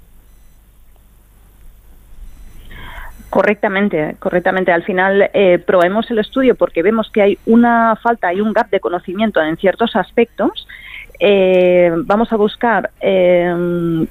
[3.36, 4.72] Correctamente, correctamente.
[4.72, 8.70] Al final eh, probemos el estudio porque vemos que hay una falta, hay un gap
[8.70, 10.66] de conocimiento en ciertos aspectos.
[11.20, 13.54] Eh, vamos a buscar eh,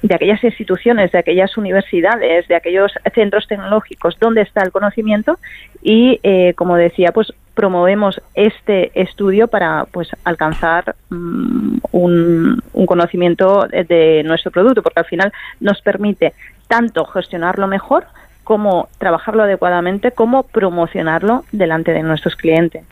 [0.00, 5.40] de aquellas instituciones, de aquellas universidades, de aquellos centros tecnológicos dónde está el conocimiento
[5.82, 13.82] y, eh, como decía, pues promovemos este estudio para pues alcanzar mm, un, conocimiento de,
[13.82, 16.32] de nuestro producto, porque al final nos permite
[16.68, 18.06] tanto gestionarlo mejor
[18.46, 22.84] como trabajarlo adecuadamente, como promocionarlo delante de nuestros clientes.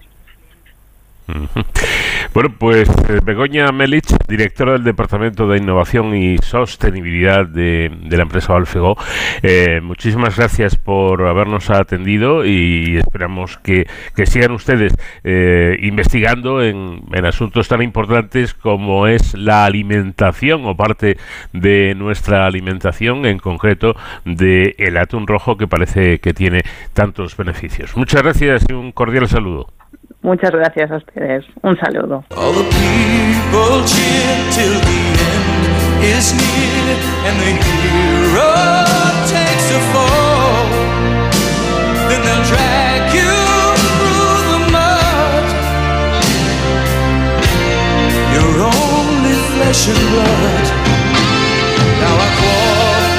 [2.34, 8.56] Bueno, pues eh, Begoña Melich, directora del Departamento de Innovación y Sostenibilidad de, la empresa
[8.56, 8.96] Alfego,
[9.40, 13.86] eh, muchísimas gracias por habernos atendido y esperamos que,
[14.26, 21.16] sigan ustedes eh, investigando en, asuntos tan importantes como es la alimentación o parte
[21.52, 23.94] de nuestra alimentación, en concreto
[24.24, 26.62] de el atún rojo que parece que tiene
[26.94, 27.96] tantos beneficios.
[27.96, 29.68] Muchas gracias y un cordial saludo.
[30.24, 31.44] Muchas gracias a ustedes.
[31.62, 32.24] Un saludo.
[49.54, 50.66] Flesh and blood.
[52.00, 52.14] Now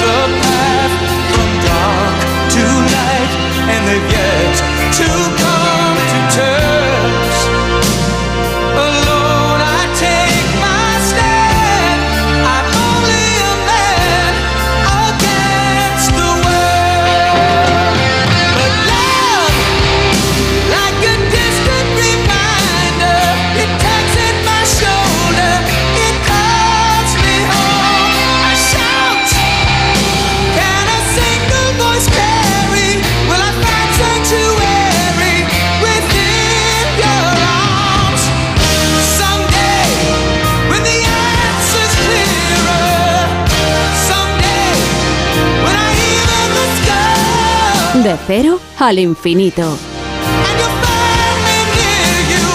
[0.04, 0.94] the path
[1.32, 2.16] from dark
[2.56, 2.64] to
[2.94, 3.32] light,
[3.74, 4.56] and they've yet
[4.98, 5.08] to
[5.40, 6.75] come to terms.
[48.28, 49.78] Cero al infinito.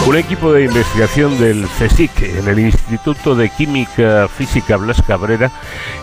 [0.07, 5.53] Un equipo de investigación del CSIC en el Instituto de Química Física Blas Cabrera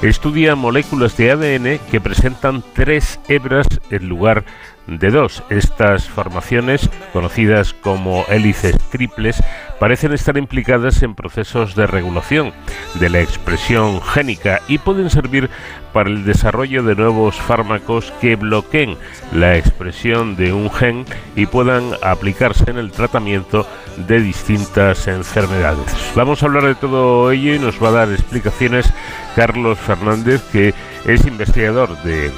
[0.01, 4.45] estudia moléculas de ADN que presentan tres hebras en lugar
[4.87, 5.43] de dos.
[5.49, 9.43] Estas formaciones, conocidas como hélices triples,
[9.79, 12.53] parecen estar implicadas en procesos de regulación
[12.95, 15.49] de la expresión génica y pueden servir
[15.93, 18.97] para el desarrollo de nuevos fármacos que bloqueen
[19.31, 21.05] la expresión de un gen
[21.35, 23.67] y puedan aplicarse en el tratamiento
[24.07, 25.85] de distintas enfermedades.
[26.15, 28.91] Vamos a hablar de todo ello y nos va a dar explicaciones
[29.35, 30.73] Carlos Fernández, que
[31.05, 32.31] es investigador de-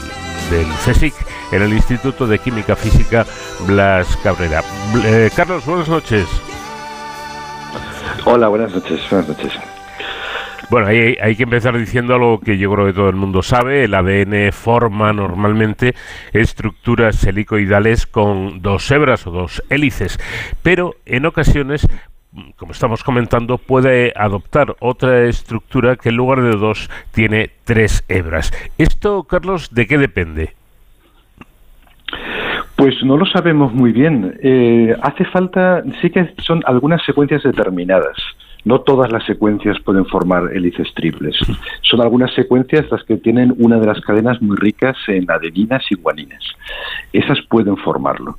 [0.50, 1.14] del CSIC
[1.52, 3.26] en el Instituto de Química Física
[3.68, 4.62] Blas Cabrera.
[5.06, 6.28] Eh, Carlos, buenas noches.
[8.26, 9.54] Hola, buenas noches, buenas noches.
[10.70, 13.86] Bueno, hay, hay que empezar diciendo algo que yo creo que todo el mundo sabe.
[13.86, 15.96] El ADN forma normalmente
[16.32, 20.20] estructuras helicoidales con dos hebras o dos hélices,
[20.62, 21.88] pero en ocasiones,
[22.56, 28.52] como estamos comentando, puede adoptar otra estructura que en lugar de dos tiene tres hebras.
[28.78, 30.54] Esto, Carlos, ¿de qué depende?
[32.76, 34.40] Pues no lo sabemos muy bien.
[34.42, 38.18] Eh, hace falta, sí que son algunas secuencias determinadas.
[38.66, 41.36] No todas las secuencias pueden formar hélices triples.
[41.82, 45.96] Son algunas secuencias las que tienen una de las cadenas muy ricas en adeninas y
[45.96, 46.44] guaninas.
[47.14, 48.38] Esas pueden formarlo.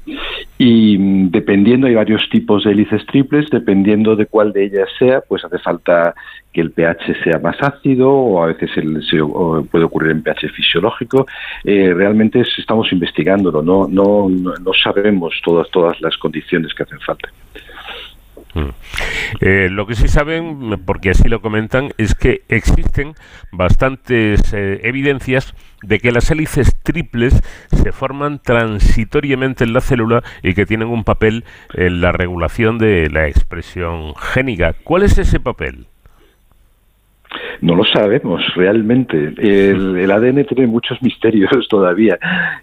[0.59, 5.21] Y mm, dependiendo, hay varios tipos de hélices triples, dependiendo de cuál de ellas sea,
[5.23, 6.15] pues hace falta
[6.53, 8.71] que el pH sea más ácido o a veces
[9.09, 11.27] se- o puede ocurrir en pH fisiológico.
[11.65, 17.01] Eh, realmente es- estamos investigándolo, no, no no sabemos todas, todas las condiciones que hacen
[17.01, 17.29] falta.
[19.41, 23.15] Eh, lo que sí saben, porque así lo comentan, es que existen
[23.53, 27.41] bastantes eh, evidencias de que las hélices triples
[27.71, 31.45] se forman transitoriamente en la célula y que tienen un papel
[31.75, 34.75] en la regulación de la expresión génica.
[34.85, 35.87] ¿Cuál es ese papel?
[37.61, 39.17] No lo sabemos realmente.
[39.39, 42.19] El, el ADN tiene muchos misterios todavía.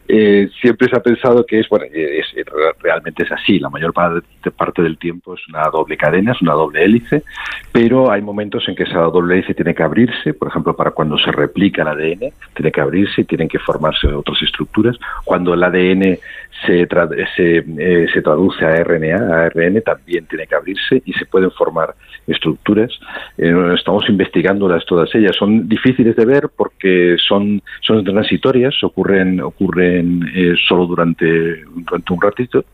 [0.07, 2.45] Eh, siempre se ha pensado que es, bueno, es, es-
[2.81, 3.59] realmente es así.
[3.59, 7.23] La mayor parte, parte del tiempo es una doble cadena, es una doble hélice,
[7.71, 11.17] pero hay momentos en que esa doble hélice tiene que abrirse, por ejemplo, para cuando
[11.17, 14.97] se replica el ADN, tiene que abrirse y tienen que formarse otras estructuras.
[15.25, 16.17] Cuando el ADN
[16.65, 21.13] se, tra- se, eh, se traduce a RNA, a ARN, también tiene que abrirse y
[21.13, 21.93] se pueden formar
[22.27, 22.91] estructuras.
[23.37, 25.35] Eh, estamos investigándolas todas ellas.
[25.35, 32.21] Son difíciles de ver porque son, son transitorias, ocurren, ocurren eh, solo durante, durante un
[32.21, 32.65] ratito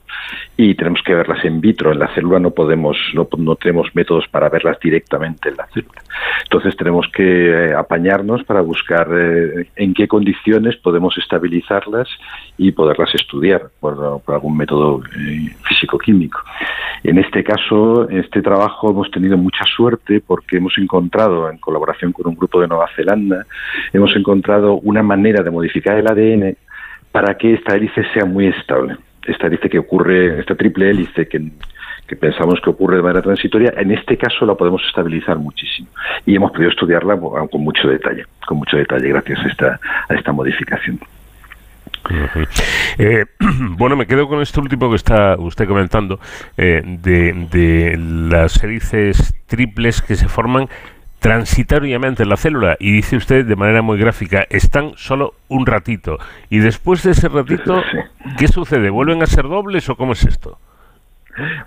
[0.58, 1.92] y tenemos que verlas in vitro.
[1.92, 6.02] En la célula no podemos, no, no tenemos métodos para verlas directamente en la célula.
[6.44, 12.08] Entonces tenemos que eh, apañarnos para buscar eh, en qué condiciones podemos estabilizarlas
[12.58, 15.02] y poderlas estudiar por, algún método
[15.68, 16.40] físico-químico.
[17.04, 22.12] En este caso, en este trabajo hemos tenido mucha suerte porque hemos encontrado, en colaboración
[22.12, 23.46] con un grupo de Nueva Zelanda,
[23.92, 26.58] hemos encontrado una manera de modificar el ADN
[27.12, 28.98] para que esta hélice sea muy estable.
[29.26, 31.40] Esta hélice que ocurre, esta triple hélice que,
[32.20, 35.88] pensamos que ocurre de manera transitoria, en este caso la podemos estabilizar muchísimo.
[36.26, 39.80] Y hemos podido estudiarla con mucho detalle, con mucho detalle gracias a esta,
[40.10, 41.00] a esta modificación.
[42.98, 43.26] Eh,
[43.78, 46.20] bueno, me quedo con esto último que está usted comentando,
[46.58, 50.68] eh, de, de las hélices triples que se forman
[51.24, 56.18] transitoriamente en la célula y dice usted de manera muy gráfica, están solo un ratito
[56.50, 57.82] y después de ese ratito,
[58.38, 58.90] ¿qué sucede?
[58.90, 60.60] ¿Vuelven a ser dobles o cómo es esto?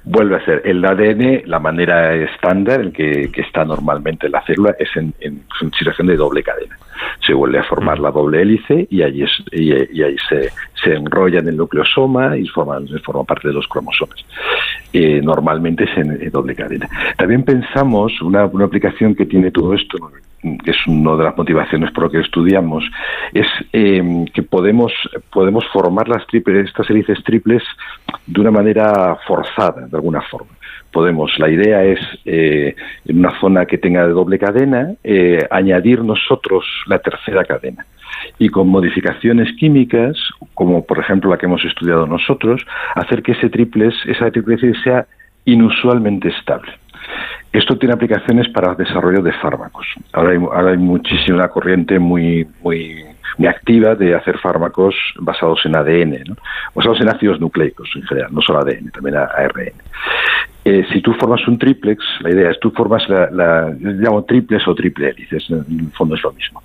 [0.04, 4.44] Vuelve a ser el ADN, la manera estándar en que, que está normalmente en la
[4.44, 5.42] célula es en, en
[5.78, 6.76] situación de doble cadena.
[7.24, 10.50] Se vuelve a formar la doble hélice y allí, y, ahí se,
[10.82, 14.24] se enrolla en el nucleosoma y forman, forma parte de los cromosomas.
[14.92, 16.88] Eh, normalmente es en, en doble cadena.
[17.16, 19.98] También pensamos, una, una aplicación que tiene todo esto,
[20.42, 22.84] que es una de las motivaciones por lo que estudiamos,
[23.32, 24.92] es eh, que podemos,
[25.32, 27.62] podemos formar las triples, estas hélices triples
[28.26, 30.55] de una manera forzada, de alguna forma.
[30.96, 32.74] Podemos, la idea es, eh,
[33.04, 37.84] en una zona que tenga de doble cadena, eh, añadir nosotros la tercera cadena.
[38.38, 40.16] Y con modificaciones químicas,
[40.54, 45.04] como por ejemplo la que hemos estudiado nosotros, hacer que ese triples, esa triple sea
[45.44, 46.72] inusualmente estable.
[47.52, 49.86] Esto tiene aplicaciones para el desarrollo de fármacos.
[50.14, 53.04] Ahora hay, ahora hay muchísima corriente muy, muy,
[53.36, 56.36] muy activa de hacer fármacos basados en ADN,
[56.74, 59.72] basados en ácidos nucleicos en general, no solo ADN, también ARN.
[60.68, 64.66] Eh, si tú formas un triplex, la idea es tú formas la, la llamo triples
[64.66, 66.60] o triple hélices, en el fondo es lo mismo.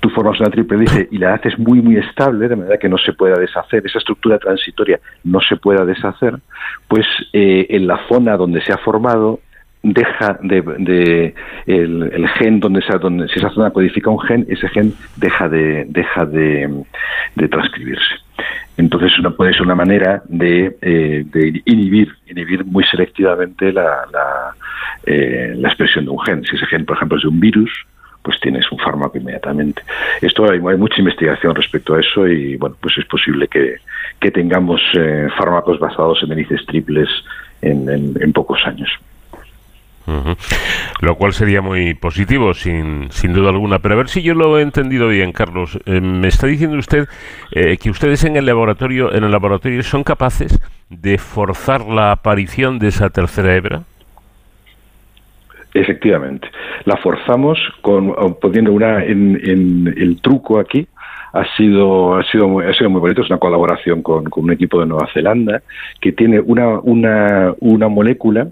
[0.00, 2.98] Tú formas una triple hélice y la haces muy muy estable, de manera que no
[2.98, 6.34] se pueda deshacer, esa estructura transitoria no se pueda deshacer,
[6.88, 9.40] pues eh, en la zona donde se ha formado
[9.82, 11.34] deja de, de-
[11.66, 15.86] el, gen donde se, donde si esa zona codifica un gen ese gen deja de
[15.88, 16.82] deja de,
[17.34, 18.16] de transcribirse
[18.78, 24.54] entonces una puede ser una manera de, eh, de inhibir inhibir muy selectivamente la, la,
[25.04, 27.70] eh, la expresión de un gen si ese gen por ejemplo es de un virus
[28.22, 29.80] pues tienes un fármaco inmediatamente.
[30.20, 33.76] Esto hay, mucha investigación respecto a eso y bueno, pues es posible que,
[34.20, 37.08] que tengamos eh, fármacos basados en hélices triples
[37.62, 37.88] en-
[38.20, 38.90] en pocos años.
[40.08, 40.36] Ujú.
[41.02, 43.78] Lo cual sería muy positivo, sin, sin duda alguna.
[43.80, 45.78] Pero a ver si yo lo he entendido bien, Carlos.
[45.84, 47.06] Eh, me está diciendo usted
[47.52, 50.58] eh, que ustedes en el laboratorio, en el laboratorio, son capaces
[50.88, 53.82] de forzar la aparición de esa tercera hebra.
[55.74, 56.48] Efectivamente.
[56.86, 60.88] La forzamos con, poniendo una en, en el truco aquí.
[61.32, 63.22] ha sido, ha sido, muy, ha sido muy bonito.
[63.22, 65.62] Es una colaboración con, con un equipo de Nueva Zelanda
[66.00, 68.48] que tiene una, una, una molécula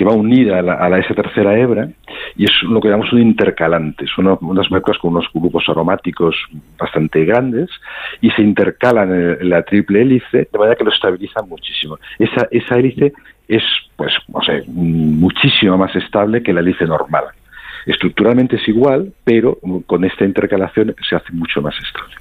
[0.00, 1.86] que va unida a, la, a esa tercera hebra
[2.34, 4.06] y es lo que llamamos un intercalante.
[4.06, 6.34] Son unas mezclas con unos grupos aromáticos
[6.78, 7.68] bastante grandes
[8.22, 11.98] y se intercalan en, la triple hélice de manera que lo estabilizan muchísimo.
[12.18, 13.12] Esa, esa hélice
[13.46, 13.62] es,
[13.94, 17.24] pues, no sé, muchísimo más estable que la hélice normal.
[17.84, 22.14] Estructuralmente es igual, pero con esta intercalación se hace mucho más estable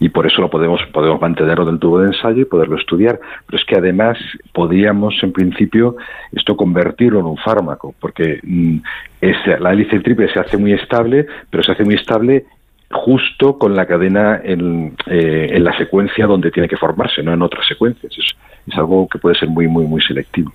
[0.00, 3.58] y por eso lo podemos podemos mantenerlo del tubo de ensayo y poderlo estudiar pero
[3.58, 4.18] es que además
[4.52, 5.96] podríamos en principio
[6.32, 8.76] esto convertirlo en un fármaco porque mm,
[9.20, 12.44] es- la hélice triple se hace muy estable pero se hace muy estable
[12.90, 17.42] justo con la cadena en, eh, en la secuencia donde tiene que formarse no en
[17.42, 18.32] otras secuencias es,
[18.66, 20.52] es algo que puede ser muy muy muy selectivo.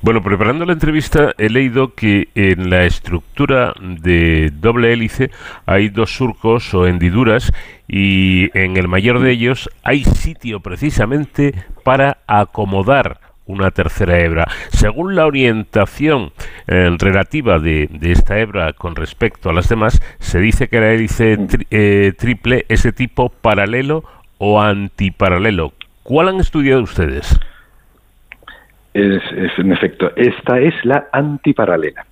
[0.00, 5.30] Bueno, preparando la entrevista he leído que en la estructura de doble hélice
[5.66, 7.52] hay dos surcos o hendiduras
[7.86, 11.54] y en el mayor de ellos hay sitio precisamente
[11.84, 14.48] para acomodar una tercera hebra.
[14.70, 16.32] Según la orientación
[16.66, 20.92] eh, relativa de, de esta hebra con respecto a las demás, se dice que la
[20.92, 24.04] hélice tri- eh, triple es de tipo paralelo
[24.38, 25.74] o antiparalelo.
[26.02, 27.38] ¿Cuál han estudiado ustedes?
[28.96, 32.06] Es, es, en efecto, esta es la antiparalela.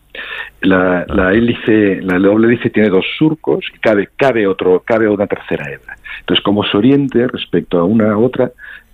[0.61, 5.27] La, la hélice, la doble hélice tiene dos surcos y cabe, cabe otro, cabe una
[5.27, 5.97] tercera hebra.
[6.21, 8.51] Entonces, como se oriente respecto a una u otra,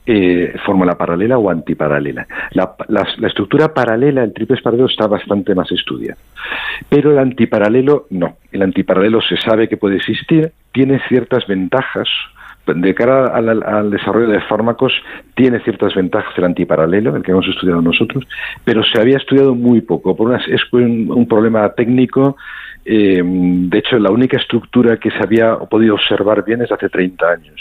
[0.07, 2.29] eh, forma la paralela o antiparalela.
[2.53, 6.21] La, la, la estructura paralela, el triple paralelo, está bastante más estudiada.
[6.89, 8.37] Pero el antiparalelo no.
[8.53, 12.09] El antiparalelo se sabe que puede existir, tiene ciertas ventajas
[12.67, 14.93] de cara al, al- desarrollo de fármacos
[15.35, 18.25] tiene ciertas ventajas el antiparalelo, el que hemos estudiado nosotros,
[18.65, 20.15] pero se había estudiado muy poco.
[20.17, 22.37] Por unas, es un, un problema técnico.
[22.85, 27.27] eh, de hecho, la única estructura que se había podido observar bien es hace 30
[27.31, 27.61] años.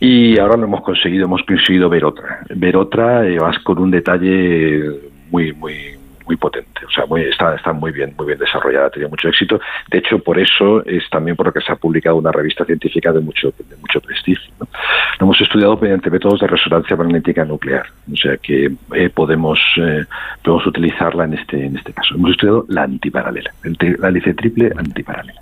[0.00, 2.40] Y ahora lo hemos conseguido, hemos conseguido ver otra.
[2.54, 4.82] Ver otra eh, vas con un detalle
[5.30, 5.74] muy, muy,
[6.26, 6.84] muy potente.
[6.86, 9.60] O sea, muy, está, está muy bien, muy bien desarrollada, ha tenido mucho éxito.
[9.90, 13.12] De hecho, por eso es también por lo que se ha publicado una revista científica
[13.12, 14.52] de mucho, de mucho prestigio.
[14.58, 17.86] Lo hemos estudiado mediante métodos de resonancia magnética nuclear.
[18.12, 20.04] O sea que eh, podemos, eh,
[20.42, 22.14] podemos utilizarla en este, en este caso.
[22.14, 23.52] Hemos estudiado la antiparalela,
[23.98, 25.40] la hélice triple antiparalela.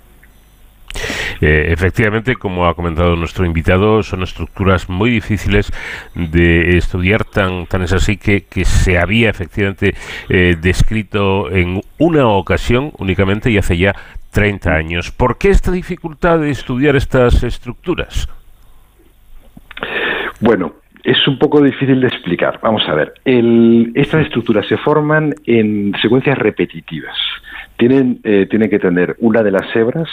[1.41, 5.71] Eh, efectivamente, como ha comentado nuestro invitado, son estructuras muy difíciles
[6.15, 9.93] de estudiar, tan, tan es así que, que se había efectivamente
[10.29, 13.95] eh, descrito en una ocasión únicamente y hace ya
[14.31, 15.11] 30 años.
[15.11, 18.27] ¿Por qué esta dificultad de estudiar estas estructuras?
[20.39, 22.59] Bueno, es un poco difícil de explicar.
[22.61, 23.13] Vamos a ver.
[23.25, 27.15] El- estas estructuras se forman en secuencias repetitivas.
[27.77, 30.09] Tienen, eh, tienen que tener una de las hebras,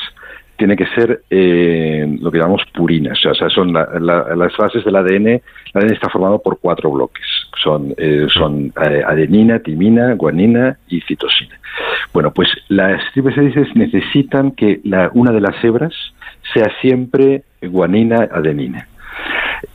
[0.60, 3.18] tiene que ser eh, lo que llamamos purinas.
[3.24, 5.26] O sea, son la- la- las fases del ADN.
[5.28, 5.42] El
[5.72, 7.24] ADN está formado por cuatro bloques.
[7.62, 11.58] Son, eh, son eh, adenina, timina, guanina y citosina.
[12.12, 14.80] Bueno, pues las triples necesitan que
[15.14, 15.94] una de las hebras
[16.52, 18.86] sea siempre guanina, adenina.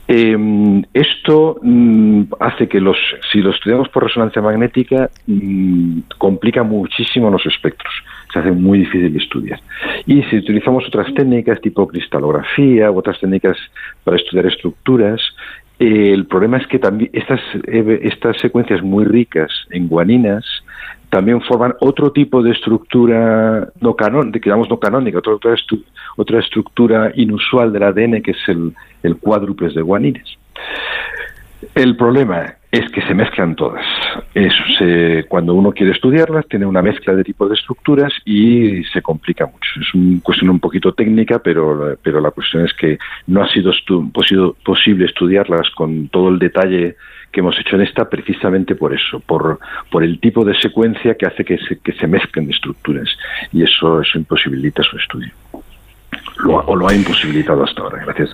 [0.08, 2.96] Eh, esto mm, hace que los,
[3.32, 7.92] si lo estudiamos por resonancia magnética, mm, complica muchísimo los espectros.
[8.36, 9.58] Se hace muy difícil estudiar.
[10.04, 13.56] Y si utilizamos otras técnicas tipo cristalografía u otras técnicas
[14.04, 15.22] para estudiar estructuras,
[15.78, 20.44] eh, el problema es que también estas, eh, estas secuencias muy ricas en guaninas
[21.08, 25.54] también forman otro tipo de estructura no canon, de, digamos no canónica, otra, otra,
[26.16, 30.36] otra estructura inusual del ADN que es el, el cuádruples de guanines.
[31.74, 33.84] El problema es que se mezclan todas.
[34.34, 39.00] Eso se- cuando uno quiere estudiarlas, tiene una mezcla de tipos de estructuras y se
[39.02, 39.70] complica mucho.
[39.80, 42.98] Es una cuestión un poquito técnica, pero, pero la cuestión es que
[43.28, 46.96] no ha sido estu- posi- posible estudiarlas con todo el detalle
[47.32, 49.58] que hemos hecho en esta precisamente por eso, por,
[49.90, 53.08] por el tipo de secuencia que hace que se, que se mezclen estructuras
[53.52, 55.30] y eso, eso imposibilita su estudio.
[56.38, 58.30] Lo o lo ha imposibilitado hasta ahora, gracias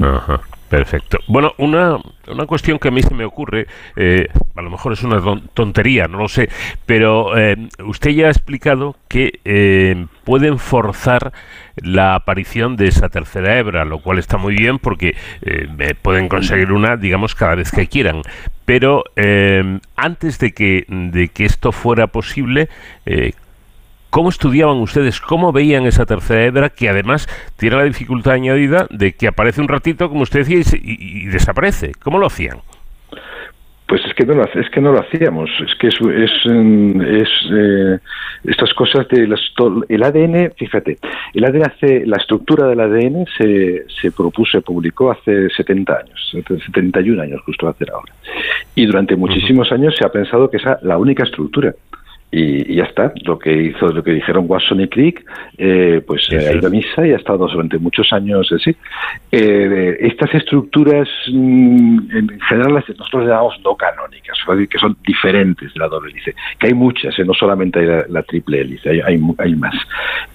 [0.00, 0.40] Ajá,
[0.76, 1.18] perfecto.
[1.28, 4.26] Bueno, una, una cuestión que a mí se me ocurre, eh,
[4.56, 6.48] a lo mejor es una ton- tontería, no lo sé,
[6.84, 7.56] pero eh,
[7.86, 11.32] usted ya ha explicado que eh, pueden forzar
[11.76, 15.16] la aparición de esa tercera hebra, lo cual está muy bien porque
[16.02, 18.22] pueden conseguir una, digamos, cada vez que quieran.
[18.64, 19.04] Pero
[19.96, 22.68] antes de que, de que esto fuera posible,
[24.14, 25.20] ¿Cómo estudiaban ustedes?
[25.20, 27.26] ¿Cómo veían esa tercera hebra que además
[27.58, 31.22] tiene la dificultad añadida de que aparece un ratito, como usted decía, y, se- y-
[31.22, 31.90] y desaparece?
[32.00, 32.58] ¿Cómo lo hacían?
[33.88, 35.50] Pues es que no lo, hace- es que no lo hacíamos.
[35.66, 37.98] Es que es, es, es, eh,
[38.44, 39.40] estas cosas de las,
[39.88, 40.96] el ADN, fíjate,
[41.34, 46.36] el ADN hace, la estructura del ADN se, se propuso, se publicó hace 70 años,
[46.66, 48.12] 71 años justo hacer ahora.
[48.76, 51.74] Y durante muchísimos años se ha pensado que esa es la única estructura.
[52.30, 55.24] Y, y ya está, lo que hizo, lo que dijeron Watson y Crick,
[55.56, 58.74] eh, pues eh, ha ido a misa y ha estado durante muchos años así.
[59.30, 64.96] Eh, estas estructuras, mm, en general, las nosotros llamamos no canónicas, es decir, que son
[65.06, 68.60] diferentes de la doble hélice, que hay muchas, eh, no solamente hay la, la triple
[68.60, 69.74] hélice, hay, hay, hay más.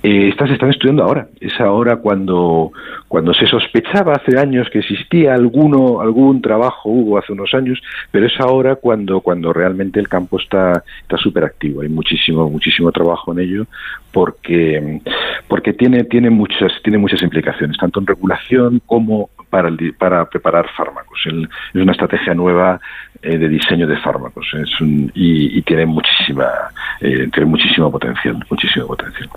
[0.03, 2.72] Eh, estas se están estudiando ahora, es ahora cuando,
[3.07, 8.26] cuando se sospechaba hace años que existía alguno, algún trabajo, hubo hace unos años, pero
[8.26, 11.44] es ahora cuando, cuando realmente el campo está está súper
[11.81, 13.65] hay muchísimo, muchísimo trabajo en ello
[14.11, 15.01] porque,
[15.47, 20.68] porque tiene, tiene muchas, tiene muchas implicaciones, tanto en regulación como para, el para preparar
[20.76, 21.19] fármacos.
[21.26, 22.80] El- es una estrategia nueva
[23.22, 26.45] eh, de diseño de fármacos es un- y, y tiene muchísima,
[27.01, 29.30] eh, tiene muchísimo potencial, muchísimo potencial.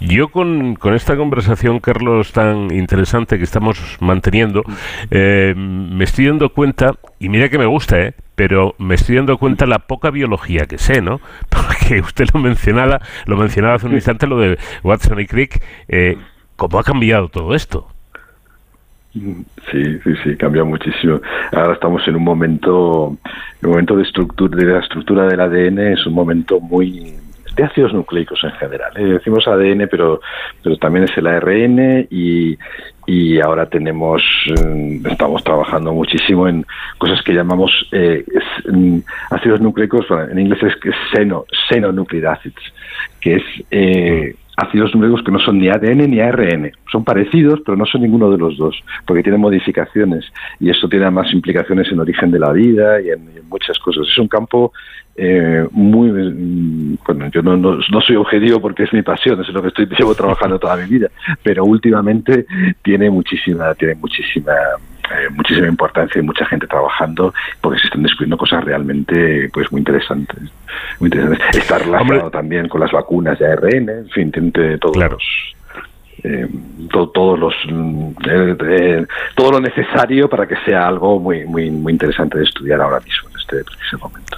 [0.00, 4.62] Yo con, con esta conversación, Carlos, tan interesante que estamos manteniendo,
[5.10, 8.14] eh, me estoy dando cuenta, y mira que me gusta, ¿eh?
[8.40, 11.20] Pero me estoy dando cuenta la poca biología que sé, ¿no?
[11.50, 16.16] Porque usted lo mencionaba, lo mencionaba hace un instante, lo de Watson y Crick, eh,
[16.56, 17.86] ¿cómo ha cambiado todo esto?
[19.12, 21.20] Sí, sí, sí, cambia muchísimo.
[21.52, 23.14] Ahora estamos en un momento,
[23.60, 27.16] el momento de estructura, de la estructura del ADN es un momento muy
[27.54, 28.92] de ácidos nucleicos en general.
[28.96, 29.04] ¿eh?
[29.04, 30.20] Decimos ADN, pero,
[30.62, 32.56] pero también es el ARN y,
[33.06, 36.64] y ahora tenemos, eh, estamos trabajando muchísimo en
[36.98, 38.24] cosas que llamamos eh,
[38.70, 38.98] mm,
[39.30, 42.72] ácidos nucleicos, en inglés es seno, senonucleic acids,
[43.20, 46.72] que es eh, ácidos nucleicos que no son ni ADN ni ARN.
[46.90, 48.76] Son parecidos, pero no son ninguno de los dos,
[49.06, 50.24] porque tienen modificaciones
[50.58, 53.78] y esto tiene más implicaciones en origen de la vida y en, y en muchas
[53.78, 54.06] cosas.
[54.08, 54.72] Es un campo
[55.16, 56.10] eh, muy...
[56.10, 59.68] mm, Bueno, yo no, no, no soy objetivo porque es mi pasión, es lo que
[59.68, 61.08] estoy llevo trabajando toda mi vida,
[61.42, 62.46] pero últimamente
[62.82, 64.52] tiene muchísima, tiene muchísima
[65.10, 69.80] eh, muchísima importancia y mucha gente trabajando porque se están descubriendo cosas realmente pues muy
[69.80, 70.38] interesantes
[71.00, 71.56] muy interesantes.
[71.56, 75.22] Está relacionado también con las vacunas de ARN en fin tiene todos los
[76.22, 76.46] eh,
[76.90, 81.70] to- todos los mm, eh, eh, todo lo necesario para que sea algo muy muy
[81.70, 84.36] muy interesante de estudiar ahora mismo en este preciso momento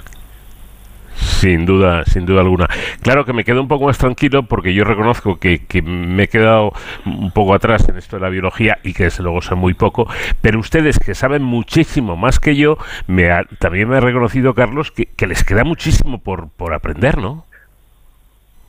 [1.15, 2.67] Sin duda, sin duda alguna.
[3.01, 6.27] Claro que me quedo un poco más tranquilo porque yo reconozco que, que me he
[6.27, 6.71] quedado
[7.05, 10.07] un poco atrás en esto de la biología y que desde luego sé muy poco,
[10.41, 12.77] pero ustedes que saben muchísimo más que yo,
[13.07, 17.45] me ha- también me ha reconocido, Carlos, que, les queda muchísimo por, por aprender, ¿no?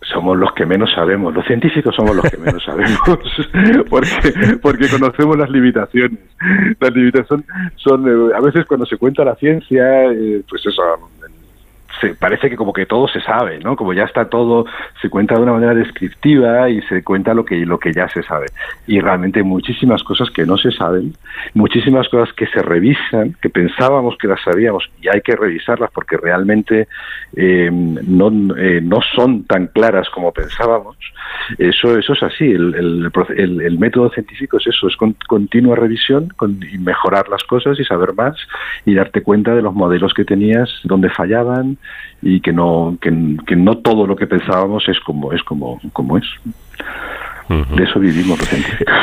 [0.02, 3.00] somos los que menos sabemos, los científicos somos los que menos sabemos,
[3.88, 6.18] porque, porque conocemos las limitaciones.
[6.78, 7.46] Las limitaciones
[7.76, 10.82] son, eh, a veces cuando se cuenta la ciencia, eh, pues eso,
[12.00, 13.76] se, parece que como que todo se sabe, ¿no?
[13.76, 14.66] Como ya está todo,
[15.00, 18.22] se cuenta de una manera descriptiva y se cuenta lo que, lo que ya se
[18.22, 18.46] sabe.
[18.86, 21.14] Y realmente muchísimas cosas que no se saben,
[21.54, 26.16] muchísimas cosas que se revisan, que pensábamos que las sabíamos y hay que revisarlas porque
[26.16, 26.88] realmente
[27.36, 30.96] eh, no, eh, no son tan claras como pensábamos.
[31.58, 32.50] Eso, eso es así.
[32.50, 37.78] El, el, método científico es eso, es con, continua revisión con, y mejorar las cosas
[37.78, 38.36] y saber más
[38.86, 41.76] y darte cuenta de los modelos que tenías, donde fallaban
[42.22, 43.10] y que no, que,
[43.46, 46.24] que no todo lo que pensábamos es como es como, como es.
[47.48, 48.94] De eso vivimos los científicos.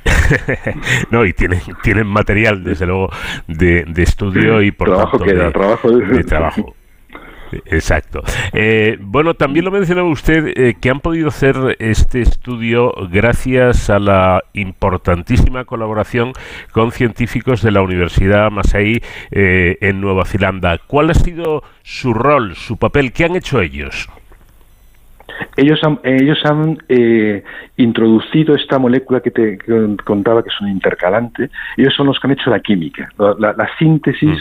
[1.10, 3.10] no, y tienen, tienen material, desde luego,
[3.46, 6.74] de, de estudio y por Trabajo tanto queda, de, trabajo- de trabajo.
[7.66, 8.22] Exacto.
[8.52, 13.98] Eh, bueno, también lo mencionaba usted eh, que han podido hacer este estudio gracias a
[13.98, 16.32] la importantísima colaboración
[16.72, 20.78] con científicos de la Universidad Masai eh, en Nueva Zelanda.
[20.86, 23.12] ¿Cuál ha sido su rol, su papel?
[23.12, 24.08] ¿Qué han hecho ellos?
[25.56, 27.42] Ellos han, ellos han eh,
[27.76, 31.50] introducido esta molécula que te que contaba que es un intercalante.
[31.76, 34.38] Ellos son los que han hecho la química, la, la- la síntesis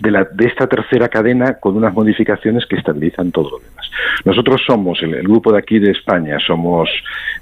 [0.00, 3.90] de, la, de esta tercera cadena con unas modificaciones que estabilizan todo lo demás.
[4.24, 6.88] Nosotros somos, el, grupo de aquí de España, somos,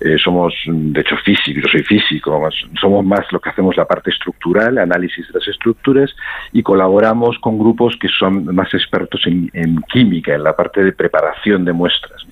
[0.01, 2.49] eh, somos de hecho físicos, yo soy físico,
[2.81, 6.15] somos más lo que hacemos la parte estructural, análisis de las estructuras,
[6.53, 11.65] y colaboramos con grupos que son más expertos en química, en la parte de preparación
[11.65, 12.27] de muestras.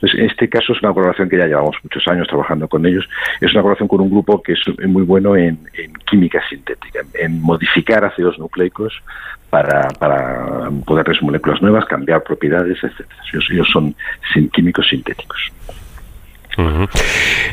[0.00, 3.08] Pues en este caso es una colaboración que ya llevamos muchos años trabajando con ellos.
[3.40, 5.58] Es una colaboración con un grupo que es muy bueno en,
[6.08, 9.02] química sintética, en, modificar ácidos nucleicos
[9.50, 13.20] para, para poderles moléculas nuevas, cambiar propiedades, etcétera.
[13.50, 13.94] Ellos, son
[14.52, 15.52] químicos sintéticos.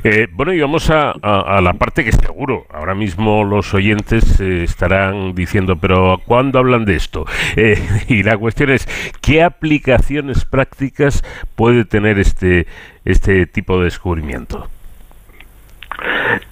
[0.04, 4.64] Eh, bueno, y vamos a, a- la parte que seguro ahora mismo los oyentes eh,
[4.64, 7.26] estarán diciendo, pero ¿cuándo hablan de esto?
[7.58, 7.78] Eh,
[8.10, 8.86] y la cuestión es,
[9.22, 11.24] ¿qué aplicaciones prácticas
[11.56, 12.66] puede tener este,
[13.06, 14.68] este tipo de descubrimiento?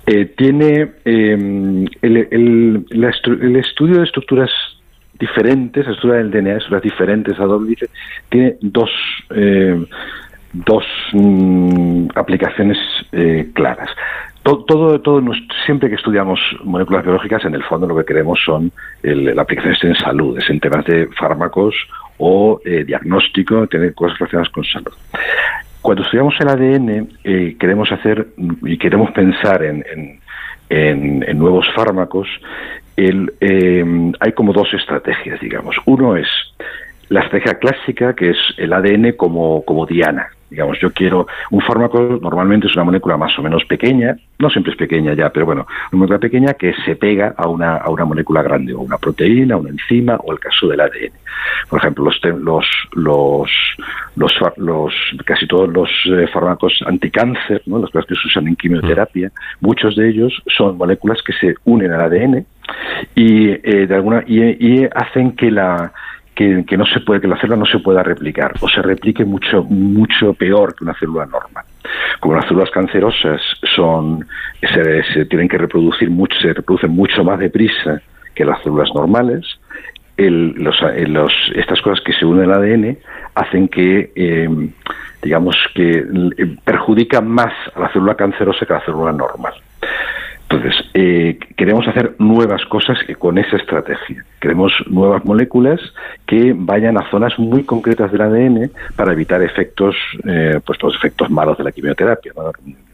[0.08, 3.12] Eh, tiene eh, el, el- la
[3.42, 4.50] el estudio de estructuras
[5.20, 7.76] diferentes, la estructura del DNA, estructuras diferentes a doble
[8.30, 8.90] tiene dos,
[10.54, 12.78] dos mm, aplicaciones
[13.12, 13.90] eh, claras.
[14.44, 15.22] To- Todo, todo,
[15.66, 18.72] siempre que estudiamos moléculas biológicas, en el fondo lo que queremos son
[19.02, 21.74] el, la aplicación en salud, es en temas de fármacos
[22.18, 24.94] o eh, diagnóstico, tener cosas relacionadas con salud.
[25.82, 28.28] Cuando estudiamos el ADN, eh, queremos hacer
[28.64, 30.20] y queremos pensar en,
[31.38, 32.28] nuevos fármacos.
[32.98, 35.76] Hay como dos estrategias, digamos.
[35.86, 36.28] Uno es
[37.14, 40.28] la estrategia clásica, que es el ADN como, como diana.
[40.50, 44.72] Digamos, yo quiero un fármaco, normalmente es una molécula más o menos pequeña, no siempre
[44.72, 48.06] es pequeña ya, pero bueno, una molécula pequeña que se pega a una, a una
[48.06, 51.14] molécula grande, o una proteína, una enzima, o el caso del ADN.
[51.70, 53.52] Por ejemplo, los, los, los,
[54.16, 54.94] los, los-
[55.26, 57.82] casi todos los eh, fármacos anticáncer, ¿no?
[57.82, 62.02] cosas que se usan en quimioterapia, muchos de ellos son moléculas que se unen al
[62.02, 62.46] ADN
[63.16, 65.92] y eh, de alguna y hacen que la
[66.36, 69.64] que, no se puede que la célula no se pueda replicar o se replique mucho
[69.64, 71.66] mucho peor que una célula normal.
[72.20, 73.42] Como las células cancerosas
[73.76, 74.26] son
[74.62, 78.02] se, se tienen que reproducir mucho se reproducen mucho más deprisa
[78.34, 79.60] que las células normales
[80.16, 80.54] eh,
[81.56, 82.98] estas cosas que se unen al ADN
[83.34, 84.48] hacen que eh,
[85.24, 86.06] digamos que
[86.38, 89.54] eh, perjudican más a la célula cancerosa que a la célula normal
[90.54, 94.24] entonces, eh, queremos hacer nuevas cosas con esa estrategia.
[94.40, 95.82] Queremos nuevas moléculas
[96.28, 101.32] que vayan a zonas muy concretas del ADN para evitar efectos, eh, pues los efectos
[101.32, 102.34] malos de la quimioterapia.
[102.36, 102.52] La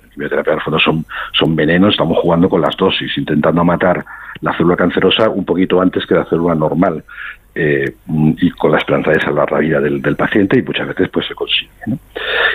[0.10, 4.06] quimioterapia, el fondo, son, son venenos, estamos jugando con las dosis, intentando matar
[4.40, 7.04] la célula cancerosa un poquito antes que la célula normal.
[7.56, 7.94] Eh,
[8.38, 11.28] y con la esperanza de salvar la vida del, del paciente y muchas veces pues
[11.28, 11.70] se consigue.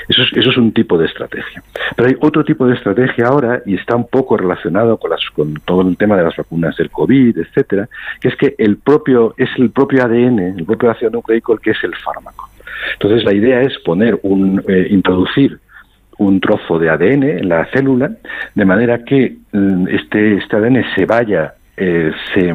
[0.09, 1.63] Eso es, eso es un tipo de estrategia.
[1.97, 5.55] Pero hay otro tipo de estrategia ahora y está un poco relacionado con, las, con
[5.65, 7.89] todo el tema de las vacunas del COVID, etcétera,
[8.21, 11.71] que es que el propio es el propio ADN, el propio ácido nucleico el que
[11.71, 12.49] es el fármaco.
[12.95, 15.59] Entonces la idea es poner un eh, introducir
[16.19, 18.13] un trozo de ADN en la célula
[18.55, 22.55] de manera que mm, este, este ADN se vaya eh, se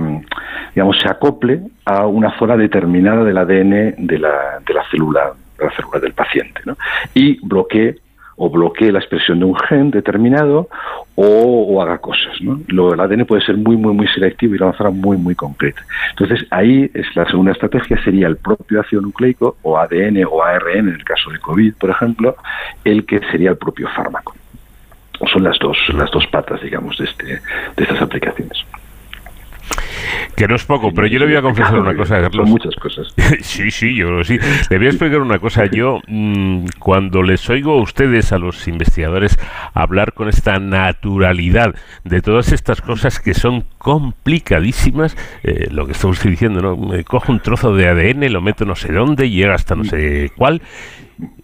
[0.74, 5.66] digamos se acople a una zona determinada del ADN de la, de la célula de
[5.66, 6.62] la célula del paciente
[7.14, 8.00] y bloquee
[8.42, 10.70] o bloquee la expresión de un gen determinado
[11.16, 12.40] o, haga cosas.
[12.40, 12.62] ¿no?
[12.68, 15.36] Lo, el ADN puede ser muy, muy, muy selectivo y a una zona muy, muy
[15.36, 15.82] concreta.
[16.12, 20.88] Entonces, ahí es la segunda estrategia, sería el propio ácido nucleico, o ADN o ARN,
[20.88, 22.38] en el caso de COVID, por ejemplo,
[22.86, 24.34] el que sería el propio fármaco.
[25.34, 28.66] Son las dos, las dos patas, digamos, de, este, de estas aplicaciones.
[30.36, 32.44] Que no es poco, pero yo le voy a confesar una cosa, Carlos.
[32.46, 33.08] Son muchas cosas.
[33.42, 34.40] sí, sí, yo creo que sí.
[34.70, 35.66] Le voy a explicar una cosa.
[35.66, 39.38] Yo, mm, cuando les oigo a ustedes, a los investigadores,
[39.74, 41.76] hablar con esta naturalidad
[42.06, 46.78] de todas estas cosas que son complicadísimas, eh, lo que usted diciendo, ¿no?
[46.78, 50.32] Me cojo un trozo de ADN, lo meto no sé dónde, llega hasta no sé
[50.36, 50.62] cuál.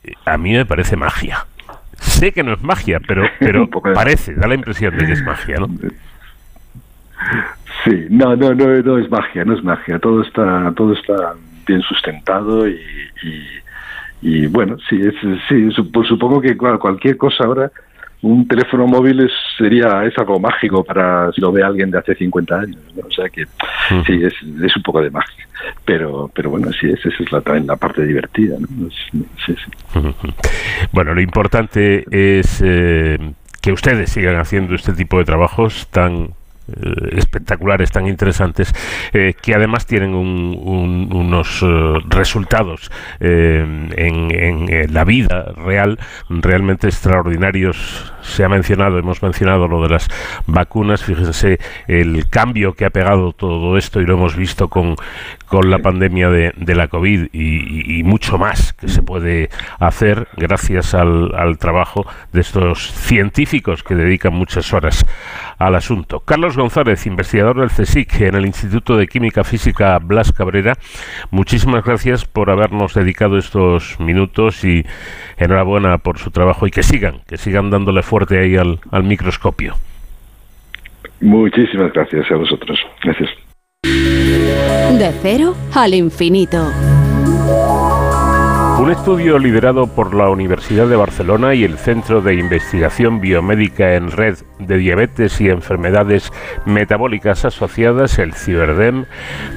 [0.03, 1.45] eh, A mí me parece magia.
[1.99, 5.57] Sé que no es magia, pero, pero parece, da la impresión de que es magia,
[5.59, 5.67] ¿no?
[7.85, 9.99] Sí, no, no, no, no es magia, no es magia.
[9.99, 11.33] Todo está, todo está
[11.67, 12.79] bien sustentado y,
[13.23, 13.47] y,
[14.43, 15.13] y bueno, sí, es,
[15.47, 17.71] sí, sup- supongo que claro, cualquier cosa ahora,
[18.21, 22.15] un teléfono móvil es, sería es algo mágico para si lo ve alguien de hace
[22.15, 23.07] 50 años, ¿no?
[23.07, 23.45] o sea que
[24.07, 24.33] sí, es,
[24.63, 25.45] es un poco de magia.
[25.85, 28.67] Pero, pero bueno, sí, esa es la, también la parte divertida, ¿no?
[28.89, 29.55] Sí, sí.
[30.91, 33.17] Bueno, lo importante es eh,
[33.61, 36.29] que ustedes sigan haciendo este tipo de trabajos tan
[37.11, 38.73] espectaculares, tan interesantes,
[39.13, 43.63] eh, que además tienen un- un- unos eh, resultados eh,
[43.95, 48.13] en, eh, la vida real realmente extraordinarios.
[48.21, 50.07] Se ha mencionado, hemos mencionado lo de las
[50.47, 54.95] vacunas, fíjense el cambio que ha pegado todo esto y lo hemos visto con,
[55.47, 60.27] con la pandemia de, de la COVID y- y mucho más que se puede hacer
[60.37, 65.05] gracias al, al trabajo de estos científicos que dedican muchas horas
[65.57, 66.21] al asunto.
[66.21, 70.73] Carlos González, investigador del CSIC en el Instituto de Química Física Blas Cabrera,
[71.31, 74.85] muchísimas gracias por habernos dedicado estos minutos y
[75.37, 79.75] enhorabuena por su trabajo y que sigan, que sigan dándole fuerte ahí al, al microscopio.
[81.21, 82.79] Muchísimas gracias a vosotros.
[83.01, 83.29] Gracias.
[83.83, 86.71] De cero al infinito.
[88.77, 94.11] Un estudio liderado por la Universidad de Barcelona y el Centro de Investigación Biomédica en
[94.11, 96.33] Red de Diabetes y Enfermedades
[96.65, 99.05] Metabólicas Asociadas, el CIBERDEM,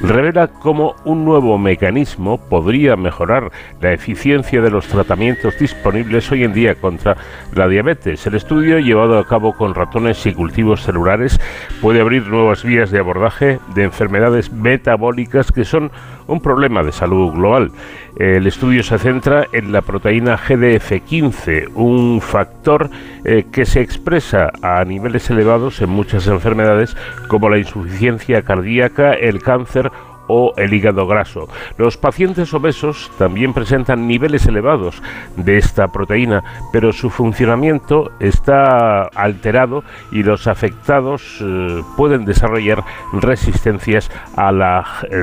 [0.05, 3.51] revela cómo un nuevo mecanismo podría mejorar
[3.81, 7.17] la eficiencia de los tratamientos disponibles hoy en día contra
[7.55, 8.25] la diabetes.
[8.27, 11.41] El estudio, llevado a cabo con ratones y cultivos celulares,
[11.83, 15.91] puede abrir nuevas vías de abordaje de enfermedades metabólicas que son
[16.29, 17.73] un problema de salud global.
[18.17, 22.91] El estudio se centra en la proteína GDF15, un factor
[23.25, 26.97] eh, que se expresa a niveles elevados en muchas enfermedades
[27.29, 29.91] como la insuficiencia cardíaca, el cáncer
[30.29, 31.49] o el hígado graso.
[31.77, 35.03] Los pacientes obesos también presentan niveles elevados
[35.37, 39.83] de esta proteína, pero su funcionamiento está alterado
[40.13, 45.17] y los afectados eh, pueden desarrollar resistencias a la eh,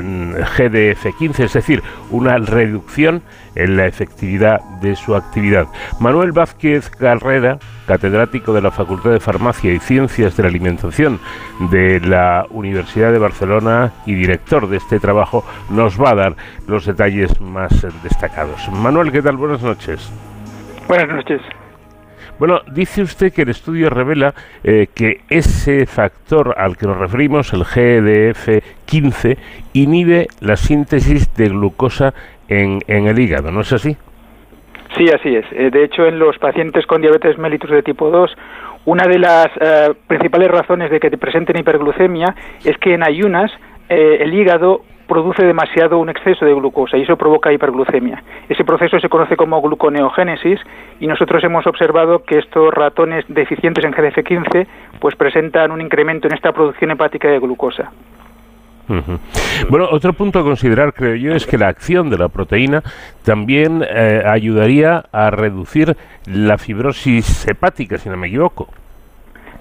[0.58, 3.22] GDF15, es decir, una reducción
[3.56, 5.68] en la efectividad de su actividad.
[6.00, 7.58] Manuel Vázquez Carrera,
[7.88, 11.20] catedrático de la Facultad de Farmacia y Ciencias de la Alimentación
[11.72, 16.36] de la Universidad de Barcelona y director de este trabajo, nos va a dar
[16.68, 18.70] los detalles más destacados.
[18.72, 19.38] Manuel, ¿qué tal?
[19.38, 20.12] Buenas noches.
[20.88, 21.42] Buenas noches.
[22.38, 24.34] Bueno, dice usted que el estudio revela
[24.64, 29.38] eh, que ese factor al que nos referimos, el GDF15,
[29.72, 32.14] inhibe la síntesis de glucosa
[32.48, 33.98] en, el hígado, ¿no es así?
[34.98, 35.46] Sí, así es.
[35.52, 38.36] Eh, De hecho, en los pacientes con diabetes mellitus de tipo 2,
[38.86, 43.52] una de las eh, principales razones de que te presenten hiperglucemia es que en ayunas
[43.90, 48.24] eh, el hígado produce demasiado un exceso de glucosa y eso provoca hiperglucemia.
[48.50, 50.60] Ese proceso se conoce como gluconeogénesis
[51.00, 54.68] y nosotros hemos observado que estos ratones deficientes en GDF15
[55.00, 57.92] pues presentan un incremento en esta producción hepática de glucosa.
[59.70, 62.84] Bueno, otro punto a considerar, creo yo, es que la acción de la proteína
[63.24, 65.96] también eh, ayudaría a reducir
[66.26, 68.68] la fibrosis hepática, si no me equivoco.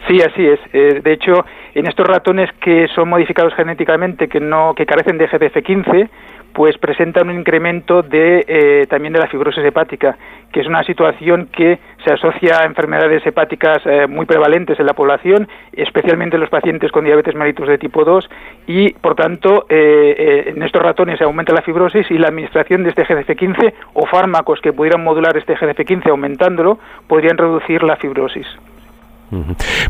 [0.06, 0.60] Sí, así es.
[0.72, 1.44] Eh, de hecho,
[1.74, 6.09] en estos ratones que son modificados genéticamente, que no, que carecen de GDF15,
[6.55, 10.16] pues presentan un incremento de eh, también de la fibrosis hepática,
[10.52, 14.94] que es una situación que se asocia a enfermedades hepáticas eh, muy prevalentes en la
[14.94, 18.30] población, especialmente en los pacientes con diabetes mellitus de tipo 2,
[18.68, 22.84] y por tanto eh, eh, en estos ratones se aumenta la fibrosis y la administración
[22.84, 26.78] de este GDF15 o fármacos que pudieran modular este GDF15 aumentándolo
[27.09, 28.46] podrían reducir la fibrosis.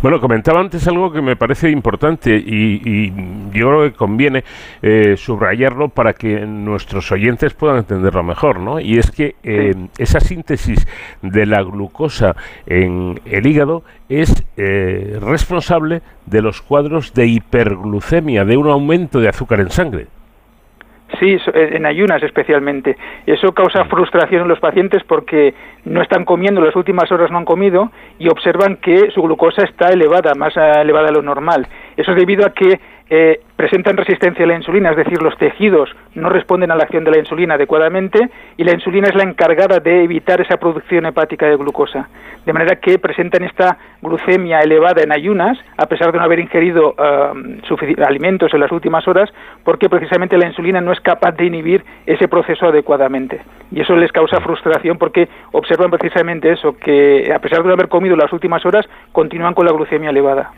[0.03, 3.13] Bueno, comentaba antes algo que me parece importante y, y
[3.53, 4.45] yo creo que conviene
[4.83, 8.81] eh, subrayarlo para que nuestros oyentes puedan entenderlo mejor, ¿no?
[8.81, 10.87] Y es que eh, esa síntesis
[11.23, 18.57] de la glucosa en el hígado es eh, responsable de los cuadros de hiperglucemia, de
[18.57, 20.07] un aumento de azúcar en sangre.
[21.21, 22.97] Sí, eh, en ayunas especialmente.
[23.27, 25.55] Eso causa frustración en los pacientes porque
[25.85, 29.89] no están comiendo, las últimas horas no han comido y observan que su glucosa está
[29.89, 31.67] elevada, más eh, elevada de lo normal.
[31.97, 35.95] Eso es debido a que eh, presentan resistencia a la insulina, es decir, los tejidos
[36.15, 39.79] no responden a la acción de la insulina adecuadamente y la insulina es la encargada
[39.79, 42.09] de evitar esa producción hepática de glucosa.
[42.47, 46.95] De manera que presentan esta glucemia elevada en ayunas, a pesar de no haber ingerido
[47.69, 49.33] sufici- alimentos en las últimas horas,
[49.65, 53.41] porque precisamente la insulina no es capaz de inhibir ese proceso adecuadamente.
[53.71, 57.89] Y eso les causa frustración porque observan precisamente eso, que a pesar de no haber
[57.89, 60.53] comido en las últimas horas, continúan con la glucemia elevada.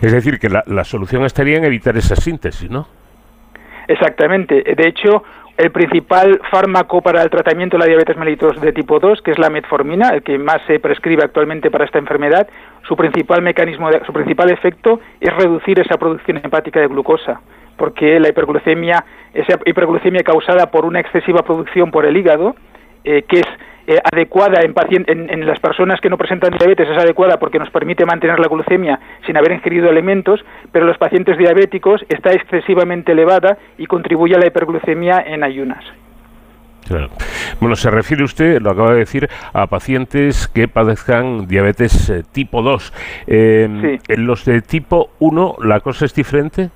[0.00, 2.86] Es decir, que la, solución estaría en evitar esa síntesis, ¿no?
[3.88, 4.62] Exactamente.
[4.62, 5.22] De hecho,
[5.56, 9.38] el principal fármaco para el tratamiento de la diabetes mellitus de tipo 2, que es
[9.38, 12.48] la metformina, el que más se prescribe actualmente para esta enfermedad,
[12.88, 17.40] su principal mecanismo, de- su principal efecto es reducir esa producción hepática de glucosa,
[17.76, 22.56] porque la hiperglucemia, esa hiperglucemia causada por una excesiva producción por el hígado,
[23.04, 23.46] eh, que es
[23.86, 24.74] eh, adecuada en,
[25.06, 28.48] en, en las personas que no presentan diabetes, es adecuada porque nos permite mantener la
[28.48, 34.34] glucemia sin haber ingerido alimentos, pero en los pacientes diabéticos está excesivamente elevada y contribuye
[34.34, 35.84] a la hiperglucemia en ayunas.
[36.86, 37.10] Claro.
[37.60, 42.60] Bueno, se refiere usted, lo acaba de decir, a pacientes que padezcan diabetes eh, tipo
[42.60, 43.22] 2.
[43.28, 46.70] Eh, ¿En los de tipo 1 la cosa es diferente?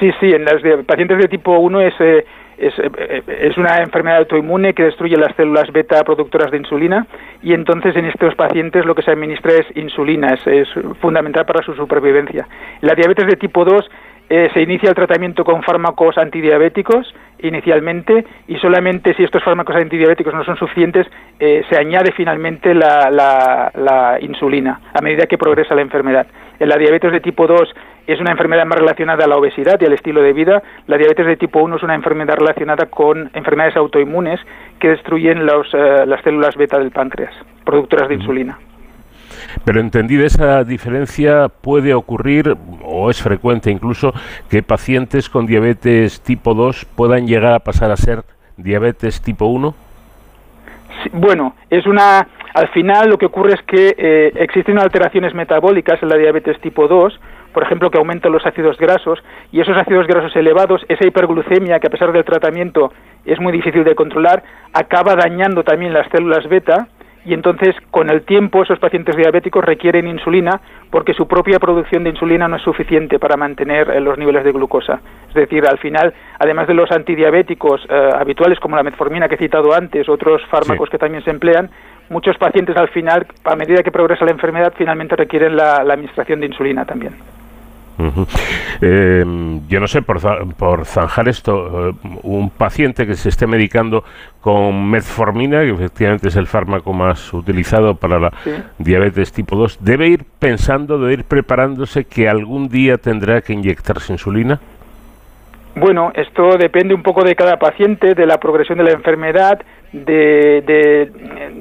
[0.00, 2.24] Sí, sí, en los de- pacientes de tipo 1 es, eh,
[2.58, 7.06] es, eh, es una enfermedad autoinmune que destruye las células beta productoras de insulina
[7.42, 10.68] y entonces en estos pacientes lo que se administra es insulina, es, es
[11.00, 12.46] fundamental para su supervivencia.
[12.82, 13.90] En la diabetes de tipo 2
[14.30, 20.34] eh, se inicia el tratamiento con fármacos antidiabéticos inicialmente y solamente si estos fármacos antidiabéticos
[20.34, 21.06] no son suficientes
[21.38, 26.26] eh, se añade finalmente la, la- la insulina a medida que progresa la enfermedad.
[26.58, 27.74] En la diabetes de tipo 2
[28.08, 30.62] es una enfermedad más relacionada a la obesidad y al estilo de vida.
[30.86, 34.40] La diabetes de tipo 1 es una enfermedad relacionada con enfermedades autoinmunes
[34.80, 38.58] que destruyen los, eh, las células beta del páncreas, productoras de insulina.
[39.64, 44.12] Pero entendida esa diferencia, puede ocurrir, o es frecuente incluso,
[44.48, 48.22] que pacientes con diabetes tipo 2 puedan llegar a pasar a ser
[48.56, 49.74] diabetes tipo 1.
[51.02, 52.26] Sí, bueno, es una.
[52.54, 56.88] Al final lo que ocurre es que eh, existen alteraciones metabólicas en la diabetes tipo
[56.88, 57.20] 2,
[57.52, 59.22] por ejemplo, que aumentan los ácidos grasos,
[59.52, 62.92] y esos ácidos grasos elevados, esa hiperglucemia, que a pesar del tratamiento
[63.24, 64.42] es muy difícil de controlar,
[64.72, 66.88] acaba dañando también las células beta,
[67.28, 72.10] y entonces con el tiempo esos pacientes diabéticos requieren insulina porque su propia producción de
[72.10, 75.00] insulina no es suficiente para mantener eh, los niveles de glucosa.
[75.28, 79.38] Es decir, al final, además de los antidiabéticos eh, habituales como la metformina que he
[79.38, 80.92] citado antes, otros fármacos Sí.
[80.92, 81.68] que también se emplean,
[82.08, 86.40] muchos pacientes al final, a medida que progresa la enfermedad, finalmente requieren la, la administración
[86.40, 87.12] de insulina también.
[88.80, 89.24] Eh,
[89.68, 90.18] yo no sé, por,
[90.54, 91.92] por zanjar esto, eh,
[92.22, 94.04] un paciente que se esté medicando
[94.40, 98.52] con metformina, que efectivamente es el fármaco más utilizado para la Sí.
[98.78, 104.12] diabetes tipo 2, ¿debe ir pensando, debe ir preparándose que algún día tendrá que inyectarse
[104.12, 104.60] insulina?
[105.74, 109.60] Bueno, esto depende un poco de cada paciente, de la progresión de la enfermedad,
[109.92, 111.10] de, de-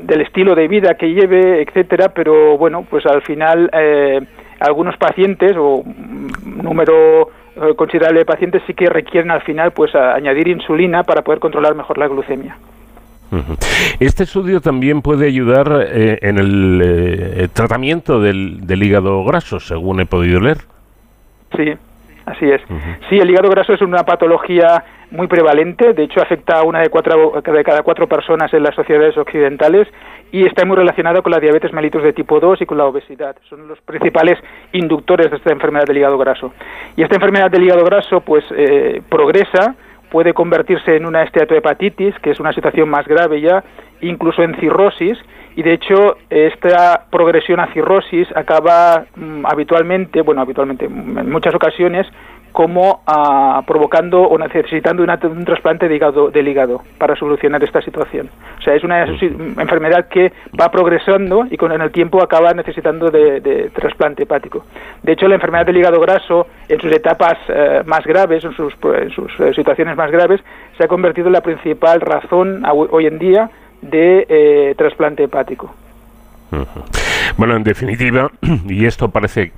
[0.06, 2.10] del estilo de vida que lleve, etcétera.
[2.16, 4.22] Pero bueno, pues al final eh,
[4.60, 6.32] algunos pacientes o un
[6.64, 11.40] número eh, considerable de pacientes sí que requieren al final pues añadir insulina para poder
[11.40, 12.58] controlar mejor la glucemia.
[14.00, 20.00] Este estudio también puede ayudar eh, en el eh, tratamiento del, del hígado graso, según
[20.00, 20.60] he podido leer.
[21.56, 21.74] Sí,
[22.28, 22.62] así es.
[23.10, 26.90] Sí, el hígado graso es una patología muy prevalente, de hecho afecta a una de,
[26.90, 29.88] cuatro, de cada cuatro personas en las sociedades occidentales
[30.32, 33.36] y está muy relacionado con la diabetes mellitus de tipo 2 y con la obesidad.
[33.50, 34.38] Son los principales
[34.74, 36.54] inductores de esta enfermedad del hígado graso.
[36.98, 39.76] Y esta enfermedad del hígado graso pues eh, progresa,
[40.12, 43.64] puede convertirse en una esteatohepatitis, que es una situación más grave ya,
[44.02, 45.18] incluso en cirrosis,
[45.58, 52.08] y de hecho esta progresión a cirrosis acaba mm, habitualmente, bueno, habitualmente, en muchas ocasiones,
[52.54, 57.82] como ah, provocando o necesitando una- un trasplante de hígado, del hígado para solucionar esta
[57.82, 58.30] situación.
[58.58, 63.12] O sea, es una enfermedad que va progresando y con en el tiempo acaba necesitando
[63.12, 64.66] de, de trasplante hepático.
[65.04, 68.74] De hecho, la enfermedad del hígado graso, en sus etapas eh, más graves, en sus,
[69.04, 70.42] en sus eh, situaciones más graves,
[70.78, 73.50] se ha convertido en la principal razón a- hoy en día
[73.82, 75.74] de eh, trasplante hepático.
[77.38, 78.32] Bueno, en definitiva,
[78.68, 79.52] y esto parece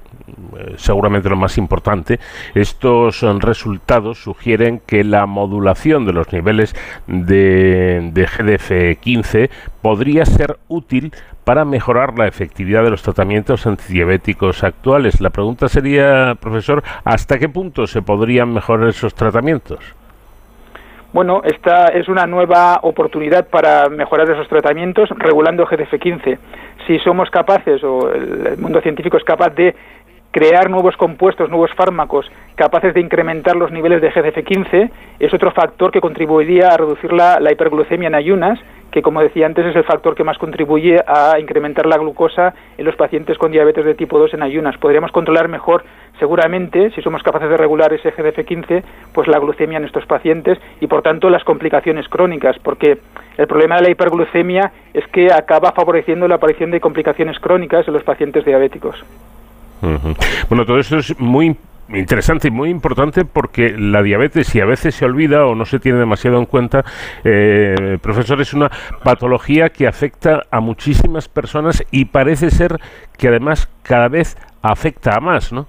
[0.57, 2.19] eh, seguramente lo más importante,
[2.55, 6.75] estos resultados sugieren que la modulación de los niveles
[7.07, 9.49] de, de GDF15
[9.81, 11.13] podría ser útil
[11.43, 15.21] para mejorar la efectividad de los tratamientos antidiabéticos actuales.
[15.21, 19.79] La pregunta sería, profesor, ¿hasta qué punto se podrían mejorar esos tratamientos?
[21.11, 26.37] Bueno, esta es una nueva oportunidad para mejorar esos tratamientos regulando GDF15.
[26.85, 29.75] Si somos capaces, o el el mundo científico es capaz de
[30.31, 35.91] crear nuevos compuestos, nuevos fármacos capaces de incrementar los niveles de GDF15, es otro factor
[35.91, 38.59] que contribuiría a reducir la, hiperglucemia en ayunas,
[38.91, 42.83] que como decía antes es el factor que más contribuye a incrementar la glucosa en
[42.83, 44.77] los pacientes con diabetes de tipo 2 en ayunas.
[44.77, 45.85] Podríamos controlar mejor,
[46.19, 48.83] seguramente, si somos capaces de regular ese GDF15,
[49.13, 52.97] pues la glucemia en estos pacientes y por tanto las complicaciones crónicas, porque
[53.37, 57.93] el problema de la hiperglucemia es que acaba favoreciendo la aparición de complicaciones crónicas en
[57.93, 59.01] los pacientes diabéticos.
[59.81, 60.13] Ujú.
[60.49, 61.55] Bueno, todo eso es muy
[61.89, 65.79] interesante y muy importante porque la diabetes, si a veces se olvida o no se
[65.79, 66.83] tiene demasiado en cuenta,
[67.23, 68.69] eh, profesor, es una
[69.03, 72.77] patología que afecta a muchísimas personas y parece ser
[73.17, 75.67] que además cada vez afecta a más, ¿no?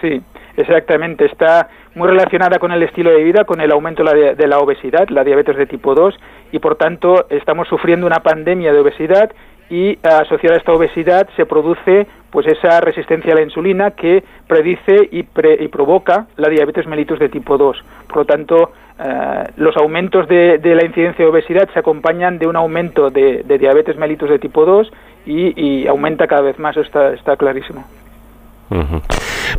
[0.00, 0.20] Sí,
[0.56, 1.24] exactamente.
[1.24, 5.24] Está muy relacionada con el estilo de vida, con el aumento de la obesidad, la
[5.24, 6.14] diabetes de tipo 2,
[6.52, 9.30] y por tanto estamos sufriendo una pandemia de obesidad
[9.70, 15.08] y asociada a esta obesidad se produce pues esa resistencia a la insulina que predice
[15.12, 17.84] y, pre- y provoca la diabetes mellitus de tipo 2.
[18.08, 22.46] Por lo tanto, eh, los aumentos de, de la incidencia de obesidad se acompañan de
[22.46, 24.92] un aumento de, de diabetes mellitus de tipo 2
[25.26, 27.84] y, y aumenta cada vez más, está, está clarísimo.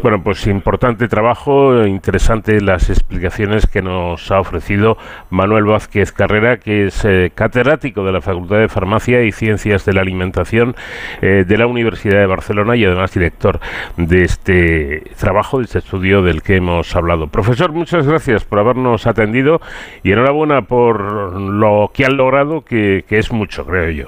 [0.02, 4.98] Bueno, pues importante trabajo, interesante las explicaciones que nos ha ofrecido
[5.30, 9.94] Manuel Vázquez Carrera, que es eh, catedrático de la Facultad de Farmacia y Ciencias de
[9.94, 10.76] la Alimentación
[11.22, 13.60] eh, de la Universidad de Barcelona y además director
[13.98, 17.28] de este trabajo, de este estudio del que hemos hablado.
[17.28, 19.62] Profesor, muchas gracias por habernos atendido
[20.04, 24.08] y enhorabuena por lo que han logrado, que es mucho, creo yo.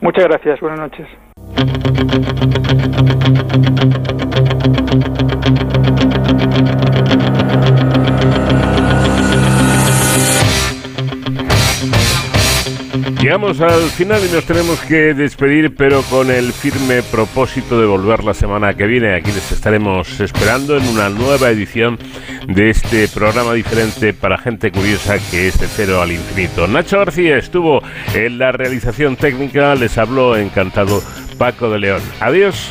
[0.00, 1.23] Muchas gracias, buenas noches.
[13.24, 18.22] Llegamos al final y nos tenemos que despedir, pero con el firme propósito de volver
[18.22, 19.14] la semana que viene.
[19.14, 21.98] Aquí les estaremos esperando en una nueva edición
[22.46, 26.66] de este programa diferente para gente curiosa que es de cero al infinito.
[26.66, 27.82] Nacho García estuvo
[28.12, 31.02] en la realización técnica, les habló encantado
[31.38, 32.02] Paco de León.
[32.20, 32.70] Adiós.